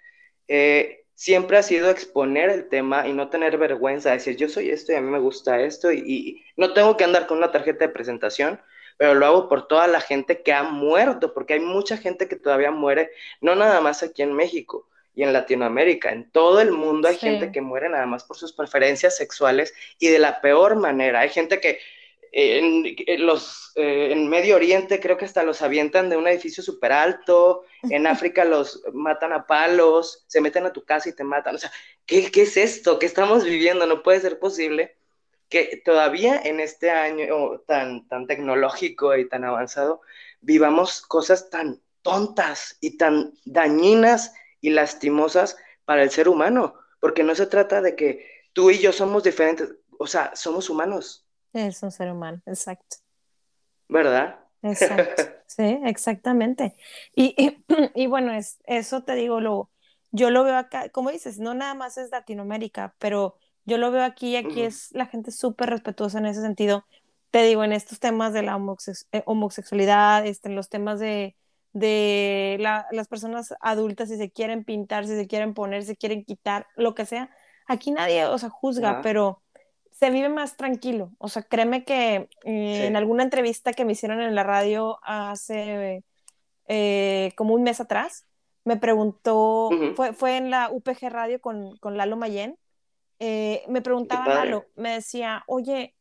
eh, 0.47 1.05
siempre 1.19 1.59
ha 1.59 1.65
sido 1.65 1.91
exponer 1.91 2.49
el 2.49 2.69
tema 2.69 3.09
y 3.09 3.13
no 3.13 3.29
tener 3.29 3.59
vergüenza, 3.59 4.13
decir 4.13 4.37
yo 4.37 4.49
soy 4.49 4.71
esto 4.71 4.93
y 4.93 4.95
a 4.95 5.01
mí 5.01 5.11
me 5.11 5.19
gusta 5.19 5.61
esto 5.61 5.91
y, 5.91 5.99
y, 6.07 6.45
no 6.57 6.73
tengo 6.75 6.97
que 6.97 7.03
andar 7.03 7.27
con 7.27 7.39
una 7.39 7.51
tarjeta 7.51 7.87
de 7.87 7.93
presentación, 7.93 8.61
pero 8.97 9.15
lo 9.15 9.27
hago 9.27 9.49
por 9.49 9.67
toda 9.67 9.89
la 9.89 10.01
gente 10.01 10.43
que 10.43 10.53
ha 10.53 10.63
muerto, 10.63 11.35
porque 11.35 11.55
hay 11.55 11.61
mucha 11.61 11.97
gente 11.97 12.29
que 12.29 12.37
todavía 12.37 12.71
muere, 12.71 13.11
no 13.41 13.57
nada 13.57 13.81
más 13.81 14.05
aquí 14.05 14.23
en 14.23 14.33
México, 14.33 14.87
y 15.17 15.25
en 15.25 15.33
Latinoamérica, 15.33 16.13
en 16.13 16.31
todo 16.31 16.61
el 16.61 16.71
mundo 16.71 17.09
hay 17.09 17.17
gente 17.17 17.51
que 17.51 17.61
muere 17.61 17.89
nada 17.89 18.07
más 18.07 18.23
por 18.23 18.37
sus 18.37 18.53
preferencias 18.53 19.17
sexuales 19.17 19.75
y 19.99 20.11
de 20.11 20.21
la 20.21 20.41
peor 20.41 20.77
manera. 20.77 21.19
Hay 21.19 21.31
gente 21.31 21.61
que 21.61 21.81
en, 22.33 23.27
los, 23.27 23.73
eh, 23.77 24.13
en 24.13 24.29
Medio 24.29 24.57
Oriente 24.57 25.01
creo 25.01 25.17
que 25.17 25.25
hasta 25.25 25.43
los 25.43 25.63
avientan 25.63 26.09
de 26.09 26.17
un 26.17 26.27
edificio 26.27 26.63
súper 26.63 26.93
alto, 26.93 27.65
en 27.83 28.07
África 28.07 28.45
los 28.45 28.83
matan 28.93 29.33
a 29.33 29.47
palos, 29.47 30.25
se 30.27 30.41
meten 30.41 30.67
a 30.67 30.73
tu 30.73 30.85
casa 30.85 31.09
y 31.09 31.15
te 31.15 31.25
matan. 31.25 31.55
O 31.55 31.59
sea, 31.59 31.73
¿qué, 32.07 32.31
¿qué, 32.31 32.43
es 32.43 32.57
esto? 32.57 32.99
¿Qué 32.99 33.07
estamos 33.07 33.45
viviendo? 33.45 33.87
No 33.87 34.03
puede 34.03 34.21
ser 34.21 34.39
posible 34.39 34.97
que 35.49 35.81
todavía 35.85 36.41
en 36.45 36.61
este 36.61 36.91
año 36.91 37.61
tan, 37.67 38.07
tan 38.09 38.27
tecnológico 38.27 39.17
y 39.17 39.29
tan 39.29 39.45
avanzado 39.45 40.03
vivamos 40.41 41.01
cosas 41.01 41.51
tan 41.51 41.81
tontas 42.03 42.77
y 42.81 42.97
tan 42.97 43.33
dañinas 43.45 44.35
y 44.61 44.71
lastimosas 44.71 45.57
para 45.85 46.03
el 46.03 46.11
ser 46.11 46.29
humano, 46.29 46.75
porque 47.01 47.23
no 47.23 47.35
se 47.35 47.47
trata 47.47 47.81
de 47.81 47.97
que 47.97 48.27
tú 48.53 48.71
y 48.71 48.79
yo 48.79 48.93
somos 48.93 49.23
diferentes, 49.23 49.75
o 49.99 50.07
sea, 50.07 50.35
somos 50.35 50.69
humanos 50.69 51.28
es 51.53 51.83
un 51.83 51.91
ser 51.91 52.11
humano, 52.11 52.41
exacto. 52.47 52.97
¿Verdad? 53.89 54.39
Exacto, 54.63 55.23
sí, 55.47 55.79
exactamente. 55.85 56.75
Y, 57.15 57.35
y, 57.95 58.07
bueno, 58.07 58.33
es, 58.33 58.59
eso 58.65 59.03
te 59.03 59.15
digo, 59.15 59.41
lo, 59.41 59.71
yo 60.11 60.31
lo 60.31 60.45
veo 60.45 60.57
acá, 60.57 60.89
como 60.91 61.11
dices, 61.11 61.39
no 61.39 61.55
nada 61.55 61.75
más 61.75 61.99
es 61.99 62.11
Latinoamérica, 62.11 62.95
pero 62.99 63.37
yo 63.65 63.79
lo 63.79 63.91
veo 63.91 64.05
aquí 64.05 64.31
y 64.31 64.37
aquí 64.37 64.63
es 64.63 64.91
la 64.93 65.07
gente 65.07 65.31
súper 65.31 65.71
respetuosa 65.71 66.19
en 66.19 66.27
ese 66.27 66.41
sentido. 66.41 66.87
Te 67.31 67.43
digo, 67.43 67.65
en 67.65 67.73
estos 67.73 68.01
temas 68.01 68.33
de 68.33 68.43
la 68.43 68.59
eh, 69.13 69.23
homosexualidad, 69.27 70.27
este, 70.27 70.49
en 70.49 70.57
los 70.57 70.71
temas 70.71 70.99
de, 70.99 71.37
de 71.73 72.57
las 72.59 73.09
personas 73.09 73.55
adultas, 73.61 74.09
si 74.09 74.17
se 74.17 74.31
quieren 74.31 74.65
pintar, 74.65 75.07
si 75.07 75.15
se 75.15 75.27
quieren 75.27 75.53
poner, 75.53 75.83
si 75.83 75.89
se 75.89 75.97
quieren 75.97 76.25
quitar, 76.25 76.67
lo 76.77 76.95
que 76.95 77.05
sea, 77.05 77.31
aquí 77.67 77.91
nadie, 77.93 78.25
o 78.25 78.39
sea, 78.39 78.49
juzga, 78.49 79.03
pero 79.03 79.43
se 79.99 80.11
vive 80.11 80.29
más 80.29 80.57
tranquilo. 80.57 81.11
O 81.19 81.29
sea, 81.29 81.43
créeme 81.43 81.85
que 81.85 82.29
eh, 82.45 82.87
en 82.87 82.95
alguna 82.95 83.25
entrevista 83.25 83.73
que 83.73 83.85
me 83.85 83.93
hicieron 83.93 84.21
en 84.21 84.35
la 84.35 84.45
radio 84.45 84.99
hace 85.03 86.05
eh, 86.69 87.33
como 87.37 87.55
un 87.55 87.65
mes 87.65 87.81
atrás, 87.81 88.27
me 88.65 88.77
preguntó, 88.77 89.71
fue, 89.97 90.13
fue, 90.13 90.37
en 90.37 90.51
la 90.51 90.71
UPG 90.71 91.09
Radio 91.09 91.41
con, 91.41 91.77
con 91.79 91.97
Lalo 91.97 92.17
Mayen, 92.17 92.57
eh, 93.19 93.65
me 93.67 93.83
preguntaba 93.83 94.33
Lalo, 94.35 94.67
me 94.77 94.91
decía, 94.91 95.43
oye, 95.49 95.97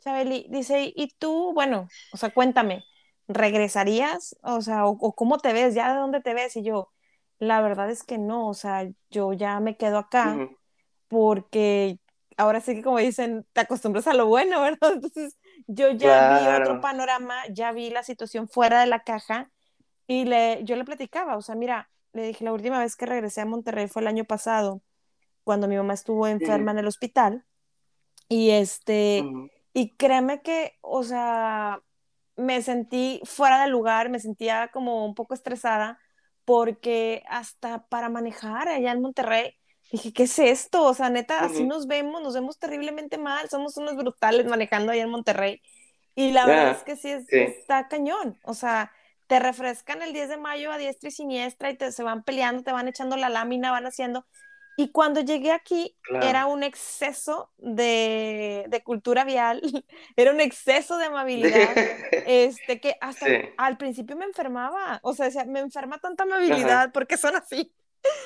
Chabeli, 0.00 0.46
dice, 0.48 0.92
¿y 0.96 1.14
tú, 1.18 1.52
bueno, 1.54 1.88
o 2.12 2.16
sea, 2.16 2.30
cuéntame, 2.30 2.84
¿regresarías? 3.28 4.36
O 4.42 4.60
sea, 4.60 4.86
o, 4.86 5.14
cómo 5.14 5.38
te 5.38 5.52
ves? 5.52 5.74
¿Ya 5.74 5.92
de 5.92 6.00
dónde 6.00 6.20
te 6.20 6.34
ves? 6.34 6.56
Y 6.56 6.64
yo, 6.64 6.90
la 7.38 7.60
verdad 7.60 7.90
es 7.90 8.02
que 8.02 8.18
no, 8.18 8.48
o 8.48 8.54
sea, 8.54 8.88
yo 9.10 9.32
ya 9.34 9.60
me 9.60 9.76
quedo 9.76 9.98
acá 9.98 10.48
porque 11.06 12.00
ahora 12.36 12.60
sí 12.60 12.74
que 12.74 12.82
como 12.82 12.98
dicen, 12.98 13.46
te 13.52 13.62
acostumbras 13.62 14.06
a 14.06 14.14
lo 14.14 14.26
bueno, 14.26 14.60
¿verdad? 14.60 14.92
Entonces 14.94 15.36
yo 15.66 15.90
ya 15.92 16.38
vi 16.38 16.62
otro 16.62 16.80
panorama, 16.80 17.34
ya 17.50 17.72
vi 17.72 17.90
la 17.90 18.02
situación 18.02 18.48
fuera 18.48 18.80
de 18.80 18.86
la 18.86 19.02
caja 19.02 19.50
y 20.06 20.24
le, 20.24 20.62
yo 20.64 20.76
le 20.76 20.84
platicaba, 20.84 21.36
o 21.36 21.42
sea, 21.42 21.54
mira, 21.54 21.90
le 22.12 22.22
dije, 22.28 22.44
la 22.44 22.52
última 22.52 22.78
vez 22.78 22.96
que 22.96 23.06
regresé 23.06 23.40
a 23.40 23.46
Monterrey 23.46 23.88
fue 23.88 24.02
el 24.02 24.08
año 24.08 24.24
pasado, 24.24 24.82
cuando 25.44 25.68
mi 25.68 25.76
mamá 25.76 25.94
estuvo 25.94 26.26
enferma 26.26 26.72
en 26.72 26.78
el 26.78 26.86
hospital 26.86 27.44
y 28.28 28.50
este, 28.50 29.24
y 29.72 29.96
créeme 29.96 30.42
que, 30.42 30.72
o 30.80 31.02
sea, 31.02 31.80
me 32.36 32.62
sentí 32.62 33.20
fuera 33.24 33.62
de 33.62 33.68
lugar, 33.68 34.10
me 34.10 34.20
sentía 34.20 34.68
como 34.72 35.04
un 35.04 35.14
poco 35.14 35.34
estresada 35.34 35.98
porque 36.44 37.22
hasta 37.28 37.86
para 37.88 38.08
manejar 38.08 38.68
allá 38.68 38.92
en 38.92 39.02
Monterrey, 39.02 39.54
Dije, 39.92 40.12
¿qué 40.12 40.24
es 40.24 40.38
esto? 40.38 40.82
O 40.82 40.94
sea, 40.94 41.10
neta, 41.10 41.40
así 41.40 41.64
nos 41.64 41.86
vemos, 41.86 42.22
nos 42.22 42.34
vemos 42.34 42.58
terriblemente 42.58 43.18
mal, 43.18 43.48
somos 43.48 43.76
unos 43.76 43.96
brutales 43.96 44.46
manejando 44.46 44.92
ahí 44.92 45.00
en 45.00 45.10
Monterrey. 45.10 45.62
Y 46.14 46.32
la 46.32 46.46
verdad 46.46 46.70
es 46.72 46.82
que 46.82 46.96
sí, 46.96 47.14
está 47.30 47.88
cañón. 47.88 48.38
O 48.42 48.54
sea, 48.54 48.90
te 49.26 49.38
refrescan 49.38 50.02
el 50.02 50.12
10 50.12 50.30
de 50.30 50.36
mayo 50.38 50.72
a 50.72 50.78
diestra 50.78 51.08
y 51.08 51.12
siniestra 51.12 51.70
y 51.70 51.76
te, 51.76 51.92
se 51.92 52.02
van 52.02 52.22
peleando, 52.22 52.62
te 52.62 52.72
van 52.72 52.88
echando 52.88 53.16
la 53.16 53.28
lámina, 53.28 53.70
van 53.70 53.86
haciendo. 53.86 54.26
Y 54.78 54.90
cuando 54.90 55.20
llegué 55.20 55.52
aquí 55.52 55.96
era 56.22 56.46
un 56.46 56.62
exceso 56.62 57.50
de, 57.56 58.66
de, 58.68 58.82
cultura 58.82 59.24
vial, 59.24 59.62
era 60.16 60.30
un 60.30 60.40
exceso 60.40 60.98
de 60.98 61.06
amabilidad, 61.06 61.70
este, 62.26 62.78
que 62.78 62.96
hasta 63.00 63.26
al 63.56 63.78
principio 63.78 64.16
me 64.16 64.26
enfermaba, 64.26 65.00
o 65.02 65.14
sea, 65.14 65.30
me 65.46 65.60
enferma 65.60 65.98
tanta 65.98 66.24
amabilidad 66.24 66.92
porque 66.92 67.16
son 67.16 67.36
así. 67.36 67.72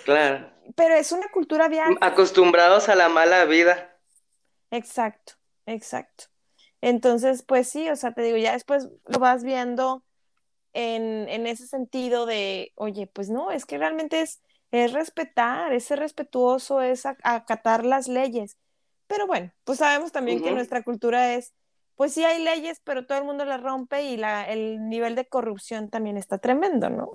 Claro. 0.05 0.51
Pero 0.77 0.95
es 0.95 1.13
una 1.13 1.29
cultura 1.29 1.69
vial. 1.69 1.97
Acostumbrados 2.01 2.89
a 2.89 2.95
la 2.95 3.09
mala 3.09 3.45
vida. 3.45 3.97
Exacto, 4.71 5.35
exacto. 5.67 6.25
Entonces, 6.81 7.43
pues 7.43 7.69
sí, 7.69 7.89
o 7.91 7.97
sea, 7.97 8.13
te 8.13 8.23
digo, 8.23 8.37
ya 8.37 8.53
después 8.53 8.89
lo 9.07 9.19
vas 9.19 9.45
viendo 9.45 10.03
en, 10.73 11.47
ese 11.47 11.67
sentido 11.67 12.27
de, 12.27 12.73
oye, 12.77 13.07
pues 13.07 13.29
no, 13.29 13.51
es 13.51 13.67
que 13.67 13.79
realmente 13.79 14.23
es, 14.23 14.41
es 14.71 14.93
respetar, 14.93 15.73
es 15.73 15.85
ser 15.85 15.99
respetuoso, 15.99 16.81
es 16.81 17.05
acatar 17.05 17.85
las 17.85 18.09
leyes. 18.09 18.57
Pero 19.07 19.27
bueno, 19.27 19.53
pues 19.65 19.79
sabemos 19.79 20.13
también 20.13 20.43
que 20.43 20.53
nuestra 20.53 20.83
cultura 20.83 21.35
es, 21.35 21.53
pues 21.97 22.15
sí 22.15 22.25
hay 22.25 22.43
leyes, 22.43 22.81
pero 22.85 23.07
todo 23.07 23.19
el 23.19 23.25
mundo 23.25 23.45
las 23.45 23.61
rompe 23.61 24.05
y 24.05 24.17
la, 24.17 24.49
el 24.49 24.89
nivel 24.89 25.17
de 25.17 25.27
corrupción 25.27 25.91
también 25.91 26.17
está 26.17 26.39
tremendo, 26.39 26.89
¿no? 26.89 27.13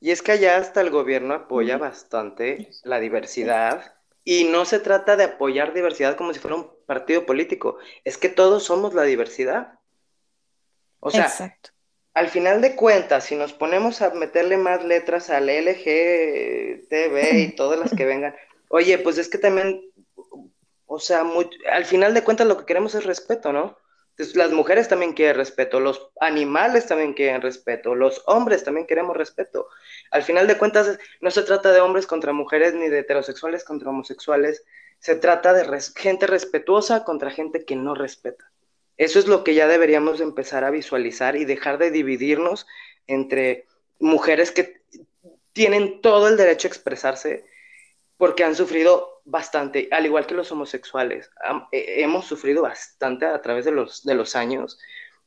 Y 0.00 0.10
es 0.10 0.22
que 0.22 0.32
allá 0.32 0.56
hasta 0.56 0.80
el 0.80 0.90
gobierno 0.90 1.34
apoya 1.34 1.78
bastante 1.78 2.70
la 2.82 3.00
diversidad 3.00 3.94
y 4.24 4.44
no 4.44 4.64
se 4.64 4.80
trata 4.80 5.16
de 5.16 5.24
apoyar 5.24 5.74
diversidad 5.74 6.16
como 6.16 6.32
si 6.32 6.40
fuera 6.40 6.56
un 6.56 6.70
partido 6.86 7.26
político, 7.26 7.78
es 8.04 8.18
que 8.18 8.28
todos 8.28 8.64
somos 8.64 8.94
la 8.94 9.02
diversidad. 9.02 9.78
O 11.00 11.10
sea, 11.10 11.30
al 12.14 12.28
final 12.28 12.60
de 12.60 12.76
cuentas, 12.76 13.24
si 13.24 13.36
nos 13.36 13.52
ponemos 13.52 14.00
a 14.00 14.10
meterle 14.10 14.56
más 14.56 14.84
letras 14.84 15.30
al 15.30 15.48
LG, 15.50 16.88
TV 16.88 17.38
y 17.38 17.52
todas 17.56 17.78
las 17.78 17.94
que 17.94 18.06
vengan, 18.06 18.34
oye, 18.68 18.98
pues 18.98 19.18
es 19.18 19.28
que 19.28 19.38
también, 19.38 19.82
o 20.86 20.98
sea, 20.98 21.24
al 21.72 21.84
final 21.84 22.14
de 22.14 22.24
cuentas 22.24 22.46
lo 22.46 22.56
que 22.56 22.66
queremos 22.66 22.94
es 22.94 23.04
respeto, 23.04 23.52
¿no? 23.52 23.76
Las 24.34 24.52
mujeres 24.52 24.88
también 24.88 25.12
quieren 25.12 25.36
respeto, 25.36 25.80
los 25.80 26.10
animales 26.20 26.86
también 26.86 27.14
quieren 27.14 27.42
respeto, 27.42 27.94
los 27.96 28.22
hombres 28.26 28.62
también 28.62 28.86
queremos 28.86 29.16
respeto. 29.16 29.66
Al 30.10 30.22
final 30.22 30.46
de 30.46 30.56
cuentas, 30.56 30.98
no 31.20 31.30
se 31.30 31.42
trata 31.42 31.72
de 31.72 31.80
hombres 31.80 32.06
contra 32.06 32.32
mujeres 32.32 32.74
ni 32.74 32.88
de 32.88 33.00
heterosexuales 33.00 33.64
contra 33.64 33.90
homosexuales, 33.90 34.64
se 35.00 35.16
trata 35.16 35.52
de 35.52 35.80
gente 35.96 36.26
respetuosa 36.28 37.04
contra 37.04 37.30
gente 37.30 37.64
que 37.64 37.74
no 37.74 37.94
respeta. 37.94 38.50
Eso 38.96 39.18
es 39.18 39.26
lo 39.26 39.42
que 39.42 39.54
ya 39.54 39.66
deberíamos 39.66 40.20
empezar 40.20 40.62
a 40.62 40.70
visualizar 40.70 41.34
y 41.34 41.44
dejar 41.44 41.78
de 41.78 41.90
dividirnos 41.90 42.66
entre 43.08 43.66
mujeres 43.98 44.52
que 44.52 44.80
tienen 45.52 46.00
todo 46.00 46.28
el 46.28 46.36
derecho 46.36 46.68
a 46.68 46.70
expresarse 46.70 47.44
porque 48.16 48.44
han 48.44 48.54
sufrido 48.54 49.22
bastante, 49.24 49.88
al 49.90 50.06
igual 50.06 50.26
que 50.26 50.34
los 50.34 50.52
homosexuales, 50.52 51.30
eh, 51.72 51.94
hemos 51.98 52.26
sufrido 52.26 52.62
bastante 52.62 53.26
a 53.26 53.40
través 53.42 53.64
de 53.64 53.72
los, 53.72 54.04
de 54.04 54.14
los 54.14 54.36
años, 54.36 54.78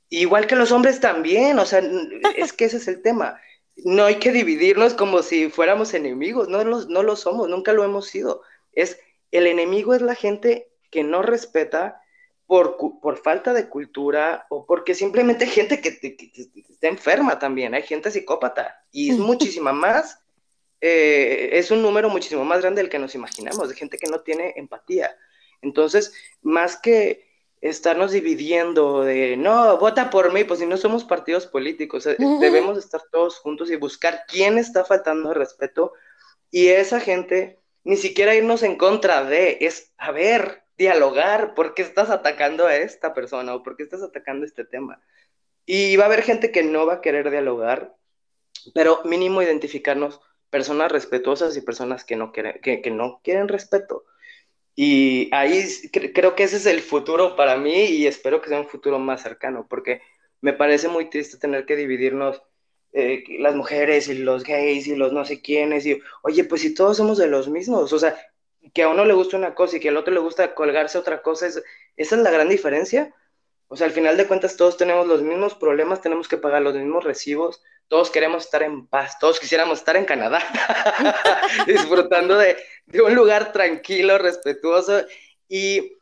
igual 0.10 0.48
que 0.48 0.56
los 0.56 0.72
hombres 0.72 1.00
también, 1.00 1.60
o 1.60 1.66
sea, 1.66 1.82
es 2.36 2.54
que 2.54 2.66
ese 2.66 2.78
es 2.78 2.88
el 2.88 3.02
tema. 3.02 3.40
No 3.78 4.06
hay 4.06 4.16
que 4.16 4.32
dividirnos 4.32 4.94
como 4.94 5.22
si 5.22 5.50
fuéramos 5.50 5.94
enemigos, 5.94 6.48
no, 6.50 6.64
no 6.64 7.04
lo 7.04 7.16
somos, 7.16 7.50
nunca 7.50 7.74
lo 7.74 7.84
hemos 7.84 8.08
sido. 8.08 8.42
Es, 8.72 9.00
el 9.32 9.48
enemigo 9.48 9.94
es 9.94 10.02
la 10.02 10.16
gente 10.16 10.72
que 10.90 11.04
no 11.04 11.22
respeta 11.22 12.02
por, 12.46 12.78
por 13.02 13.18
falta 13.18 13.54
de 13.54 13.68
cultura 13.68 14.48
o 14.50 14.66
porque 14.66 14.96
simplemente 14.96 15.46
gente 15.46 15.82
que, 15.82 16.00
que 16.00 16.32
está 16.70 16.88
enferma 16.88 17.38
también, 17.40 17.74
hay 17.74 17.84
gente 17.84 18.10
psicópata 18.10 18.84
y 18.92 19.12
es 19.12 19.18
muchísima 19.18 19.74
más 19.74 20.20
eh, 20.82 21.50
es 21.54 21.72
un 21.72 21.82
número 21.82 22.10
muchísimo 22.10 22.46
más 22.46 22.62
grande 22.62 22.82
del 22.82 22.90
que 22.90 23.00
nos 23.00 23.16
imaginamos, 23.16 23.70
de 23.70 23.76
gente 23.76 23.98
que 23.98 24.10
no 24.10 24.22
tiene 24.22 24.54
empatía. 24.58 25.18
Entonces, 25.62 26.14
más 26.42 26.78
que 26.78 27.26
estarnos 27.62 28.12
dividiendo 28.12 29.04
de, 29.04 29.36
no, 29.38 29.78
vota 29.78 30.10
por 30.10 30.32
mí, 30.32 30.44
pues 30.44 30.60
si 30.60 30.66
no 30.66 30.78
somos 30.78 31.04
partidos 31.04 31.48
políticos, 31.48 32.06
eh, 32.06 32.16
debemos 32.40 32.78
estar 32.78 33.02
todos 33.12 33.40
juntos 33.40 33.72
y 33.72 33.76
buscar 33.76 34.26
quién 34.28 34.58
está 34.58 34.86
faltando 34.86 35.30
de 35.30 35.36
respeto 35.36 35.94
y 36.52 36.68
esa 36.68 37.00
gente, 37.00 37.60
ni 37.84 37.98
siquiera 37.98 38.36
irnos 38.36 38.64
en 38.64 38.78
contra 38.78 39.24
de, 39.24 39.58
es, 39.62 39.94
a 39.98 40.12
ver, 40.12 40.64
dialogar, 40.78 41.56
¿por 41.56 41.74
qué 41.74 41.82
estás 41.82 42.10
atacando 42.10 42.68
a 42.68 42.76
esta 42.76 43.14
persona 43.14 43.56
o 43.56 43.64
por 43.64 43.76
qué 43.76 43.84
estás 43.84 44.04
atacando 44.04 44.46
este 44.46 44.64
tema? 44.64 45.02
Y 45.66 45.98
va 45.98 46.04
a 46.04 46.08
haber 46.08 46.22
gente 46.22 46.52
que 46.52 46.64
no 46.64 46.86
va 46.86 46.96
a 46.96 47.02
querer 47.02 47.30
dialogar, 47.30 47.96
pero 48.74 49.02
mínimo 49.04 49.42
identificarnos 49.42 50.22
personas 50.50 50.92
respetuosas 50.92 51.56
y 51.58 51.62
personas 51.62 52.06
que 52.06 52.16
no 52.16 52.32
quieren, 52.32 52.60
que, 52.62 52.92
no 52.92 53.22
quieren 53.24 53.48
respeto. 53.48 54.06
Y 54.76 55.30
ahí 55.34 55.64
creo 56.14 56.36
que 56.36 56.44
ese 56.44 56.58
es 56.58 56.66
el 56.68 56.82
futuro 56.82 57.36
para 57.36 57.58
mí 57.58 57.86
y 57.86 58.08
espero 58.08 58.42
que 58.42 58.50
sea 58.50 58.60
un 58.60 58.68
futuro 58.68 59.00
más 59.00 59.22
cercano, 59.24 59.66
porque 59.70 60.02
me 60.42 60.54
parece 60.54 60.88
muy 60.88 61.10
triste 61.10 61.38
tener 61.38 61.66
que 61.66 61.76
dividirnos 61.76 62.44
eh, 62.94 63.24
las 63.40 63.56
mujeres 63.56 64.08
y 64.08 64.16
los 64.16 64.44
gays 64.44 64.88
y 64.88 64.96
los 64.96 65.14
no 65.14 65.26
sé 65.26 65.42
quiénes. 65.42 65.86
Y, 65.86 66.00
oye, 66.24 66.44
pues 66.44 66.62
si 66.62 66.74
todos 66.74 66.98
somos 66.98 67.18
de 67.18 67.28
los 67.28 67.50
mismos, 67.50 67.92
o 67.92 68.00
sea, 68.00 68.16
que 68.74 68.84
a 68.84 68.90
uno 68.90 69.06
le 69.06 69.14
gusta 69.14 69.38
una 69.38 69.56
cosa 69.56 69.78
y 69.78 69.80
que 69.80 69.90
al 69.90 69.98
otro 69.98 70.14
le 70.14 70.20
gusta 70.20 70.54
colgarse 70.54 70.98
otra 70.98 71.22
cosa, 71.22 71.48
esa 71.48 71.64
es 71.98 72.12
la 72.12 72.32
gran 72.32 72.50
diferencia. 72.50 73.14
O 73.68 73.76
sea, 73.76 73.88
al 73.88 73.94
final 73.94 74.18
de 74.18 74.28
cuentas 74.28 74.58
todos 74.58 74.78
tenemos 74.78 75.08
los 75.08 75.22
mismos 75.22 75.56
problemas, 75.56 76.02
tenemos 76.02 76.28
que 76.28 76.38
pagar 76.38 76.62
los 76.62 76.76
mismos 76.76 77.04
recibos, 77.04 77.64
todos 77.88 78.10
queremos 78.10 78.46
estar 78.46 78.64
en 78.64 78.88
paz, 78.88 79.18
todos 79.20 79.40
quisiéramos 79.40 79.80
estar 79.80 79.96
en 79.96 80.06
Canadá, 80.06 80.40
disfrutando 81.68 82.38
de, 82.38 82.58
de, 82.86 83.02
un 83.02 83.16
lugar 83.16 83.52
tranquilo, 83.52 84.18
respetuoso. 84.18 85.06
Y 85.48 85.98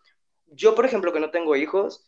yo, 0.47 0.75
por 0.75 0.85
ejemplo, 0.85 1.13
que 1.13 1.19
no 1.19 1.31
tengo 1.31 1.55
hijos, 1.55 2.05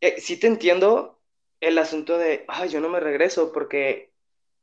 eh, 0.00 0.20
sí 0.20 0.38
te 0.38 0.46
entiendo 0.46 1.20
el 1.60 1.78
asunto 1.78 2.18
de, 2.18 2.44
ay, 2.48 2.68
yo 2.68 2.80
no 2.80 2.88
me 2.88 3.00
regreso, 3.00 3.52
porque 3.52 4.12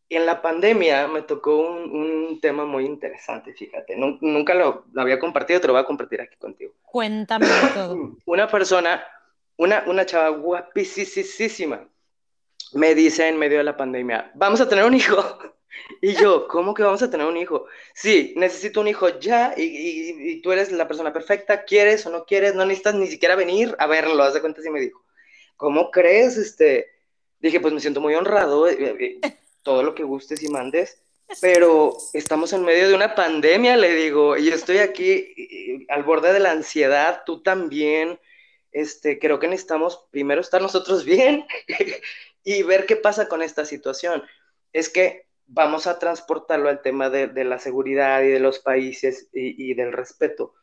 en 0.10 0.26
la 0.26 0.42
pandemia 0.42 1.08
me 1.08 1.24
tocó 1.24 1.58
un, 1.58 1.92
un 1.92 2.40
tema 2.40 2.66
muy 2.66 2.86
interesante, 2.86 3.54
fíjate. 3.54 3.96
Nunca 3.96 4.54
lo, 4.54 4.86
lo, 4.92 5.02
había 5.02 5.20
compartido, 5.20 5.60
te 5.60 5.68
lo 5.68 5.74
voy 5.74 5.82
a 5.82 5.86
compartir 5.86 6.22
aquí 6.22 6.38
contigo. 6.38 6.74
Cuéntame 6.84 7.48
todo. 7.74 8.16
Una 8.26 8.48
persona, 8.48 9.04
una, 9.58 9.84
una 9.88 10.06
chava 10.06 10.30
guapísima, 10.30 11.88
me 12.74 12.96
dice 12.96 13.28
en 13.28 13.38
medio 13.38 13.58
de 13.58 13.64
la 13.64 13.78
pandemia, 13.78 14.32
vamos 14.36 14.62
a 14.62 14.70
tener 14.70 14.86
un 14.86 14.94
hijo. 14.94 15.18
Y 16.02 16.14
yo, 16.14 16.48
¿cómo 16.48 16.74
que 16.74 16.84
vamos 16.84 17.02
a 17.04 17.12
tener 17.12 17.28
un 17.28 17.36
hijo? 17.36 17.66
Sí, 17.94 18.34
necesito 18.38 18.80
un 18.80 18.88
hijo 18.88 19.20
ya 19.20 19.54
y, 19.58 19.64
y, 20.32 20.42
tú 20.42 20.54
eres 20.54 20.72
la 20.72 20.88
persona 20.88 21.12
perfecta, 21.12 21.66
¿quieres 21.66 22.06
o 22.06 22.10
no 22.12 22.26
quieres? 22.26 22.56
No 22.56 22.66
necesitas 22.66 22.96
ni 22.96 23.08
siquiera 23.08 23.36
venir 23.36 23.76
a 23.78 23.86
verlo, 23.86 24.24
haz 24.24 24.34
de 24.34 24.40
cuenta 24.40 24.62
si 24.62 24.70
me 24.70 24.80
dijo. 24.80 25.04
¿Cómo 25.58 25.92
crees? 25.92 26.38
Este, 26.38 26.96
dije, 27.40 27.60
pues 27.60 27.74
me 27.74 27.80
siento 27.80 28.02
muy 28.02 28.16
honrado, 28.16 28.68
eh, 28.68 28.96
eh, 29.00 29.20
todo 29.64 29.84
lo 29.84 29.96
que 29.96 30.04
gustes 30.04 30.42
y 30.44 30.50
mandes, 30.50 31.02
pero 31.42 31.96
estamos 32.14 32.54
en 32.54 32.64
medio 32.64 32.88
de 32.88 32.96
una 32.96 33.16
pandemia, 33.16 33.78
le 33.78 33.94
digo, 33.94 34.38
y 34.38 34.50
estoy 34.50 34.78
aquí 34.78 35.12
eh, 35.12 35.86
al 35.90 36.04
borde 36.04 36.34
de 36.34 36.40
la 36.40 36.52
ansiedad, 36.52 37.24
tú 37.26 37.42
también, 37.42 38.20
este, 38.72 39.20
creo 39.20 39.40
que 39.40 39.48
necesitamos 39.48 40.08
primero 40.12 40.42
estar 40.42 40.62
nosotros 40.62 41.06
bien 41.06 41.46
y 42.46 42.64
ver 42.64 42.86
qué 42.86 42.96
pasa 42.96 43.28
con 43.28 43.42
esta 43.42 43.66
situación. 43.66 44.24
Es 44.72 44.88
que 44.88 45.28
vamos 45.48 45.88
a 45.88 46.00
transportarlo 46.00 46.70
al 46.70 46.82
tema 46.82 47.10
de, 47.10 47.28
de 47.28 47.44
la 47.44 47.60
seguridad 47.60 48.22
y 48.24 48.30
de 48.30 48.40
los 48.40 48.60
países 48.60 49.28
y, 49.34 49.72
y 49.72 49.74
del 49.74 49.92
respeto. 49.92 50.54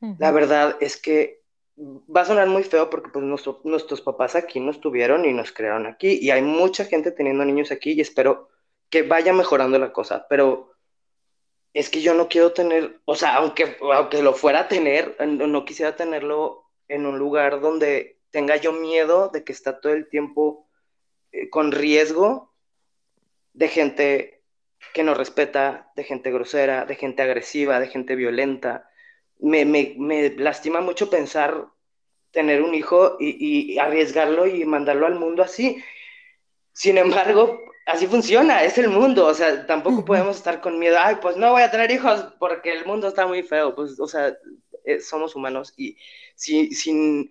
Uh 0.00 0.06
-huh. 0.06 0.16
La 0.18 0.30
verdad 0.32 0.76
es 0.80 0.96
que 0.96 1.42
va 1.76 2.22
a 2.22 2.24
sonar 2.26 2.48
muy 2.48 2.62
feo 2.64 2.88
porque 2.90 3.10
pues 3.10 3.24
nuestro, 3.24 3.60
nuestros 3.64 4.00
papás 4.00 4.34
aquí 4.34 4.60
nos 4.60 4.80
tuvieron 4.80 5.24
y 5.24 5.32
nos 5.32 5.52
crearon 5.52 5.86
aquí 5.86 6.18
y 6.20 6.30
hay 6.30 6.42
mucha 6.42 6.84
gente 6.84 7.12
teniendo 7.12 7.44
niños 7.44 7.70
aquí 7.70 7.92
y 7.92 8.00
espero 8.00 8.48
que 8.90 9.02
vaya 9.02 9.32
mejorando 9.32 9.78
la 9.78 9.92
cosa, 9.92 10.26
pero 10.28 10.72
es 11.72 11.88
que 11.88 12.02
yo 12.02 12.12
no 12.12 12.28
quiero 12.28 12.52
tener, 12.52 13.00
o 13.06 13.14
sea, 13.14 13.36
aunque, 13.36 13.78
aunque 13.80 14.22
lo 14.22 14.34
fuera 14.34 14.60
a 14.60 14.68
tener, 14.68 15.16
no 15.26 15.64
quisiera 15.64 15.96
tenerlo 15.96 16.64
en 16.88 17.06
un 17.06 17.18
lugar 17.18 17.60
donde 17.60 18.20
tenga 18.30 18.56
yo 18.56 18.72
miedo 18.72 19.30
de 19.30 19.42
que 19.44 19.52
está 19.52 19.80
todo 19.80 19.94
el 19.94 20.08
tiempo 20.10 20.68
con 21.50 21.72
riesgo 21.72 22.52
de 23.52 23.68
gente 23.68 24.42
que 24.92 25.02
no 25.02 25.14
respeta, 25.14 25.90
de 25.96 26.04
gente 26.04 26.30
grosera, 26.30 26.84
de 26.84 26.96
gente 26.96 27.22
agresiva, 27.22 27.80
de 27.80 27.88
gente 27.88 28.16
violenta. 28.16 28.90
Me, 29.38 29.64
me, 29.64 29.94
me 29.98 30.30
lastima 30.30 30.80
mucho 30.80 31.08
pensar 31.10 31.68
tener 32.30 32.62
un 32.62 32.74
hijo 32.74 33.16
y, 33.20 33.74
y, 33.74 33.78
arriesgarlo 33.78 34.46
y 34.46 34.64
mandarlo 34.64 35.06
al 35.06 35.14
mundo 35.14 35.42
así. 35.42 35.82
Sin 36.72 36.98
embargo, 36.98 37.60
así 37.86 38.06
funciona, 38.06 38.64
es 38.64 38.78
el 38.78 38.88
mundo, 38.88 39.26
o 39.26 39.34
sea, 39.34 39.66
tampoco 39.66 40.04
podemos 40.04 40.36
estar 40.36 40.60
con 40.60 40.78
miedo, 40.78 40.96
ay, 40.98 41.16
pues 41.20 41.36
no 41.36 41.52
voy 41.52 41.62
a 41.62 41.70
tener 41.70 41.90
hijos 41.90 42.26
porque 42.38 42.72
el 42.72 42.86
mundo 42.86 43.08
está 43.08 43.26
muy 43.26 43.42
feo, 43.42 43.74
pues, 43.74 44.00
o 44.00 44.06
sea, 44.06 44.34
eh, 44.84 45.00
somos 45.00 45.36
humanos 45.36 45.74
y 45.76 45.96
si, 46.34 46.72
si 46.74 47.30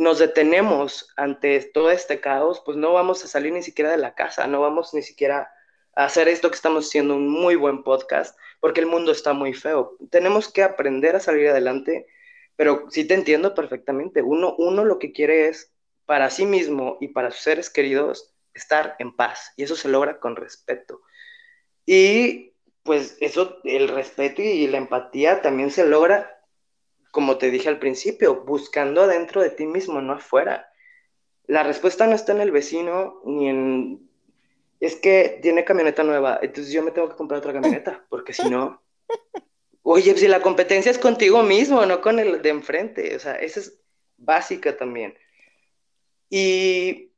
nos 0.00 0.18
detenemos 0.18 1.12
ante 1.18 1.60
todo 1.74 1.90
este 1.90 2.20
caos, 2.20 2.62
pues 2.64 2.78
no 2.78 2.94
vamos 2.94 3.22
a 3.22 3.28
salir 3.28 3.52
ni 3.52 3.62
siquiera 3.62 3.90
de 3.90 3.98
la 3.98 4.14
casa, 4.14 4.46
no 4.46 4.62
vamos 4.62 4.94
ni 4.94 5.02
siquiera 5.02 5.52
a 5.94 6.04
hacer 6.06 6.26
esto 6.26 6.48
que 6.48 6.54
estamos 6.54 6.86
haciendo, 6.86 7.16
un 7.16 7.28
muy 7.28 7.54
buen 7.54 7.82
podcast, 7.82 8.34
porque 8.60 8.80
el 8.80 8.86
mundo 8.86 9.12
está 9.12 9.34
muy 9.34 9.52
feo. 9.52 9.98
Tenemos 10.10 10.50
que 10.50 10.62
aprender 10.62 11.16
a 11.16 11.20
salir 11.20 11.50
adelante, 11.50 12.06
pero 12.56 12.86
sí 12.88 13.04
te 13.04 13.12
entiendo 13.12 13.54
perfectamente, 13.54 14.22
uno, 14.22 14.54
uno 14.56 14.86
lo 14.86 14.98
que 14.98 15.12
quiere 15.12 15.48
es 15.48 15.70
para 16.06 16.30
sí 16.30 16.46
mismo 16.46 16.96
y 17.02 17.08
para 17.08 17.30
sus 17.30 17.42
seres 17.42 17.68
queridos, 17.68 18.34
estar 18.54 18.96
en 19.00 19.14
paz 19.14 19.52
y 19.58 19.64
eso 19.64 19.76
se 19.76 19.88
logra 19.88 20.18
con 20.18 20.34
respeto. 20.34 21.02
Y 21.84 22.54
pues 22.84 23.18
eso, 23.20 23.58
el 23.64 23.88
respeto 23.88 24.40
y 24.40 24.66
la 24.66 24.78
empatía 24.78 25.42
también 25.42 25.70
se 25.70 25.84
logra, 25.84 26.39
como 27.10 27.38
te 27.38 27.50
dije 27.50 27.68
al 27.68 27.78
principio, 27.78 28.44
buscando 28.44 29.02
adentro 29.02 29.42
de 29.42 29.50
ti 29.50 29.66
mismo, 29.66 30.00
no 30.00 30.14
afuera. 30.14 30.72
La 31.46 31.62
respuesta 31.62 32.06
no 32.06 32.14
está 32.14 32.32
en 32.32 32.40
el 32.40 32.50
vecino 32.50 33.20
ni 33.24 33.48
en... 33.48 34.10
Es 34.78 34.96
que 34.96 35.38
tiene 35.42 35.64
camioneta 35.64 36.02
nueva, 36.02 36.38
entonces 36.40 36.72
yo 36.72 36.82
me 36.82 36.90
tengo 36.90 37.08
que 37.08 37.16
comprar 37.16 37.40
otra 37.40 37.52
camioneta, 37.52 38.04
porque 38.08 38.32
si 38.32 38.48
no... 38.48 38.82
Oye, 39.82 40.16
si 40.16 40.28
la 40.28 40.40
competencia 40.40 40.90
es 40.90 40.98
contigo 40.98 41.42
mismo, 41.42 41.84
no 41.86 42.00
con 42.00 42.18
el 42.18 42.42
de 42.42 42.50
enfrente, 42.50 43.16
o 43.16 43.18
sea, 43.18 43.34
esa 43.34 43.60
es 43.60 43.80
básica 44.18 44.76
también. 44.76 45.16
Y 46.28 47.12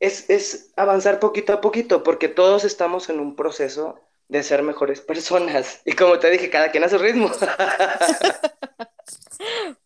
es, 0.00 0.30
es, 0.30 0.72
avanzar 0.76 1.18
poquito 1.18 1.52
a 1.52 1.60
poquito, 1.60 2.02
porque 2.02 2.28
todos 2.28 2.64
estamos 2.64 3.10
en 3.10 3.20
un 3.20 3.36
proceso 3.36 4.00
de 4.28 4.42
ser 4.42 4.62
mejores 4.62 5.00
personas. 5.00 5.82
Y 5.84 5.92
como 5.92 6.18
te 6.18 6.30
dije, 6.30 6.50
cada 6.50 6.70
quien 6.70 6.84
a 6.84 6.88
su 6.88 6.98
ritmo. 6.98 7.30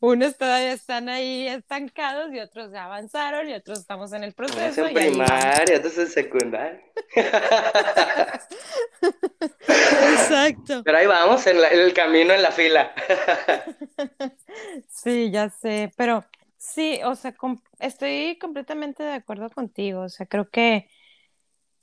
Unos 0.02 0.36
todavía 0.36 0.72
están 0.72 1.08
ahí 1.08 1.46
estancados 1.46 2.34
y 2.34 2.40
otros 2.40 2.72
ya 2.72 2.86
avanzaron 2.86 3.48
y 3.48 3.54
otros 3.54 3.78
estamos 3.78 4.12
en 4.12 4.24
el 4.24 4.32
proceso. 4.32 4.82
Unos 4.82 4.90
en 4.90 4.94
primaria, 4.94 5.78
otros 5.78 5.96
en 5.96 6.08
secundaria. 6.08 6.82
Exacto. 9.68 10.82
Pero 10.84 10.98
ahí 10.98 11.06
vamos, 11.06 11.46
en, 11.46 11.60
la, 11.60 11.68
en 11.70 11.78
el 11.80 11.94
camino, 11.94 12.34
en 12.34 12.42
la 12.42 12.50
fila. 12.50 12.92
sí, 14.88 15.30
ya 15.30 15.48
sé, 15.50 15.92
pero 15.96 16.24
Sí, 16.62 17.00
o 17.04 17.16
sea, 17.16 17.34
com 17.34 17.60
estoy 17.80 18.38
completamente 18.38 19.02
de 19.02 19.14
acuerdo 19.14 19.50
contigo. 19.50 20.02
O 20.02 20.08
sea, 20.08 20.26
creo 20.26 20.48
que 20.48 20.88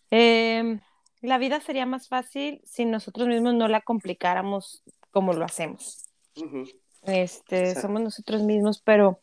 eh, 0.10 0.80
la 1.22 1.38
vida 1.38 1.60
sería 1.60 1.86
más 1.86 2.08
fácil 2.08 2.62
si 2.64 2.86
nosotros 2.86 3.28
mismos 3.28 3.56
no 3.56 3.68
la 3.68 3.82
complicáramos 3.82 4.82
como 5.12 5.34
lo 5.34 5.44
hacemos. 5.44 6.06
Uh 6.38 6.44
-huh. 6.44 6.80
Este, 7.10 7.76
somos 7.76 8.02
nosotros 8.02 8.44
mismos, 8.44 8.82
pero, 8.84 9.20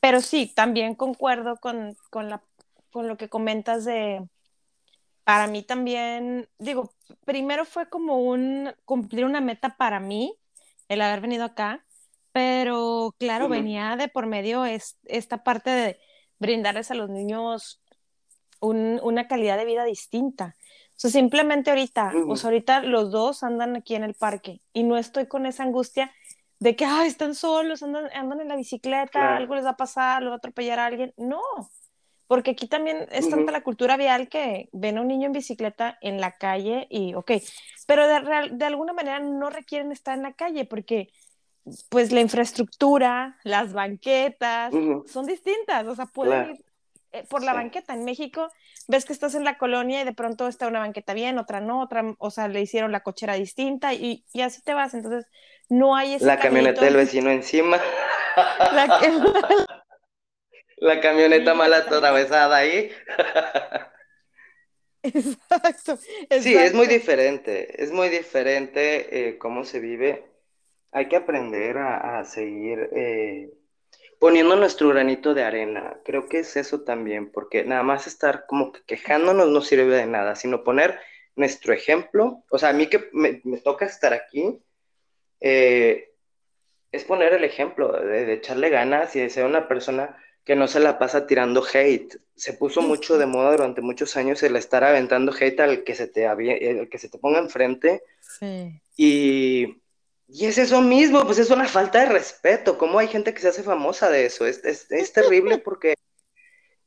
pero 0.00 0.20
sí, 0.20 0.52
también 0.54 0.94
concuerdo 0.94 1.56
con, 1.56 1.96
con, 2.10 2.28
la, 2.28 2.42
con 2.90 3.08
lo 3.08 3.16
que 3.16 3.28
comentas 3.28 3.84
de, 3.84 4.26
para 5.26 5.48
mí 5.48 5.64
también, 5.64 6.48
digo, 6.58 6.92
primero 7.24 7.64
fue 7.64 7.88
como 7.88 8.18
un 8.20 8.72
cumplir 8.84 9.24
una 9.24 9.40
meta 9.40 9.76
para 9.76 9.98
mí, 9.98 10.36
el 10.88 11.00
haber 11.00 11.20
venido 11.20 11.44
acá, 11.44 11.84
pero 12.30 13.12
claro, 13.18 13.46
uh 13.46 13.48
-huh. 13.48 13.52
venía 13.52 13.96
de 13.96 14.06
por 14.06 14.26
medio 14.26 14.64
es, 14.64 14.96
esta 15.04 15.42
parte 15.42 15.70
de 15.70 16.00
brindarles 16.38 16.92
a 16.92 16.94
los 16.94 17.10
niños 17.10 17.82
un, 18.60 19.00
una 19.02 19.26
calidad 19.26 19.56
de 19.58 19.64
vida 19.64 19.84
distinta. 19.84 20.54
O 20.90 20.98
sea, 20.98 21.10
simplemente 21.10 21.70
ahorita, 21.70 22.12
uh 22.14 22.18
-huh. 22.18 22.44
ahorita 22.44 22.82
los 22.82 23.10
dos 23.10 23.42
andan 23.42 23.74
aquí 23.74 23.96
en 23.96 24.04
el 24.04 24.14
parque 24.14 24.60
y 24.72 24.84
no 24.84 24.96
estoy 24.96 25.26
con 25.26 25.44
esa 25.44 25.64
angustia 25.64 26.12
de 26.58 26.74
que, 26.76 26.84
ay, 26.84 27.08
están 27.08 27.34
solos, 27.34 27.82
andan, 27.82 28.08
andan 28.14 28.40
en 28.40 28.48
la 28.48 28.56
bicicleta, 28.56 29.10
claro. 29.10 29.36
algo 29.36 29.54
les 29.54 29.64
va 29.64 29.70
a 29.70 29.76
pasar, 29.76 30.22
lo 30.22 30.30
va 30.30 30.36
a 30.36 30.38
atropellar 30.38 30.78
a 30.78 30.86
alguien. 30.86 31.12
No, 31.16 31.40
porque 32.26 32.52
aquí 32.52 32.66
también 32.66 33.06
es 33.10 33.28
tanta 33.28 33.44
uh 33.44 33.48
-huh. 33.48 33.52
la 33.52 33.62
cultura 33.62 33.96
vial 33.96 34.28
que 34.28 34.68
ven 34.72 34.98
a 34.98 35.00
un 35.00 35.08
niño 35.08 35.26
en 35.26 35.32
bicicleta 35.32 35.98
en 36.00 36.20
la 36.20 36.32
calle 36.32 36.86
y, 36.90 37.14
ok, 37.14 37.32
pero 37.86 38.06
de, 38.06 38.50
de 38.52 38.64
alguna 38.64 38.92
manera 38.92 39.20
no 39.20 39.50
requieren 39.50 39.92
estar 39.92 40.16
en 40.16 40.22
la 40.22 40.32
calle 40.32 40.64
porque 40.64 41.08
pues 41.88 42.12
la 42.12 42.20
infraestructura, 42.20 43.38
las 43.44 43.72
banquetas, 43.72 44.72
uh 44.72 44.76
-huh. 44.76 45.06
son 45.08 45.26
distintas, 45.26 45.86
o 45.86 45.94
sea, 45.94 46.06
pueden 46.06 46.32
claro. 46.32 46.54
ir 46.54 46.65
por 47.28 47.42
la 47.42 47.52
sí. 47.52 47.56
banqueta. 47.56 47.94
En 47.94 48.04
México 48.04 48.50
ves 48.88 49.04
que 49.04 49.12
estás 49.12 49.34
en 49.34 49.44
la 49.44 49.58
colonia 49.58 50.02
y 50.02 50.04
de 50.04 50.12
pronto 50.12 50.48
está 50.48 50.68
una 50.68 50.80
banqueta 50.80 51.14
bien, 51.14 51.38
otra 51.38 51.60
no, 51.60 51.82
otra, 51.82 52.14
o 52.18 52.30
sea, 52.30 52.48
le 52.48 52.60
hicieron 52.60 52.92
la 52.92 53.00
cochera 53.00 53.34
distinta 53.34 53.94
y, 53.94 54.24
y 54.32 54.40
así 54.42 54.62
te 54.62 54.74
vas, 54.74 54.94
entonces 54.94 55.26
no 55.68 55.96
hay 55.96 56.14
ese 56.14 56.26
La 56.26 56.38
camioneta 56.38 56.84
del 56.84 56.96
vecino 56.96 57.30
encima. 57.30 57.80
La, 58.72 58.98
que... 59.00 59.10
la 60.78 61.00
camioneta 61.00 61.52
sí, 61.52 61.58
mal 61.58 61.72
atravesada 61.72 62.56
ahí. 62.56 62.90
exacto, 65.02 65.98
exacto, 66.28 66.42
Sí, 66.42 66.54
es 66.54 66.74
muy 66.74 66.86
diferente, 66.86 67.82
es 67.82 67.92
muy 67.92 68.08
diferente 68.08 69.28
eh, 69.28 69.38
cómo 69.38 69.64
se 69.64 69.80
vive 69.80 70.36
hay 70.96 71.08
que 71.08 71.16
aprender 71.16 71.76
a, 71.76 72.20
a 72.20 72.24
seguir 72.24 72.88
eh, 72.96 73.50
poniendo 74.26 74.56
nuestro 74.56 74.88
granito 74.88 75.34
de 75.34 75.44
arena. 75.44 76.00
Creo 76.04 76.26
que 76.26 76.40
es 76.40 76.56
eso 76.56 76.80
también, 76.80 77.30
porque 77.30 77.62
nada 77.62 77.84
más 77.84 78.08
estar 78.08 78.44
como 78.48 78.72
que 78.72 78.80
quejándonos 78.84 79.48
no 79.50 79.60
sirve 79.60 79.94
de 79.94 80.06
nada, 80.06 80.34
sino 80.34 80.64
poner 80.64 80.98
nuestro 81.36 81.72
ejemplo. 81.72 82.42
O 82.50 82.58
sea, 82.58 82.70
a 82.70 82.72
mí 82.72 82.88
que 82.88 83.08
me, 83.12 83.40
me 83.44 83.58
toca 83.58 83.86
estar 83.86 84.12
aquí, 84.12 84.58
eh, 85.40 86.10
es 86.90 87.04
poner 87.04 87.34
el 87.34 87.44
ejemplo 87.44 87.92
de, 87.92 88.26
de, 88.26 88.32
echarle 88.32 88.68
ganas 88.68 89.14
y 89.14 89.20
de 89.20 89.30
ser 89.30 89.44
una 89.44 89.68
persona 89.68 90.16
que 90.44 90.56
no 90.56 90.66
se 90.66 90.80
la 90.80 90.98
pasa 90.98 91.28
tirando 91.28 91.62
hate. 91.72 92.16
Se 92.34 92.52
puso 92.52 92.82
mucho 92.82 93.18
de 93.18 93.26
moda 93.26 93.52
durante 93.52 93.80
muchos 93.80 94.16
años 94.16 94.42
el 94.42 94.56
estar 94.56 94.82
aventando 94.82 95.32
hate 95.38 95.60
al 95.60 95.84
que 95.84 95.94
se 95.94 96.08
te, 96.08 96.24
el 96.26 96.88
que 96.88 96.98
se 96.98 97.08
te 97.08 97.18
ponga 97.18 97.38
enfrente. 97.38 98.02
Sí. 98.20 98.82
Y, 98.96 99.82
y, 100.28 100.46
es 100.46 100.58
eso 100.58 100.80
mismo, 100.80 101.24
pues 101.24 101.38
es 101.38 101.50
una 101.50 101.66
falta 101.66 102.00
de 102.00 102.06
respeto. 102.06 102.78
¿Cómo 102.78 102.98
hay 102.98 103.08
gente 103.08 103.32
que 103.32 103.40
se 103.40 103.48
hace 103.48 103.62
famosa 103.62 104.10
de 104.10 104.26
eso? 104.26 104.46
Es, 104.46 104.64
es, 104.64 104.90
es 104.90 105.12
terrible 105.12 105.58
porque 105.64 105.94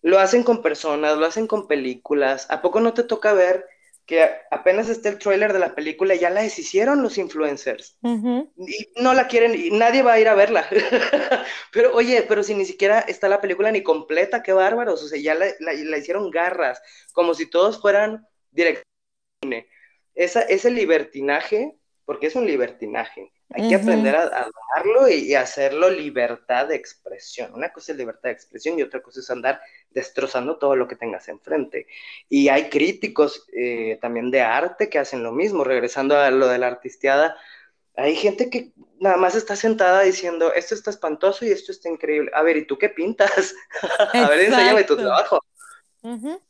lo 0.01 0.19
hacen 0.19 0.43
con 0.43 0.61
personas, 0.61 1.17
lo 1.17 1.25
hacen 1.25 1.47
con 1.47 1.67
películas. 1.67 2.47
¿A 2.49 2.61
poco 2.61 2.79
no 2.79 2.93
te 2.93 3.03
toca 3.03 3.33
ver 3.33 3.65
que 4.05 4.27
apenas 4.49 4.89
está 4.89 5.09
el 5.09 5.19
tráiler 5.19 5.53
de 5.53 5.59
la 5.59 5.75
película 5.75 6.15
ya 6.15 6.31
la 6.31 6.41
deshicieron 6.41 7.03
los 7.03 7.17
influencers? 7.17 7.97
Y 8.01 8.91
no 9.01 9.13
la 9.13 9.27
quieren, 9.27 9.53
y 9.55 9.69
nadie 9.71 10.01
va 10.01 10.13
a 10.13 10.19
ir 10.19 10.27
a 10.27 10.35
verla. 10.35 10.67
pero 11.71 11.93
oye, 11.93 12.25
pero 12.27 12.43
si 12.43 12.55
ni 12.55 12.65
siquiera 12.65 12.99
está 13.01 13.29
la 13.29 13.41
película 13.41 13.71
ni 13.71 13.83
completa, 13.83 14.41
qué 14.41 14.53
bárbaros. 14.53 15.03
O 15.03 15.07
sea, 15.07 15.19
ya 15.19 15.35
la, 15.35 15.97
hicieron 15.97 16.31
garras, 16.31 16.81
como 17.13 17.33
si 17.33 17.45
todos 17.45 17.79
fueran 17.79 18.25
directamente. 18.51 19.69
Esa, 20.15 20.41
ese 20.41 20.71
libertinaje, 20.71 21.78
porque 22.09 22.25
es 22.25 22.35
un 22.35 22.47
libertinaje, 22.47 23.31
hay 23.51 23.69
que 23.69 23.75
aprender 23.75 24.15
a, 24.15 24.49
darlo 24.75 25.07
y, 25.07 25.35
hacerlo 25.35 25.91
libertad 25.91 26.67
de 26.67 26.75
expresión. 26.75 27.53
Una 27.53 27.71
cosa 27.71 27.91
es 27.91 27.99
libertad 27.99 28.29
de 28.29 28.31
expresión 28.31 28.79
y 28.79 28.81
otra 28.81 28.99
cosa 29.03 29.19
es 29.19 29.29
andar 29.29 29.61
destrozando 29.91 30.57
todo 30.57 30.75
lo 30.75 30.87
que 30.87 30.95
tengas 30.95 31.27
enfrente. 31.27 31.85
Y 32.27 32.49
hay 32.49 32.67
críticos 32.69 33.45
eh, 33.55 33.99
también 34.01 34.31
de 34.31 34.41
arte 34.41 34.89
que 34.89 34.97
hacen 34.97 35.21
lo 35.21 35.31
mismo. 35.31 35.63
Regresando 35.63 36.17
a 36.17 36.31
lo 36.31 36.47
de 36.47 36.57
la 36.57 36.65
artisteada, 36.65 37.37
hay 37.95 38.15
gente 38.15 38.49
que 38.49 38.71
nada 38.99 39.17
más 39.17 39.35
está 39.35 39.55
sentada 39.55 40.01
diciendo, 40.01 40.51
esto 40.51 40.73
está 40.73 40.89
espantoso 40.89 41.45
y 41.45 41.51
esto 41.51 41.71
está 41.71 41.89
increíble. 41.89 42.31
A 42.33 42.41
ver, 42.41 42.57
¿y 42.57 42.65
tú 42.65 42.79
qué 42.79 42.89
pintas? 42.89 43.53
a 44.13 44.27
ver, 44.29 44.45
enséñame 44.45 44.83
tu 44.83 44.97
trabajo. 44.97 45.45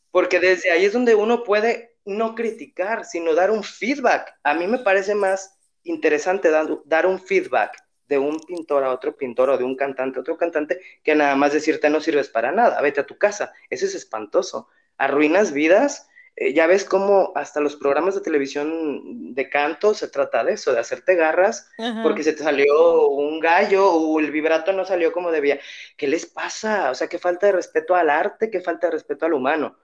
Porque 0.09 0.39
desde 0.39 0.71
ahí 0.71 0.85
es 0.85 0.93
donde 0.93 1.15
uno 1.15 1.43
puede 1.43 1.88
no 2.09 2.35
criticar, 2.35 3.05
sino 3.05 3.35
dar 3.35 3.51
un 3.51 3.63
feedback. 3.63 4.33
A 4.43 4.53
mí 4.53 4.67
me 4.67 4.79
parece 4.79 5.15
más 5.15 5.57
interesante 5.83 6.49
dar, 6.49 7.05
un 7.05 7.19
feedback 7.19 7.77
de 8.07 8.17
un 8.17 8.39
pintor 8.39 8.83
a 8.83 8.91
otro 8.91 9.15
pintor 9.15 9.51
o 9.51 9.57
de 9.57 9.63
un 9.63 9.75
cantante 9.75 10.17
a 10.17 10.21
otro 10.21 10.35
cantante 10.35 10.81
que 11.03 11.15
nada 11.15 11.35
más 11.35 11.53
decirte 11.53 11.89
no 11.89 12.01
sirves 12.01 12.27
para 12.27 12.51
nada, 12.51 12.81
vete 12.81 13.01
a 13.01 13.05
tu 13.05 13.17
casa. 13.17 13.53
Eso 13.69 13.85
es 13.85 13.95
espantoso. 13.95 14.67
Arruinas 14.97 15.53
vidas. 15.53 16.07
Eh, 16.35 16.53
ya 16.53 16.67
ves 16.67 16.85
cómo 16.85 17.31
hasta 17.35 17.59
los 17.59 17.75
programas 17.75 18.15
de 18.15 18.21
televisión 18.21 19.35
de 19.35 19.49
canto 19.49 19.93
se 19.93 20.07
trata 20.07 20.43
de 20.43 20.53
eso, 20.53 20.73
de 20.73 20.79
hacerte 20.79 21.15
garras 21.15 21.69
porque 22.01 22.23
se 22.23 22.33
te 22.33 22.43
salió 22.43 23.07
un 23.09 23.39
gallo 23.39 23.91
o 23.91 24.19
el 24.19 24.31
vibrato 24.31 24.73
no 24.73 24.85
salió 24.85 25.11
como 25.11 25.31
debía. 25.31 25.59
¿Qué 25.95 26.07
les 26.07 26.25
pasa? 26.25 26.89
O 26.91 26.95
sea, 26.95 27.07
qué 27.07 27.19
falta 27.19 27.47
de 27.47 27.53
respeto 27.53 27.95
al 27.95 28.09
arte, 28.09 28.49
qué 28.49 28.61
falta 28.61 28.87
de 28.87 28.91
respeto 28.91 29.25
al 29.25 29.33
humano. 29.33 29.77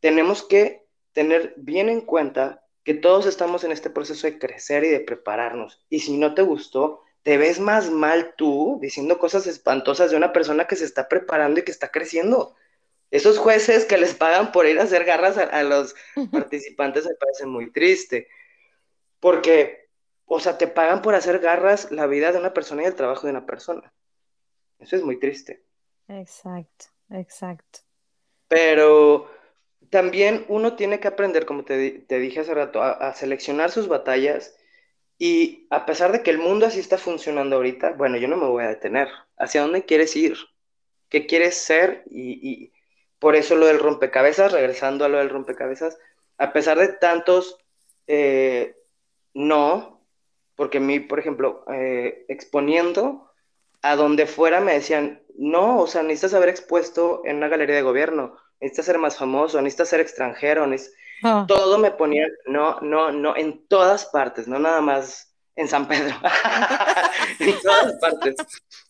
Tenemos 0.00 0.42
que 0.42 0.85
tener 1.16 1.54
bien 1.56 1.88
en 1.88 2.02
cuenta 2.02 2.62
que 2.84 2.92
todos 2.92 3.24
estamos 3.24 3.64
en 3.64 3.72
este 3.72 3.88
proceso 3.88 4.26
de 4.26 4.38
crecer 4.38 4.84
y 4.84 4.90
de 4.90 5.00
prepararnos. 5.00 5.82
Y 5.88 6.00
si 6.00 6.18
no 6.18 6.34
te 6.34 6.42
gustó, 6.42 7.02
te 7.22 7.38
ves 7.38 7.58
más 7.58 7.90
mal 7.90 8.34
tú 8.36 8.78
diciendo 8.82 9.18
cosas 9.18 9.46
espantosas 9.46 10.10
de 10.10 10.18
una 10.18 10.34
persona 10.34 10.66
que 10.66 10.76
se 10.76 10.84
está 10.84 11.08
preparando 11.08 11.58
y 11.58 11.62
que 11.62 11.70
está 11.70 11.90
creciendo. 11.90 12.54
Esos 13.10 13.38
jueces 13.38 13.86
que 13.86 13.96
les 13.96 14.12
pagan 14.12 14.52
por 14.52 14.66
ir 14.66 14.78
a 14.78 14.82
hacer 14.82 15.04
garras 15.04 15.38
a, 15.38 15.62
los 15.62 15.94
participantes 16.32 17.06
me 17.06 17.14
parece 17.14 17.46
muy 17.46 17.72
triste. 17.72 18.28
Porque, 19.18 19.88
o 20.26 20.38
sea, 20.38 20.58
te 20.58 20.68
pagan 20.68 21.00
por 21.00 21.14
hacer 21.14 21.38
garras 21.38 21.90
la 21.90 22.06
vida 22.06 22.30
de 22.30 22.38
una 22.38 22.52
persona 22.52 22.82
y 22.82 22.86
el 22.86 22.94
trabajo 22.94 23.26
de 23.26 23.30
una 23.30 23.46
persona. 23.46 23.90
Eso 24.78 24.96
es 24.96 25.02
muy 25.02 25.18
triste. 25.18 25.64
Exacto, 26.08 26.88
exacto. 27.08 27.78
Pero 28.48 29.30
también 29.90 30.44
uno 30.48 30.76
tiene 30.76 31.00
que 31.00 31.08
aprender, 31.08 31.46
como 31.46 31.64
te, 31.64 32.04
dije 32.08 32.40
hace 32.40 32.54
rato, 32.54 32.82
a, 32.82 33.12
seleccionar 33.14 33.70
sus 33.70 33.88
batallas 33.88 34.56
y 35.18 35.66
a 35.70 35.86
pesar 35.86 36.12
de 36.12 36.22
que 36.22 36.30
el 36.30 36.38
mundo 36.38 36.66
así 36.66 36.80
está 36.80 36.98
funcionando 36.98 37.56
ahorita, 37.56 37.92
bueno, 37.92 38.16
yo 38.16 38.28
no 38.28 38.36
me 38.36 38.46
voy 38.46 38.64
a 38.64 38.68
detener. 38.68 39.08
¿Hacia 39.38 39.62
dónde 39.62 39.84
quieres 39.84 40.14
ir? 40.16 40.36
¿Qué 41.08 41.26
quieres 41.26 41.56
ser? 41.56 42.04
Y, 42.10 42.72
por 43.18 43.34
eso 43.34 43.56
lo 43.56 43.66
del 43.66 43.78
rompecabezas, 43.78 44.52
regresando 44.52 45.04
a 45.04 45.08
lo 45.08 45.18
del 45.18 45.30
rompecabezas, 45.30 45.98
a 46.36 46.52
pesar 46.52 46.78
de 46.78 46.88
tantos 46.88 47.58
eh, 48.06 48.76
no, 49.32 50.06
porque 50.54 50.78
a 50.78 50.82
mí, 50.82 51.00
por 51.00 51.18
ejemplo, 51.18 51.64
eh, 51.72 52.26
exponiendo 52.28 53.32
a 53.82 53.96
donde 53.96 54.26
fuera 54.26 54.60
me 54.60 54.74
decían, 54.74 55.22
no, 55.36 55.80
o 55.80 55.86
sea, 55.86 56.02
necesitas 56.02 56.34
haber 56.34 56.50
expuesto 56.50 57.22
en 57.24 57.36
una 57.36 57.48
galería 57.48 57.76
de 57.76 57.82
gobierno 57.82 58.36
necesitas 58.60 58.86
ser 58.86 58.98
más 58.98 59.16
famoso, 59.16 59.60
necesitas 59.60 59.88
ser 59.88 60.00
extranjero, 60.00 60.66
ah. 61.22 61.44
todo 61.46 61.78
me 61.78 61.90
ponía, 61.90 62.26
no, 62.46 62.80
no, 62.80 63.12
no, 63.12 63.36
en 63.36 63.66
todas 63.68 64.06
partes, 64.06 64.48
no 64.48 64.58
nada 64.58 64.80
más 64.80 65.34
en 65.54 65.68
San 65.68 65.88
Pedro, 65.88 66.14
en 67.40 67.60
todas 67.60 67.94
partes. 68.00 68.36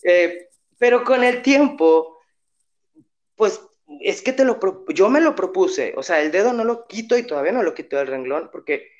Eh, 0.03 0.49
pero 0.79 1.05
con 1.05 1.25
el 1.25 1.43
tiempo, 1.43 2.21
pues 3.35 3.61
es 4.01 4.23
que 4.23 4.33
te 4.33 4.45
lo 4.45 4.59
yo 4.89 5.09
me 5.09 5.21
lo 5.21 5.35
propuse, 5.35 5.95
o 5.97 6.03
sea, 6.03 6.21
el 6.21 6.33
dedo 6.33 6.53
no 6.53 6.65
lo 6.65 6.87
quito 6.87 7.17
y 7.17 7.23
todavía 7.23 7.53
no 7.53 7.63
lo 7.63 7.75
quito 7.75 7.97
del 7.97 8.09
renglón, 8.09 8.51
porque 8.53 8.91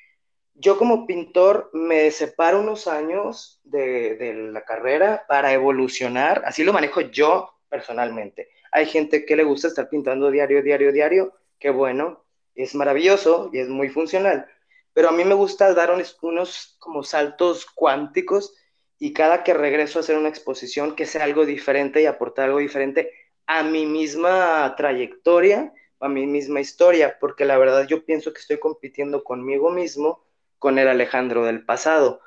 yo 0.53 0.77
como 0.77 1.05
pintor 1.05 1.69
me 1.73 2.09
separo 2.09 2.61
unos 2.61 2.87
años 2.87 3.61
de, 3.63 4.15
de 4.15 4.33
la 4.33 4.63
carrera 4.63 5.25
para 5.27 5.53
evolucionar, 5.53 6.41
así 6.45 6.63
lo 6.63 6.73
manejo 6.73 7.01
yo 7.01 7.53
personalmente. 7.69 8.49
Hay 8.71 8.85
gente 8.85 9.25
que 9.25 9.35
le 9.35 9.43
gusta 9.43 9.67
estar 9.67 9.89
pintando 9.89 10.31
diario, 10.31 10.61
diario, 10.61 10.91
diario, 10.91 11.33
que 11.59 11.69
bueno, 11.69 12.23
es 12.55 12.75
maravilloso 12.75 13.49
y 13.53 13.59
es 13.59 13.69
muy 13.69 13.89
funcional. 13.89 14.47
Pero 14.93 15.09
a 15.09 15.11
mí 15.11 15.23
me 15.23 15.35
gusta 15.35 15.73
dar 15.73 15.91
unos, 15.91 16.75
como 16.79 17.03
saltos 17.03 17.65
cuánticos 17.65 18.55
y 18.99 19.13
cada 19.13 19.43
que 19.43 19.53
regreso 19.53 19.99
a 19.99 20.01
hacer 20.01 20.17
una 20.17 20.29
exposición 20.29 20.95
que 20.95 21.05
sea 21.05 21.23
algo 21.23 21.45
diferente 21.45 22.01
y 22.01 22.07
aportar 22.07 22.45
algo 22.45 22.59
diferente 22.59 23.11
a 23.45 23.63
mi 23.63 23.85
misma 23.85 24.73
trayectoria, 24.75 25.71
a 25.99 26.09
mi 26.09 26.25
misma 26.25 26.61
historia, 26.61 27.17
porque 27.19 27.45
la 27.45 27.57
verdad 27.57 27.87
yo 27.87 28.05
pienso 28.05 28.33
que 28.33 28.39
estoy 28.39 28.59
compitiendo 28.59 29.23
conmigo 29.23 29.69
mismo, 29.69 30.25
con 30.59 30.79
el 30.79 30.87
Alejandro 30.87 31.45
del 31.45 31.63
pasado, 31.63 32.21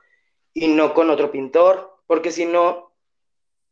y 0.53 0.69
no 0.69 0.95
con 0.95 1.11
otro 1.11 1.33
pintor, 1.33 1.99
porque 2.07 2.31
si 2.31 2.47
no, 2.47 2.90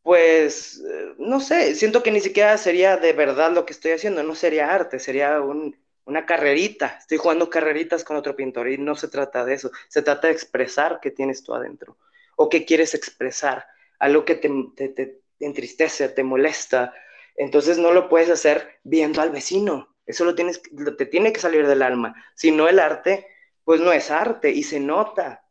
pues, 0.03 0.79
eh, 0.79 1.13
no 1.17 1.39
sé, 1.39 1.75
siento 1.75 2.03
que 2.03 2.11
ni 2.11 2.21
siquiera 2.21 2.57
sería 2.57 2.97
de 2.97 3.13
verdad 3.13 3.51
lo 3.51 3.65
que 3.65 3.73
estoy 3.73 3.91
haciendo, 3.91 4.23
no 4.23 4.35
sería 4.35 4.73
arte, 4.73 4.99
sería 4.99 5.41
una 5.41 6.25
carrerita. 6.25 6.97
Estoy 6.99 7.17
jugando 7.17 7.49
carreritas 7.49 8.03
con 8.03 8.17
otro 8.17 8.35
pintor 8.35 8.69
y 8.69 8.77
no 8.77 8.95
se 8.95 9.07
trata 9.07 9.45
de 9.45 9.53
eso, 9.55 9.71
se 9.87 10.01
trata 10.01 10.27
de 10.27 10.33
expresar 10.33 10.99
qué 11.01 11.11
tienes 11.11 11.43
tú 11.43 11.53
adentro 11.53 11.97
o 12.37 12.49
qué 12.49 12.65
quieres 12.65 12.93
expresar, 12.95 13.65
algo 13.99 14.23
que 14.23 14.35
te, 14.35 14.49
te 14.89 15.21
entristece, 15.39 16.09
te 16.09 16.23
molesta. 16.23 16.93
Entonces 17.35 17.77
no 17.77 17.91
lo 17.91 18.09
puedes 18.09 18.29
hacer 18.29 18.79
viendo 18.83 19.21
al 19.21 19.31
vecino, 19.31 19.95
eso 20.09 20.25
lo 20.25 20.33
tienes, 20.33 20.59
te 20.97 21.05
tiene 21.05 21.31
que 21.31 21.39
salir 21.39 21.67
del 21.67 21.83
alma. 21.83 22.15
Si 22.33 22.49
no 22.49 22.67
el 22.67 22.79
arte, 22.79 23.27
pues 23.63 23.79
no 23.79 23.91
es 23.91 24.09
arte 24.09 24.49
y 24.49 24.63
se 24.63 24.79
nota. 24.79 25.45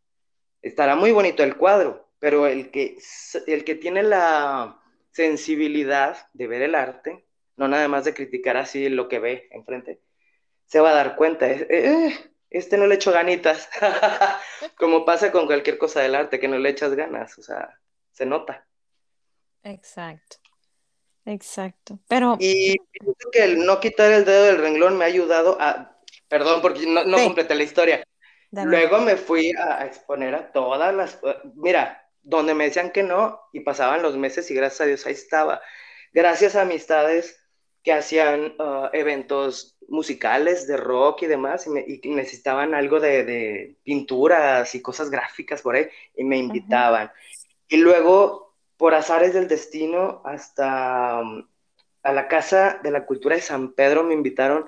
Estará 0.61 0.97
muy 0.97 1.13
bonito 1.13 1.45
el 1.45 1.57
cuadro, 1.57 2.08
pero 2.19 2.47
el 2.47 2.71
que, 2.71 2.99
el 3.47 3.65
que 3.65 3.75
tiene 3.75 4.03
la 4.03 4.81
sensibilidad 5.13 6.29
de 6.33 6.47
ver 6.47 6.63
el 6.63 6.75
arte, 6.75 7.25
no 7.57 7.69
nada 7.69 7.89
más 7.89 8.05
de 8.05 8.15
criticar 8.15 8.57
así 8.57 8.89
lo 8.89 9.09
que 9.09 9.19
ve 9.19 9.49
enfrente, 9.51 10.01
se 10.67 10.81
va 10.81 10.91
a 10.91 10.95
dar 10.95 11.17
cuenta, 11.17 11.51
eh, 11.51 11.67
eh, 11.71 12.31
este 12.51 12.77
no 12.77 12.87
le 12.87 12.97
echo 12.97 13.13
ganitas, 13.13 13.69
como 14.79 15.05
pasa 15.05 15.33
con 15.33 15.47
cualquier 15.47 15.79
cosa 15.79 16.01
del 16.01 16.15
arte, 16.15 16.39
que 16.39 16.49
no 16.49 16.59
le 16.59 16.71
echas 16.71 16.95
ganas, 16.95 17.39
o 17.39 17.43
sea, 17.43 17.79
se 18.13 18.27
nota. 18.27 18.67
Exacto, 19.63 20.37
exacto, 21.25 21.99
pero... 22.09 22.37
Y 22.39 22.77
pienso 22.91 23.31
que 23.33 23.45
el 23.45 23.65
no 23.65 23.81
quitar 23.81 24.13
el 24.13 24.25
dedo 24.25 24.45
del 24.45 24.59
renglón 24.59 24.97
me 24.97 25.05
ha 25.05 25.09
ayudado 25.09 25.57
a, 25.61 25.99
perdón 26.29 26.63
porque 26.63 26.87
no, 26.87 27.05
no 27.05 27.19
completé 27.19 27.55
la 27.55 27.65
historia, 27.65 28.05
Luego 28.51 29.01
me 29.01 29.17
fui 29.17 29.53
a 29.59 29.85
exponer 29.85 30.35
a 30.35 30.51
todas 30.53 30.95
las, 30.95 31.21
mira, 31.55 32.08
donde 32.29 32.55
me 32.55 32.65
decían 32.65 32.93
que 32.93 33.03
no 33.03 33.41
y 33.53 33.61
pasaban 33.61 34.03
los 34.03 34.17
meses 34.17 34.51
y 34.51 34.55
gracias 34.55 34.83
a 34.83 34.85
Dios 34.85 35.07
ahí 35.07 35.15
estaba. 35.15 35.63
Gracias 36.13 36.57
a 36.57 36.63
amistades 36.63 37.41
que 37.83 37.93
hacían 37.93 38.55
uh, 38.59 38.89
eventos 38.93 39.79
musicales 39.89 40.67
de 40.67 40.77
rock 40.77 41.23
y 41.23 41.27
demás 41.27 41.67
y, 41.67 42.01
necesitaban 42.11 42.75
algo 42.75 43.01
de, 43.01 43.77
pinturas 43.83 44.75
y 44.75 44.83
cosas 44.83 45.09
gráficas 45.09 45.63
por 45.63 45.75
ahí 45.75 45.89
y 46.15 46.25
me 46.25 46.37
invitaban. 46.37 47.11
Y 47.67 47.79
luego, 47.79 48.55
por 48.77 48.95
azares 48.95 49.33
del 49.33 49.49
destino, 49.49 50.21
hasta 50.27 51.21
um, 51.23 51.49
a 52.03 52.13
la 52.13 52.29
Casa 52.29 52.79
de 52.83 52.91
la 52.91 53.07
Cultura 53.07 53.37
de 53.37 53.43
San 53.43 53.73
Pedro 53.73 54.05
me 54.05 54.13
invitaron 54.13 54.67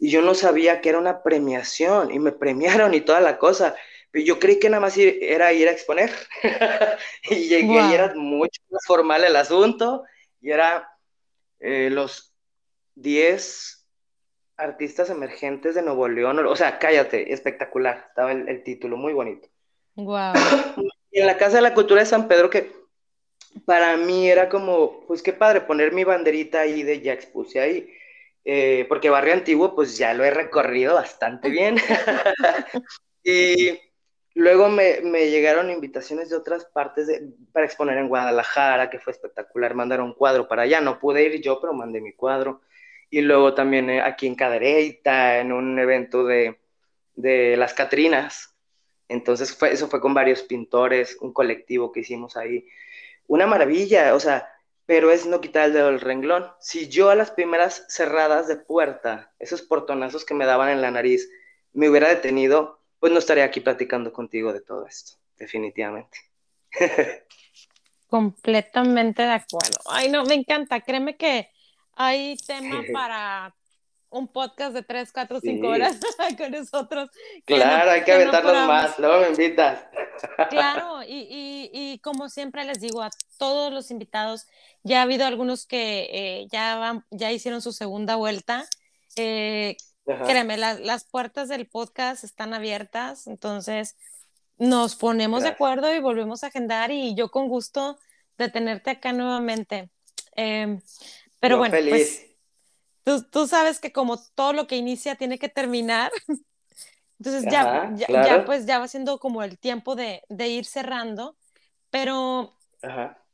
y 0.00 0.10
yo 0.10 0.20
no 0.20 0.34
sabía 0.34 0.80
que 0.80 0.88
era 0.88 0.98
una 0.98 1.22
premiación 1.22 2.10
y 2.10 2.18
me 2.18 2.32
premiaron 2.42 2.92
y 2.92 3.02
toda 3.02 3.20
la 3.20 3.38
cosa. 3.38 3.76
Yo 4.12 4.38
creí 4.38 4.58
que 4.58 4.70
nada 4.70 4.80
más 4.80 4.96
era 4.96 5.52
ir 5.52 5.68
a 5.68 5.72
exponer. 5.72 6.10
y 7.30 7.48
llegué 7.48 7.80
y 7.90 7.94
era 7.94 8.14
mucho 8.14 8.60
más 8.70 8.82
formal 8.86 9.24
el 9.24 9.36
asunto. 9.36 10.04
Y 10.40 10.50
era, 10.50 10.88
eh, 11.60 11.90
los 11.90 12.34
10 12.94 13.86
artistas 14.56 15.10
emergentes 15.10 15.74
de 15.74 15.82
Nuevo 15.82 16.08
León. 16.08 16.38
O 16.46 16.56
sea, 16.56 16.78
cállate, 16.78 17.32
espectacular. 17.32 18.06
Estaba 18.08 18.32
el, 18.32 18.62
título, 18.62 18.96
muy 18.96 19.12
bonito. 19.12 19.48
Wow. 19.94 20.32
Y 21.10 21.20
en 21.20 21.26
la 21.26 21.38
Casa 21.38 21.56
de 21.56 21.62
la 21.62 21.72
Cultura 21.72 22.02
de 22.02 22.06
San 22.06 22.28
Pedro, 22.28 22.50
que 22.50 22.70
para 23.64 23.96
mí 23.96 24.28
era 24.28 24.50
como, 24.50 25.06
pues 25.06 25.22
qué 25.22 25.32
padre 25.32 25.62
poner 25.62 25.92
mi 25.92 26.04
banderita 26.04 26.60
ahí 26.60 26.82
de 26.82 27.00
ya 27.00 27.14
expuse 27.14 27.58
ahí. 27.58 27.90
Eh, 28.44 28.84
porque 28.90 29.08
Barrio 29.08 29.32
Antiguo, 29.32 29.74
pues 29.74 29.96
ya 29.96 30.12
lo 30.12 30.22
he 30.22 30.30
recorrido 30.30 30.94
bastante 30.94 31.48
bien. 31.48 31.76
y 33.24 33.78
luego 34.38 34.68
me, 34.68 35.00
llegaron 35.30 35.70
invitaciones 35.70 36.30
de 36.30 36.36
otras 36.36 36.64
partes 36.64 37.08
para 37.52 37.66
exponer 37.66 37.98
en 37.98 38.08
Guadalajara, 38.08 38.88
que 38.88 39.00
fue 39.00 39.12
espectacular. 39.12 39.74
Mandaron 39.74 40.06
un 40.06 40.14
cuadro 40.14 40.46
para 40.46 40.62
allá. 40.62 40.80
No 40.80 40.98
pude 40.98 41.24
ir 41.24 41.42
yo, 41.42 41.60
pero 41.60 41.72
mandé 41.74 42.00
mi 42.00 42.12
cuadro. 42.12 42.60
Y 43.10 43.20
luego 43.20 43.54
también 43.54 43.90
eh, 43.90 44.00
aquí 44.00 44.26
en 44.26 44.36
Cadereyta, 44.36 45.40
en 45.40 45.52
un 45.52 45.78
evento 45.78 46.24
de, 46.24 46.60
de 47.16 47.56
las 47.56 47.74
Catrinas. 47.74 48.54
Entonces, 49.08 49.56
fue, 49.56 49.72
eso 49.72 49.88
fue 49.88 50.00
con 50.00 50.14
varios 50.14 50.42
pintores, 50.42 51.16
un 51.20 51.32
colectivo 51.32 51.90
que 51.90 52.00
hicimos 52.00 52.36
ahí. 52.36 52.66
Una 53.26 53.46
maravilla, 53.46 54.14
o 54.14 54.20
sea, 54.20 54.48
pero 54.86 55.10
es 55.10 55.26
no 55.26 55.40
quitar 55.40 55.66
el 55.66 55.72
dedo 55.72 55.86
del 55.88 56.00
renglón. 56.00 56.46
Si 56.60 56.88
yo 56.88 57.10
a 57.10 57.16
las 57.16 57.30
primeras 57.32 57.86
cerradas 57.88 58.46
de 58.46 58.56
puerta, 58.56 59.32
esos 59.38 59.62
portonazos 59.62 60.24
que 60.24 60.34
me 60.34 60.46
daban 60.46 60.68
en 60.70 60.80
la 60.80 60.90
nariz, 60.90 61.28
me 61.72 61.88
hubiera 61.90 62.08
detenido, 62.08 62.77
pues 62.98 63.12
no 63.12 63.18
estaría 63.18 63.44
aquí 63.44 63.60
platicando 63.60 64.12
contigo 64.12 64.52
de 64.52 64.60
todo 64.60 64.86
esto, 64.86 65.18
definitivamente. 65.36 66.18
Completamente 68.08 69.22
de 69.22 69.32
acuerdo. 69.32 69.76
Ay, 69.90 70.10
no, 70.10 70.24
me 70.24 70.34
encanta. 70.34 70.80
Créeme 70.80 71.16
que 71.16 71.50
hay 71.94 72.36
tema 72.46 72.82
para 72.92 73.54
un 74.10 74.26
podcast 74.28 74.72
de 74.72 74.82
3, 74.82 75.12
4, 75.12 75.40
5 75.40 75.66
horas 75.68 76.00
con 76.38 76.50
nosotros. 76.50 77.10
Claro, 77.44 77.90
hay 77.90 78.04
que 78.04 78.12
aventarnos 78.12 78.66
más, 78.66 78.98
luego 78.98 79.20
me 79.20 79.28
invitas. 79.28 79.84
Claro, 80.48 81.00
y, 81.06 82.00
como 82.02 82.28
siempre 82.28 82.64
les 82.64 82.80
digo 82.80 83.02
a 83.02 83.10
todos 83.38 83.72
los 83.72 83.90
invitados, 83.90 84.46
ya 84.82 85.00
ha 85.00 85.02
habido 85.02 85.26
algunos 85.26 85.66
que 85.66 86.08
eh, 86.10 86.46
ya, 86.50 87.04
ya 87.10 87.30
hicieron 87.30 87.60
su 87.60 87.72
segunda 87.72 88.16
vuelta. 88.16 88.66
Eh, 89.16 89.76
créeme, 90.26 90.56
las 90.56 91.04
puertas 91.04 91.48
del 91.48 91.66
podcast 91.66 92.24
están 92.24 92.54
abiertas, 92.54 93.26
entonces 93.26 93.96
nos 94.56 94.96
ponemos 94.96 95.42
de 95.42 95.50
acuerdo 95.50 95.94
y 95.94 96.00
volvemos 96.00 96.42
a 96.42 96.48
agendar 96.48 96.90
y 96.90 97.14
yo 97.14 97.30
con 97.30 97.48
gusto 97.48 97.98
de 98.38 98.48
tenerte 98.48 98.90
acá 98.90 99.12
nuevamente. 99.12 99.90
Em, 100.34 100.80
pero 101.40 101.58
bueno, 101.58 101.76
pues 101.88 102.26
tú, 103.30 103.46
sabes 103.46 103.80
que 103.80 103.92
como 103.92 104.18
todo 104.34 104.52
lo 104.52 104.66
que 104.66 104.76
inicia 104.76 105.14
tiene 105.14 105.38
que 105.38 105.48
terminar. 105.48 106.10
Entonces 107.18 107.50
ya, 107.50 107.92
ya, 107.96 108.44
pues 108.44 108.64
ya 108.66 108.78
va 108.78 108.86
siendo 108.86 109.18
como 109.18 109.42
el 109.42 109.58
tiempo 109.58 109.96
de, 109.96 110.22
ir 110.30 110.64
cerrando, 110.64 111.36
pero 111.90 112.56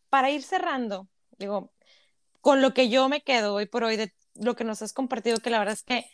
para 0.08 0.30
ir 0.30 0.42
cerrando, 0.42 1.08
digo, 1.36 1.70
con 2.40 2.62
lo 2.62 2.72
que 2.72 2.88
yo 2.88 3.10
me 3.10 3.20
quedo 3.22 3.54
hoy 3.54 3.66
por 3.66 3.84
hoy 3.84 3.96
de 3.96 4.14
lo 4.36 4.56
que 4.56 4.64
nos 4.64 4.80
has 4.80 4.94
compartido, 4.94 5.36
que 5.38 5.50
la 5.50 5.58
verdad 5.58 5.74
es 5.74 5.82
que 5.82 6.06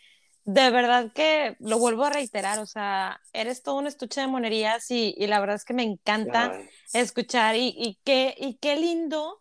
de 0.43 0.69
verdad 0.71 1.11
que 1.13 1.55
lo 1.59 1.77
vuelvo 1.77 2.05
a 2.05 2.09
reiterar, 2.09 2.59
o 2.59 2.65
sea, 2.65 3.21
eres 3.33 3.61
todo 3.61 3.75
un 3.75 3.87
estuche 3.87 4.21
de 4.21 4.27
monerías 4.27 4.89
y, 4.89 5.15
la 5.27 5.39
verdad 5.39 5.55
es 5.55 5.65
que 5.65 5.73
me 5.73 5.83
encanta 5.83 6.59
escuchar 6.93 7.55
y, 7.55 7.73
y, 7.77 7.99
qué, 8.03 8.35
y 8.37 8.55
qué 8.55 8.75
lindo 8.75 9.39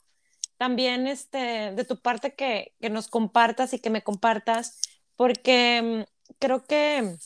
también 0.61 1.07
este, 1.07 1.72
de 1.72 1.84
tu 1.84 2.01
parte 2.01 2.34
que, 2.34 2.74
que 2.80 2.90
nos 2.90 3.09
compartas 3.09 3.72
y 3.72 3.78
que 3.78 3.88
me 3.88 4.03
compartas, 4.03 4.78
porque 5.16 6.05
mm, 6.07 6.34
creo 6.38 6.64
que, 6.64 7.16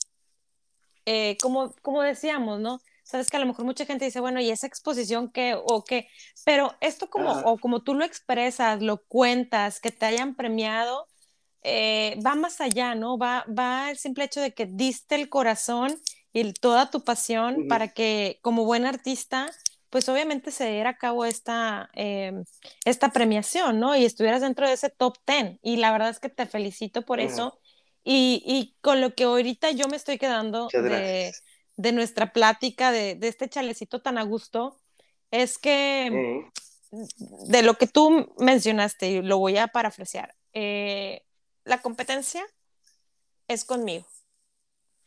eh, 1.05 1.37
como, 1.43 1.75
como 1.83 2.03
decíamos, 2.03 2.61
¿no? 2.61 2.81
Sabes 3.03 3.31
que 3.31 3.37
a 3.37 3.41
lo 3.41 3.47
mejor 3.47 3.65
mucha 3.65 3.87
gente 3.87 4.05
dice, 4.05 4.21
bueno, 4.21 4.41
¿y 4.41 4.51
esa 4.51 4.69
exposición 4.69 5.31
qué 5.31 5.55
o 5.57 5.83
qué? 5.83 6.09
Pero 6.45 6.75
esto 6.81 7.11
como, 7.11 7.33
o 7.41 7.59
como 7.59 7.83
tú 7.83 7.95
lo 7.95 8.05
expresas, 8.05 8.81
lo 8.81 9.03
cuentas, 9.05 9.81
que 9.81 9.91
te 9.91 10.07
hayan 10.07 10.37
premiado, 10.37 11.09
eh, 11.65 12.19
va 12.25 12.35
más 12.35 12.61
allá, 12.61 12.95
¿no? 12.95 13.19
Va, 13.19 13.45
va 13.47 13.91
el 13.91 13.99
simple 13.99 14.25
hecho 14.25 14.41
de 14.41 14.55
que 14.55 14.67
diste 14.67 15.17
el 15.17 15.29
corazón 15.29 15.99
y 16.33 16.53
toda 16.53 16.91
tu 16.91 17.03
pasión 17.03 17.69
para 17.69 17.89
que 17.89 18.39
como 18.43 18.65
buen 18.65 18.87
artista 18.87 19.51
pues 19.95 20.09
obviamente 20.09 20.51
se 20.51 20.69
diera 20.69 20.91
a 20.91 20.99
cabo 20.99 21.25
esta, 21.25 21.89
em, 21.93 22.45
esta 22.85 23.13
premiación, 23.13 23.79
¿no? 23.79 23.95
Y 23.95 24.05
estuvieras 24.05 24.41
dentro 24.41 24.67
de 24.67 24.73
ese 24.73 24.91
top 24.91 25.17
10. 25.25 25.61
Y 25.63 25.77
la 25.77 25.93
verdad 25.93 26.09
es 26.09 26.19
que 26.19 26.29
te 26.29 26.47
felicito 26.47 27.03
por 27.03 27.21
eso. 27.21 27.61
Y, 28.03 28.75
con 28.81 29.01
lo 29.01 29.15
que 29.15 29.23
ahorita 29.23 29.71
yo 29.71 29.87
me 29.87 29.97
estoy 29.97 30.19
quedando 30.19 30.67
de, 30.73 31.93
nuestra 31.93 32.33
plática, 32.33 32.91
de, 32.91 33.17
este 33.23 33.49
chalecito 33.49 34.03
tan 34.03 34.19
a 34.19 34.25
gusto, 34.25 34.81
es 35.31 35.59
que 35.59 36.43
de 36.91 37.63
lo 37.63 37.75
que 37.75 37.87
tú 37.87 38.35
mencionaste, 38.39 39.09
y 39.09 39.23
lo 39.23 39.39
voy 39.39 39.59
a 39.59 39.69
parafrasear, 39.69 40.35
eh, 40.55 41.24
la 41.65 41.81
competencia 41.83 42.45
es 43.49 43.65
conmigo, 43.65 44.07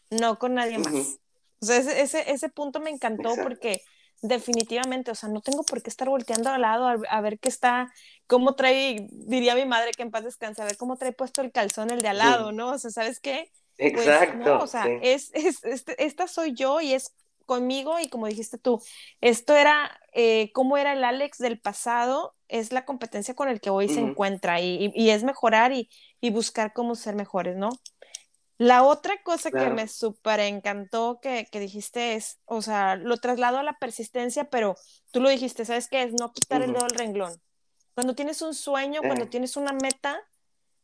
no 0.10 0.38
con 0.40 0.56
nadie 0.56 0.78
más. 0.78 1.20
O 1.60 1.66
sea, 1.66 1.78
ese, 1.78 2.32
ese, 2.32 2.50
punto 2.50 2.80
me 2.80 2.92
encantó 2.92 3.36
porque 3.42 3.82
definitivamente, 4.22 5.12
o 5.12 5.16
sea, 5.16 5.30
no 5.30 5.42
tengo 5.42 5.64
por 5.64 5.82
qué 5.82 5.90
estar 5.90 6.10
volteando 6.10 6.50
al 6.50 6.62
lado 6.62 6.88
a, 7.10 7.22
ver 7.22 7.40
qué 7.40 7.50
está, 7.50 7.92
cómo 8.28 8.56
trae, 8.56 9.08
diría 9.12 9.56
mi 9.56 9.66
madre 9.66 9.92
que 9.92 10.04
en 10.04 10.12
paz 10.12 10.24
descanse, 10.24 10.62
a 10.62 10.66
ver 10.66 10.78
cómo 10.78 10.98
trae 10.98 11.14
puesto 11.14 11.42
el 11.42 11.52
calzón 11.52 11.92
el 11.92 12.02
de 12.02 12.10
al 12.10 12.18
lado, 12.20 12.52
¿no? 12.52 12.72
O 12.72 12.78
sea, 12.78 12.92
¿sabes 12.92 13.20
qué? 13.20 13.52
Pues, 13.78 13.94
Exacto. 13.94 14.60
o 14.60 14.68
sea, 14.68 14.86
es, 15.02 15.32
es, 15.34 15.64
este, 15.64 16.04
esta 16.04 16.28
soy 16.28 16.54
yo 16.54 16.82
y 16.82 16.94
es 16.94 17.14
conmigo 17.46 18.00
y 18.00 18.10
como 18.10 18.28
dijiste 18.28 18.58
tú, 18.58 18.82
esto 19.22 19.56
era, 19.56 20.00
eh, 20.14 20.52
cómo 20.54 20.78
era 20.78 20.94
el 20.94 21.04
Alex 21.04 21.38
del 21.38 21.60
pasado, 21.60 22.36
es 22.48 22.72
la 22.72 22.86
competencia 22.86 23.34
con 23.34 23.50
el 23.50 23.60
que 23.60 23.70
hoy 23.70 23.90
se 23.90 24.00
encuentra 24.00 24.62
y, 24.62 24.92
y, 24.96 25.10
es 25.10 25.24
mejorar 25.24 25.74
y, 25.74 25.90
y 26.22 26.30
buscar 26.30 26.74
cómo 26.74 26.96
ser 26.96 27.16
mejores, 27.16 27.56
¿no? 27.58 27.70
La 28.58 28.84
otra 28.84 29.22
cosa 29.22 29.52
que 29.52 29.70
me 29.70 29.88
súper 29.88 30.40
encantó 30.40 31.20
que, 31.22 31.48
dijiste 31.54 32.16
es, 32.16 32.40
o 32.46 32.64
sea, 32.64 32.96
lo 32.96 33.18
traslado 33.18 33.60
a 33.60 33.64
la 33.64 33.78
persistencia, 33.78 34.50
pero 34.50 34.76
tú 35.12 35.22
lo 35.22 35.30
dijiste, 35.30 35.64
¿sabes 35.64 35.88
qué? 35.88 36.02
Es 36.02 36.14
no 36.14 36.32
quitar 36.32 36.64
el 36.64 36.74
dedo 36.74 36.88
del 36.88 36.98
renglón. 36.98 37.34
Cuando 37.94 38.16
tienes 38.16 38.42
un 38.42 38.56
sueño, 38.56 39.02
cuando 39.02 39.26
eh. 39.26 39.28
tienes 39.28 39.58
una 39.58 39.74
meta, 39.74 40.20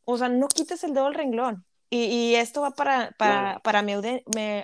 o 0.06 0.18
sea, 0.18 0.30
no 0.30 0.48
quites 0.48 0.84
el 0.84 0.94
dedo 0.94 1.06
del 1.06 1.16
renglón. 1.16 1.66
Y, 1.90 2.36
esto 2.36 2.62
va 2.62 2.72
para, 2.72 3.12
para, 3.64 3.82
mi, 3.82 3.94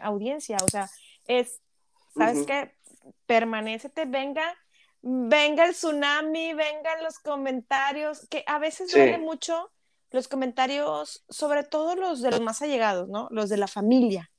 audiencia, 0.02 0.58
o 0.64 0.68
sea, 0.68 0.90
es, 1.26 1.62
¿sabes 2.16 2.46
qué? 2.46 2.76
Permanecete, 3.28 4.06
venga, 4.06 4.56
venga 5.02 5.66
el 5.66 5.74
tsunami, 5.74 6.54
vengan 6.54 7.04
los 7.04 7.20
comentarios, 7.20 8.28
que 8.30 8.44
a 8.48 8.60
veces 8.60 8.92
duele 8.92 9.18
mucho 9.18 9.72
los 10.12 10.28
comentarios, 10.28 11.24
sobre 11.30 11.64
todo 11.64 11.96
los 11.96 12.22
de 12.22 12.32
los 12.32 12.42
más 12.42 12.62
allegados, 12.62 13.08
¿no? 13.10 13.28
Los 13.32 13.50
de 13.50 13.58
la 13.58 13.68
familia. 13.68 14.32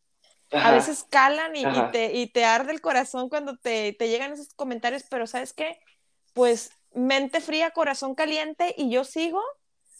A 0.52 0.72
veces 0.72 1.06
calan 1.08 1.54
y, 1.54 1.64
te, 1.92 2.12
y, 2.12 2.26
te, 2.26 2.44
arde 2.44 2.72
el 2.72 2.80
corazón 2.80 3.28
cuando 3.28 3.56
te, 3.56 3.92
te, 3.92 4.08
llegan 4.08 4.32
esos 4.32 4.52
comentarios, 4.54 5.04
pero 5.08 5.28
¿sabes 5.28 5.52
qué? 5.52 5.78
Pues 6.32 6.72
mente 6.92 7.40
fría, 7.40 7.70
corazón 7.70 8.16
caliente 8.16 8.74
y 8.76 8.90
yo 8.90 9.04
sigo 9.04 9.40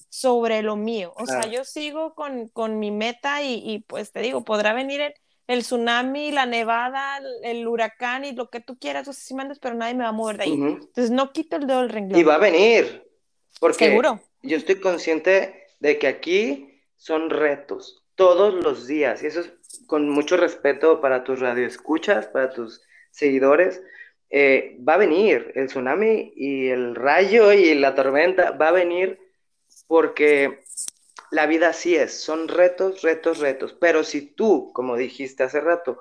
sobre 0.08 0.62
lo 0.62 0.74
mío. 0.74 1.14
O 1.16 1.26
sea, 1.26 1.42
yo 1.46 1.64
sigo 1.64 2.14
con, 2.14 2.48
con 2.48 2.80
mi 2.80 2.90
meta 2.90 3.42
y, 3.42 3.62
y, 3.64 3.78
pues 3.80 4.10
te 4.10 4.20
digo, 4.22 4.44
podrá 4.44 4.72
venir 4.72 5.00
el, 5.00 5.14
el 5.50 5.62
tsunami, 5.62 6.30
la 6.30 6.46
nevada, 6.46 7.20
el, 7.42 7.66
huracán 7.66 8.24
y 8.24 8.32
lo 8.32 8.50
que 8.50 8.60
tú 8.60 8.78
quieras, 8.78 9.08
o 9.08 9.12
sea, 9.12 9.20
si 9.24 9.34
mandas, 9.34 9.58
pero 9.58 9.74
nadie 9.74 9.94
me 9.94 10.04
va 10.04 10.10
a 10.10 10.12
mover 10.12 10.36
de 10.36 10.44
ahí. 10.44 10.52
Entonces 10.52 11.10
no 11.10 11.32
quito 11.32 11.56
el 11.56 11.66
dedo 11.66 11.80
del 11.80 11.88
renglón. 11.88 12.20
Y 12.20 12.22
va 12.22 12.36
a 12.36 12.38
venir. 12.38 13.04
Porque 13.58 13.86
Seguro. 13.86 14.20
yo 14.42 14.56
estoy 14.56 14.76
consciente 14.76 15.66
de 15.80 15.98
que 15.98 16.06
aquí 16.06 16.80
son 16.96 17.30
retos 17.30 18.04
todos 18.14 18.54
los 18.54 18.86
días 18.86 19.24
y 19.24 19.26
eso 19.26 19.40
es 19.40 19.52
con 19.88 20.08
mucho 20.08 20.36
respeto 20.36 21.00
para 21.00 21.24
tus 21.24 21.40
radioescuchas, 21.40 22.28
para 22.28 22.50
tus 22.50 22.82
seguidores. 23.10 23.82
Eh, 24.30 24.78
va 24.88 24.94
a 24.94 24.98
venir 24.98 25.50
el 25.56 25.66
tsunami 25.66 26.32
y 26.36 26.68
el 26.68 26.94
rayo 26.94 27.52
y 27.52 27.74
la 27.74 27.96
tormenta, 27.96 28.52
va 28.52 28.68
a 28.68 28.72
venir 28.72 29.18
porque 29.88 30.60
la 31.30 31.46
vida 31.46 31.68
así 31.68 31.96
es, 31.96 32.20
son 32.20 32.48
retos, 32.48 33.02
retos, 33.02 33.38
retos. 33.38 33.72
Pero 33.72 34.04
si 34.04 34.22
tú, 34.22 34.72
como 34.72 34.96
dijiste 34.96 35.42
hace 35.42 35.60
rato, 35.60 36.00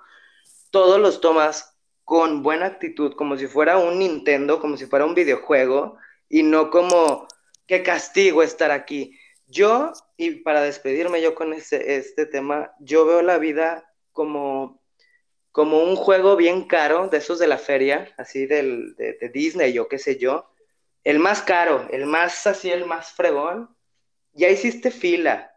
todos 0.71 0.99
los 0.99 1.21
tomas 1.21 1.77
con 2.03 2.41
buena 2.41 2.65
actitud, 2.65 3.13
como 3.15 3.37
si 3.37 3.47
fuera 3.47 3.77
un 3.77 3.99
Nintendo, 3.99 4.59
como 4.59 4.77
si 4.77 4.85
fuera 4.87 5.05
un 5.05 5.13
videojuego, 5.13 5.97
y 6.27 6.43
no 6.43 6.71
como, 6.71 7.27
qué 7.67 7.83
castigo 7.83 8.41
estar 8.41 8.71
aquí. 8.71 9.17
Yo, 9.47 9.93
y 10.17 10.31
para 10.41 10.61
despedirme 10.61 11.21
yo 11.21 11.35
con 11.35 11.53
este, 11.53 11.97
este 11.97 12.25
tema, 12.25 12.71
yo 12.79 13.05
veo 13.05 13.21
la 13.21 13.37
vida 13.37 13.91
como, 14.11 14.81
como 15.51 15.83
un 15.83 15.95
juego 15.95 16.35
bien 16.35 16.63
caro, 16.67 17.07
de 17.09 17.17
esos 17.17 17.39
de 17.39 17.47
la 17.47 17.57
feria, 17.57 18.13
así 18.17 18.45
del, 18.45 18.95
de, 18.95 19.29
Disney 19.33 19.77
o 19.79 19.87
qué 19.87 19.97
sé 19.97 20.17
yo, 20.17 20.49
el 21.03 21.19
más 21.19 21.41
caro, 21.41 21.87
el 21.91 22.05
más 22.05 22.45
así, 22.47 22.71
el 22.71 22.85
más 22.85 23.11
fregón, 23.11 23.75
ya 24.33 24.49
hiciste 24.49 24.91
fila 24.91 25.51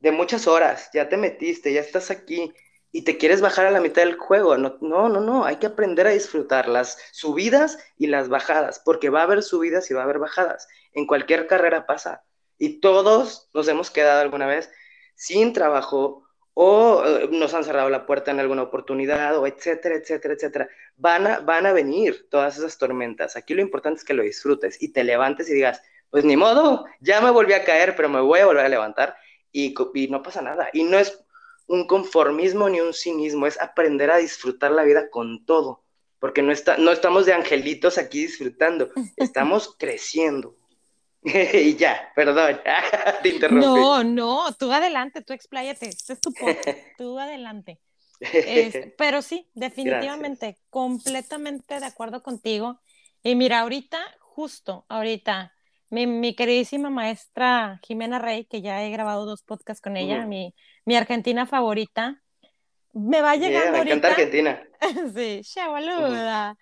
de 0.00 0.12
muchas 0.12 0.46
horas, 0.46 0.90
ya 0.92 1.08
te 1.08 1.16
metiste, 1.16 1.72
ya 1.72 1.80
estás 1.80 2.10
aquí 2.10 2.52
y 2.90 3.02
te 3.02 3.16
quieres 3.16 3.40
bajar 3.40 3.66
a 3.66 3.70
la 3.70 3.80
mitad 3.80 4.02
del 4.02 4.16
juego. 4.16 4.56
No, 4.58 4.76
no, 4.80 5.08
no, 5.08 5.20
no, 5.20 5.44
hay 5.44 5.56
que 5.56 5.66
aprender 5.66 6.06
a 6.06 6.10
disfrutar 6.10 6.68
las 6.68 6.98
subidas 7.12 7.78
y 7.96 8.06
las 8.06 8.28
bajadas, 8.28 8.80
porque 8.84 9.10
va 9.10 9.20
a 9.20 9.24
haber 9.24 9.42
subidas 9.42 9.90
y 9.90 9.94
va 9.94 10.00
a 10.02 10.04
haber 10.04 10.18
bajadas. 10.18 10.68
En 10.92 11.06
cualquier 11.06 11.46
carrera 11.46 11.86
pasa. 11.86 12.24
Y 12.58 12.80
todos 12.80 13.48
nos 13.54 13.66
hemos 13.68 13.90
quedado 13.90 14.20
alguna 14.20 14.46
vez 14.46 14.70
sin 15.14 15.52
trabajo 15.52 16.28
o 16.54 17.02
eh, 17.06 17.28
nos 17.30 17.54
han 17.54 17.64
cerrado 17.64 17.88
la 17.88 18.06
puerta 18.06 18.30
en 18.30 18.40
alguna 18.40 18.62
oportunidad 18.62 19.38
o 19.38 19.46
etcétera, 19.46 19.94
etcétera, 19.94 20.34
etcétera. 20.34 20.68
Van 20.96 21.26
a, 21.26 21.40
van 21.40 21.66
a 21.66 21.72
venir 21.72 22.28
todas 22.30 22.58
esas 22.58 22.76
tormentas. 22.76 23.36
Aquí 23.36 23.54
lo 23.54 23.62
importante 23.62 24.00
es 24.00 24.04
que 24.04 24.14
lo 24.14 24.22
disfrutes 24.22 24.82
y 24.82 24.92
te 24.92 25.02
levantes 25.02 25.48
y 25.48 25.54
digas, 25.54 25.82
pues 26.12 26.26
ni 26.26 26.36
modo, 26.36 26.84
ya 27.00 27.22
me 27.22 27.30
volví 27.30 27.54
a 27.54 27.64
caer, 27.64 27.96
pero 27.96 28.10
me 28.10 28.20
voy 28.20 28.40
a 28.40 28.44
volver 28.44 28.66
a 28.66 28.68
levantar 28.68 29.16
y, 29.50 29.74
y 29.94 30.08
no 30.08 30.22
pasa 30.22 30.42
nada. 30.42 30.68
Y 30.74 30.84
no 30.84 30.98
es 30.98 31.18
un 31.66 31.86
conformismo 31.86 32.68
ni 32.68 32.82
un 32.82 32.92
cinismo, 32.92 33.46
es 33.46 33.58
aprender 33.58 34.10
a 34.10 34.18
disfrutar 34.18 34.72
la 34.72 34.82
vida 34.82 35.08
con 35.08 35.46
todo, 35.46 35.82
porque 36.18 36.42
no, 36.42 36.52
está, 36.52 36.76
no 36.76 36.92
estamos 36.92 37.24
de 37.24 37.32
angelitos 37.32 37.96
aquí 37.96 38.26
disfrutando, 38.26 38.90
estamos 39.16 39.74
creciendo. 39.78 40.54
y 41.22 41.76
ya, 41.76 42.12
perdón, 42.14 42.60
te 43.22 43.30
interrumpí. 43.30 43.64
No, 43.64 44.04
no, 44.04 44.54
tú 44.58 44.70
adelante, 44.70 45.22
tú 45.22 45.32
expláyate, 45.32 45.88
este 45.88 46.12
es 46.12 46.20
tu 46.20 46.30
podcast, 46.34 46.78
tú 46.98 47.18
adelante. 47.18 47.80
pero 48.98 49.22
sí, 49.22 49.48
definitivamente, 49.54 50.58
completamente 50.68 51.80
de 51.80 51.86
acuerdo 51.86 52.22
contigo. 52.22 52.82
Y 53.22 53.34
mira, 53.34 53.60
ahorita, 53.60 53.98
justo 54.20 54.84
ahorita, 54.90 55.54
mi, 55.92 56.34
queridísima 56.34 56.88
maestra 56.88 57.78
Jimena 57.82 58.18
Rey, 58.18 58.46
que 58.46 58.62
ya 58.62 58.82
he 58.82 58.90
grabado 58.90 59.26
dos 59.26 59.42
podcasts 59.42 59.82
con 59.82 59.96
ella, 59.98 60.26
mi, 60.26 60.54
mi, 60.86 60.96
argentina 60.96 61.44
favorita, 61.44 62.22
me 62.94 63.20
va 63.20 63.36
llegando 63.36 63.72
yeah, 63.72 63.72
me 63.84 63.90
encanta 63.90 64.08
Argentina. 64.08 64.62
sí, 65.14 65.42
chabaluda. 65.42 66.56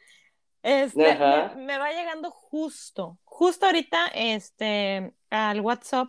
Este, 0.63 0.99
me, 0.99 1.55
me, 1.57 1.79
va 1.79 1.91
llegando 1.93 2.31
justo, 2.31 3.19
justo 3.25 3.67
ahorita 3.67 4.09
este, 4.15 5.15
al 5.31 5.61
WhatsApp, 5.61 6.09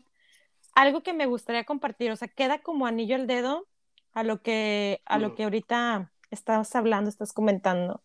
algo 0.73 1.03
que 1.03 1.13
me 1.13 1.27
gustaría 1.27 1.63
compartir, 1.63 2.11
o 2.11 2.15
sea, 2.15 2.27
queda 2.27 2.59
como 2.59 2.87
anillo 2.87 3.15
al 3.15 3.27
dedo 3.27 3.67
a 4.13 4.23
lo 4.23 4.41
que, 4.41 5.01
a 5.05 5.19
lo 5.19 5.35
que 5.35 5.43
ahorita 5.43 6.11
estás 6.31 6.75
hablando, 6.75 7.09
estás 7.09 7.33
comentando. 7.33 8.03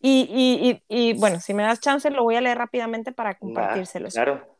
Y, 0.00 0.28
y, 0.30 0.82
y, 0.88 1.14
bueno, 1.14 1.40
si 1.40 1.54
me 1.54 1.64
das 1.64 1.80
chance, 1.80 2.08
lo 2.10 2.22
voy 2.22 2.36
a 2.36 2.40
leer 2.40 2.58
rápidamente 2.58 3.12
para 3.12 3.36
compartírselos. 3.36 4.14
claro. 4.14 4.58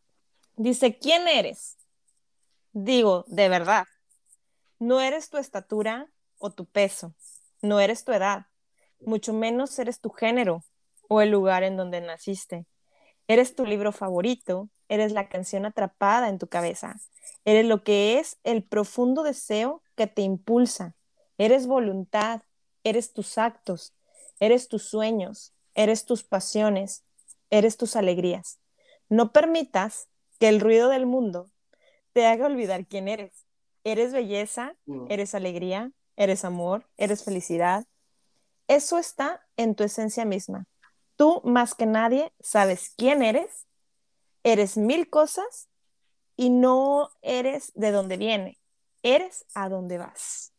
Dice, 0.56 0.98
¿quién 0.98 1.28
eres? 1.28 1.76
Digo, 2.72 3.24
de 3.28 3.48
verdad. 3.48 3.84
No 4.80 5.00
eres 5.00 5.30
tu 5.30 5.38
estatura 5.38 6.08
o 6.38 6.50
tu 6.50 6.64
peso, 6.64 7.14
no 7.62 7.80
eres 7.80 8.04
tu 8.04 8.12
edad, 8.12 8.46
mucho 9.00 9.32
menos 9.32 9.76
eres 9.78 10.00
tu 10.00 10.10
género 10.10 10.62
o 11.08 11.20
el 11.20 11.30
lugar 11.30 11.62
en 11.62 11.76
donde 11.76 12.00
naciste. 12.00 12.66
Eres 13.26 13.54
tu 13.54 13.66
libro 13.66 13.92
favorito, 13.92 14.68
eres 14.88 15.12
la 15.12 15.28
canción 15.28 15.66
atrapada 15.66 16.28
en 16.28 16.38
tu 16.38 16.48
cabeza, 16.48 16.96
eres 17.44 17.66
lo 17.66 17.82
que 17.82 18.18
es 18.18 18.38
el 18.44 18.62
profundo 18.62 19.22
deseo 19.22 19.82
que 19.96 20.06
te 20.06 20.22
impulsa, 20.22 20.94
eres 21.38 21.66
voluntad, 21.66 22.42
eres 22.84 23.12
tus 23.12 23.36
actos, 23.38 23.94
Eres 24.40 24.68
tus 24.68 24.84
sueños, 24.84 25.54
eres 25.74 26.04
tus 26.04 26.24
pasiones, 26.24 27.04
eres 27.50 27.76
tus 27.76 27.96
alegrías. 27.96 28.60
No 29.08 29.32
permitas 29.32 30.08
que 30.38 30.48
el 30.48 30.60
ruido 30.60 30.88
del 30.88 31.06
mundo 31.06 31.50
te 32.12 32.26
haga 32.26 32.46
olvidar 32.46 32.86
quién 32.86 33.08
eres. 33.08 33.46
Eres 33.84 34.12
belleza, 34.12 34.74
mm. 34.86 35.06
eres 35.10 35.34
alegría, 35.34 35.92
eres 36.16 36.44
amor, 36.44 36.88
eres 36.96 37.24
felicidad. 37.24 37.86
Eso 38.66 38.98
está 38.98 39.46
en 39.56 39.74
tu 39.74 39.84
esencia 39.84 40.24
misma. 40.24 40.66
Tú 41.16 41.40
más 41.44 41.74
que 41.74 41.86
nadie 41.86 42.32
sabes 42.40 42.92
quién 42.96 43.22
eres, 43.22 43.66
eres 44.44 44.76
mil 44.76 45.08
cosas 45.08 45.68
y 46.36 46.50
no 46.50 47.10
eres 47.22 47.72
de 47.74 47.90
dónde 47.90 48.16
viene, 48.16 48.58
eres 49.02 49.44
a 49.54 49.68
dónde 49.68 49.98
vas. 49.98 50.52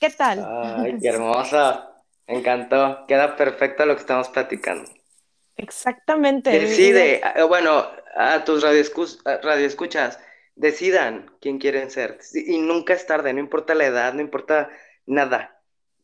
¿Qué 0.00 0.10
tal? 0.10 0.44
Ay, 0.46 0.98
qué 1.00 1.08
hermosa. 1.08 1.90
Me 2.26 2.38
encantó, 2.38 3.04
queda 3.06 3.36
perfecto 3.36 3.84
lo 3.84 3.94
que 3.94 4.00
estamos 4.00 4.28
platicando. 4.28 4.90
Exactamente. 5.56 6.50
Decide, 6.50 7.20
eh, 7.20 7.42
bueno, 7.42 7.90
a 8.16 8.44
tus 8.44 8.62
radioescuchas, 8.62 10.18
decidan 10.56 11.30
quién 11.40 11.58
quieren 11.58 11.90
ser. 11.90 12.18
Y 12.34 12.58
nunca 12.58 12.94
es 12.94 13.06
tarde, 13.06 13.32
no 13.32 13.40
importa 13.40 13.74
la 13.74 13.86
edad, 13.86 14.14
no 14.14 14.20
importa 14.20 14.70
nada. 15.06 15.60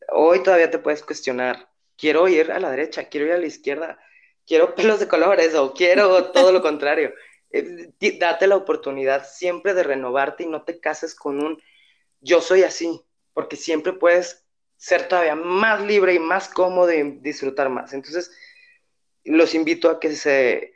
Hoy 0.09 0.43
todavía 0.43 0.69
te 0.69 0.79
puedes 0.79 1.03
cuestionar, 1.03 1.69
quiero 1.97 2.27
ir 2.27 2.51
a 2.51 2.59
la 2.59 2.69
derecha, 2.69 3.05
quiero 3.09 3.27
ir 3.27 3.33
a 3.33 3.37
la 3.37 3.45
izquierda, 3.45 3.99
quiero 4.45 4.75
pelos 4.75 4.99
de 4.99 5.07
colores 5.07 5.55
o 5.55 5.73
quiero 5.73 6.31
todo 6.31 6.51
lo 6.51 6.61
contrario. 6.61 7.13
Eh, 7.53 7.91
date 8.17 8.47
la 8.47 8.55
oportunidad 8.55 9.27
siempre 9.29 9.73
de 9.73 9.83
renovarte 9.83 10.43
y 10.43 10.47
no 10.47 10.63
te 10.63 10.79
cases 10.79 11.13
con 11.13 11.43
un 11.43 11.61
yo 12.21 12.39
soy 12.39 12.63
así, 12.63 13.01
porque 13.33 13.57
siempre 13.57 13.91
puedes 13.91 14.40
ser 14.81 15.07
todavía 15.07 15.35
más 15.35 15.79
libre 15.83 16.15
y 16.15 16.19
más 16.19 16.49
cómodo 16.49 16.91
y 16.91 17.19
disfrutar 17.19 17.69
más. 17.69 17.93
Entonces, 17.93 18.31
los 19.23 19.53
invito 19.53 19.91
a 19.91 19.99
que 19.99 20.15
se, 20.15 20.73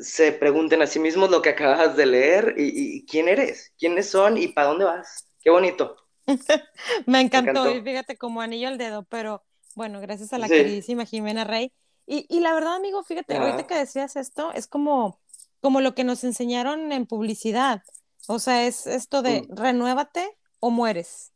se 0.00 0.32
pregunten 0.32 0.82
a 0.82 0.88
sí 0.88 0.98
mismos 0.98 1.30
lo 1.30 1.42
que 1.42 1.50
acabas 1.50 1.96
de 1.96 2.06
leer 2.06 2.56
y, 2.58 3.06
quién 3.06 3.28
eres, 3.28 3.72
quiénes 3.78 4.10
son 4.10 4.36
y 4.36 4.48
para 4.48 4.66
dónde 4.66 4.86
vas. 4.86 5.28
Qué 5.40 5.50
bonito. 5.50 5.96
Me 7.06 7.20
encantó, 7.20 7.70
y 7.70 7.80
fíjate 7.82 8.18
como 8.18 8.40
anillo 8.40 8.66
al 8.66 8.78
dedo, 8.78 9.04
pero 9.04 9.44
bueno, 9.76 10.00
gracias 10.00 10.32
a 10.32 10.38
la 10.38 10.48
queridísima 10.48 11.04
Jimena 11.04 11.44
Rey. 11.44 11.72
Y, 12.04 12.40
la 12.40 12.52
verdad, 12.52 12.74
amigo, 12.74 13.04
fíjate, 13.04 13.36
ahorita 13.36 13.68
que 13.68 13.76
decías 13.76 14.16
esto, 14.16 14.52
es 14.54 14.66
como, 14.66 15.20
como 15.60 15.80
lo 15.80 15.94
que 15.94 16.02
nos 16.02 16.24
enseñaron 16.24 16.90
en 16.90 17.06
publicidad. 17.06 17.84
O 18.26 18.40
sea, 18.40 18.66
es 18.66 18.88
esto 18.88 19.22
de 19.22 19.42
mm. 19.42 19.56
renuévate 19.56 20.36
o 20.58 20.70
mueres. 20.70 21.32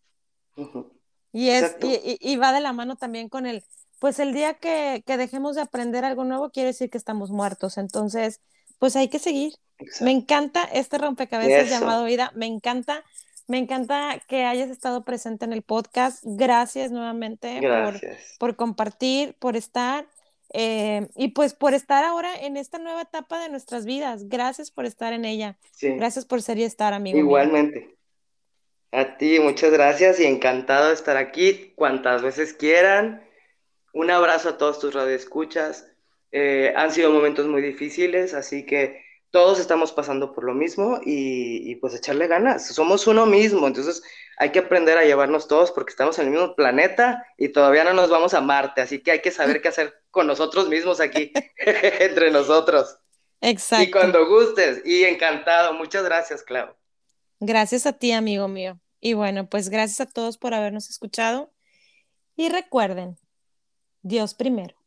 Y, 1.33 1.51
es, 1.51 1.77
y, 1.83 2.37
va 2.37 2.53
de 2.53 2.61
la 2.61 2.73
mano 2.73 2.97
también 2.97 3.29
con 3.29 3.47
el, 3.47 3.63
pues 4.01 4.19
el 4.19 4.33
día 4.33 4.55
que, 4.55 5.03
dejemos 5.07 5.55
de 5.55 5.63
aprender 5.63 6.05
algo 6.05 6.25
nuevo 6.25 6.51
quiere 6.51 6.69
decir 6.69 6.91
que 6.91 6.99
estamos 6.99 7.31
muertos. 7.31 7.79
Entonces, 7.79 8.41
pues 8.79 8.97
hay 8.97 9.09
que 9.09 9.19
seguir. 9.19 9.55
Me 10.01 10.11
encanta 10.11 10.65
este 10.65 10.99
rompecabezas 10.99 11.71
llamado 11.71 12.05
vida. 12.05 12.33
Me 12.35 12.47
encanta, 12.47 13.05
me 13.47 13.59
encanta 13.59 14.21
que 14.27 14.45
hayas 14.45 14.71
estado 14.71 15.05
presente 15.05 15.45
en 15.45 15.53
el 15.53 15.63
podcast. 15.63 16.23
Gracias 16.25 16.91
nuevamente 16.91 17.61
Por, 18.39 18.57
compartir, 18.57 19.35
por 19.39 19.57
estar. 19.57 20.09
Eh, 20.53 21.07
y 21.15 21.29
pues 21.29 21.55
por 21.55 21.75
estar 21.75 22.03
ahora 22.03 22.35
en 22.35 22.57
esta 22.57 22.79
nueva 22.79 23.03
etapa 23.03 23.41
de 23.41 23.51
nuestras 23.51 23.85
vidas. 23.85 24.29
Gracias 24.29 24.71
por 24.71 24.85
estar 24.85 25.13
en 25.13 25.25
ella. 25.25 25.59
Gracias 25.81 26.25
por 26.25 26.43
ser 26.43 26.59
y 26.59 26.65
estar, 26.65 26.93
amigo. 26.93 27.19
Igualmente. 27.19 28.00
A 28.93 29.17
ti, 29.17 29.39
muchas 29.39 29.71
gracias 29.71 30.19
y 30.19 30.25
encantado 30.25 30.89
de 30.89 30.95
estar 30.95 31.17
aquí 31.17 31.73
cuantas 31.77 32.23
veces 32.23 32.55
quieran. 32.55 33.25
Un 33.93 34.11
abrazo 34.11 34.51
a 34.51 34.59
todos 34.59 34.81
tus 34.81 34.95
radioescuchas. 34.95 35.87
Eh, 36.33 36.73
han 36.77 36.93
sido 36.93 37.11
momentos 37.11 37.47
muy 37.47 37.63
difíciles, 37.63 38.35
así 38.35 38.67
que 38.67 39.05
todos 39.31 39.61
estamos 39.61 39.93
pasando 39.93 40.33
por 40.33 40.45
lo 40.45 40.55
mismo 40.55 41.01
y, 41.05 41.77
pues 41.77 41.95
echarle 41.95 42.27
ganas. 42.27 42.67
Somos 42.67 43.07
uno 43.07 43.27
mismo, 43.27 43.67
entonces 43.67 44.03
hay 44.39 44.51
que 44.51 44.61
aprender 44.61 44.99
a 44.99 45.05
llevarnos 45.05 45.47
todos 45.47 45.71
porque 45.71 45.91
estamos 45.91 46.19
en 46.19 46.27
el 46.27 46.33
mismo 46.33 46.57
planeta 46.57 47.25
y 47.37 47.51
todavía 47.51 47.85
no 47.85 47.93
nos 47.93 48.11
vamos 48.11 48.35
a 48.35 48.41
Marte, 48.41 48.81
así 48.81 49.01
que 49.01 49.13
hay 49.13 49.21
que 49.21 49.31
saber 49.31 49.63
qué 49.63 49.69
hacer 49.69 50.03
con 50.11 50.27
nosotros 50.27 50.69
mismos 50.69 51.01
aquí, 51.01 51.33
entre 51.57 52.33
nosotros. 52.33 52.99
Exacto. 53.41 53.85
Y 53.85 53.91
cuando 53.91 54.27
gustes, 54.27 54.83
y 54.85 55.05
encantado. 55.05 55.75
Muchas 55.75 56.05
gracias, 56.05 56.43
Clau. 56.43 56.75
Gracias 57.41 57.87
a 57.87 57.95
ti, 57.95 58.13
amigo 58.13 58.49
mío. 58.49 58.79
Y 59.01 59.15
bueno, 59.15 59.49
pues 59.49 59.71
gracias 59.71 60.01
a 60.01 60.07
todos 60.11 60.37
por 60.39 60.55
habernos 60.55 60.91
escuchado. 60.91 61.53
Y 62.37 62.49
recuerden, 62.51 63.19
Dios 64.03 64.35
primero. 64.35 64.80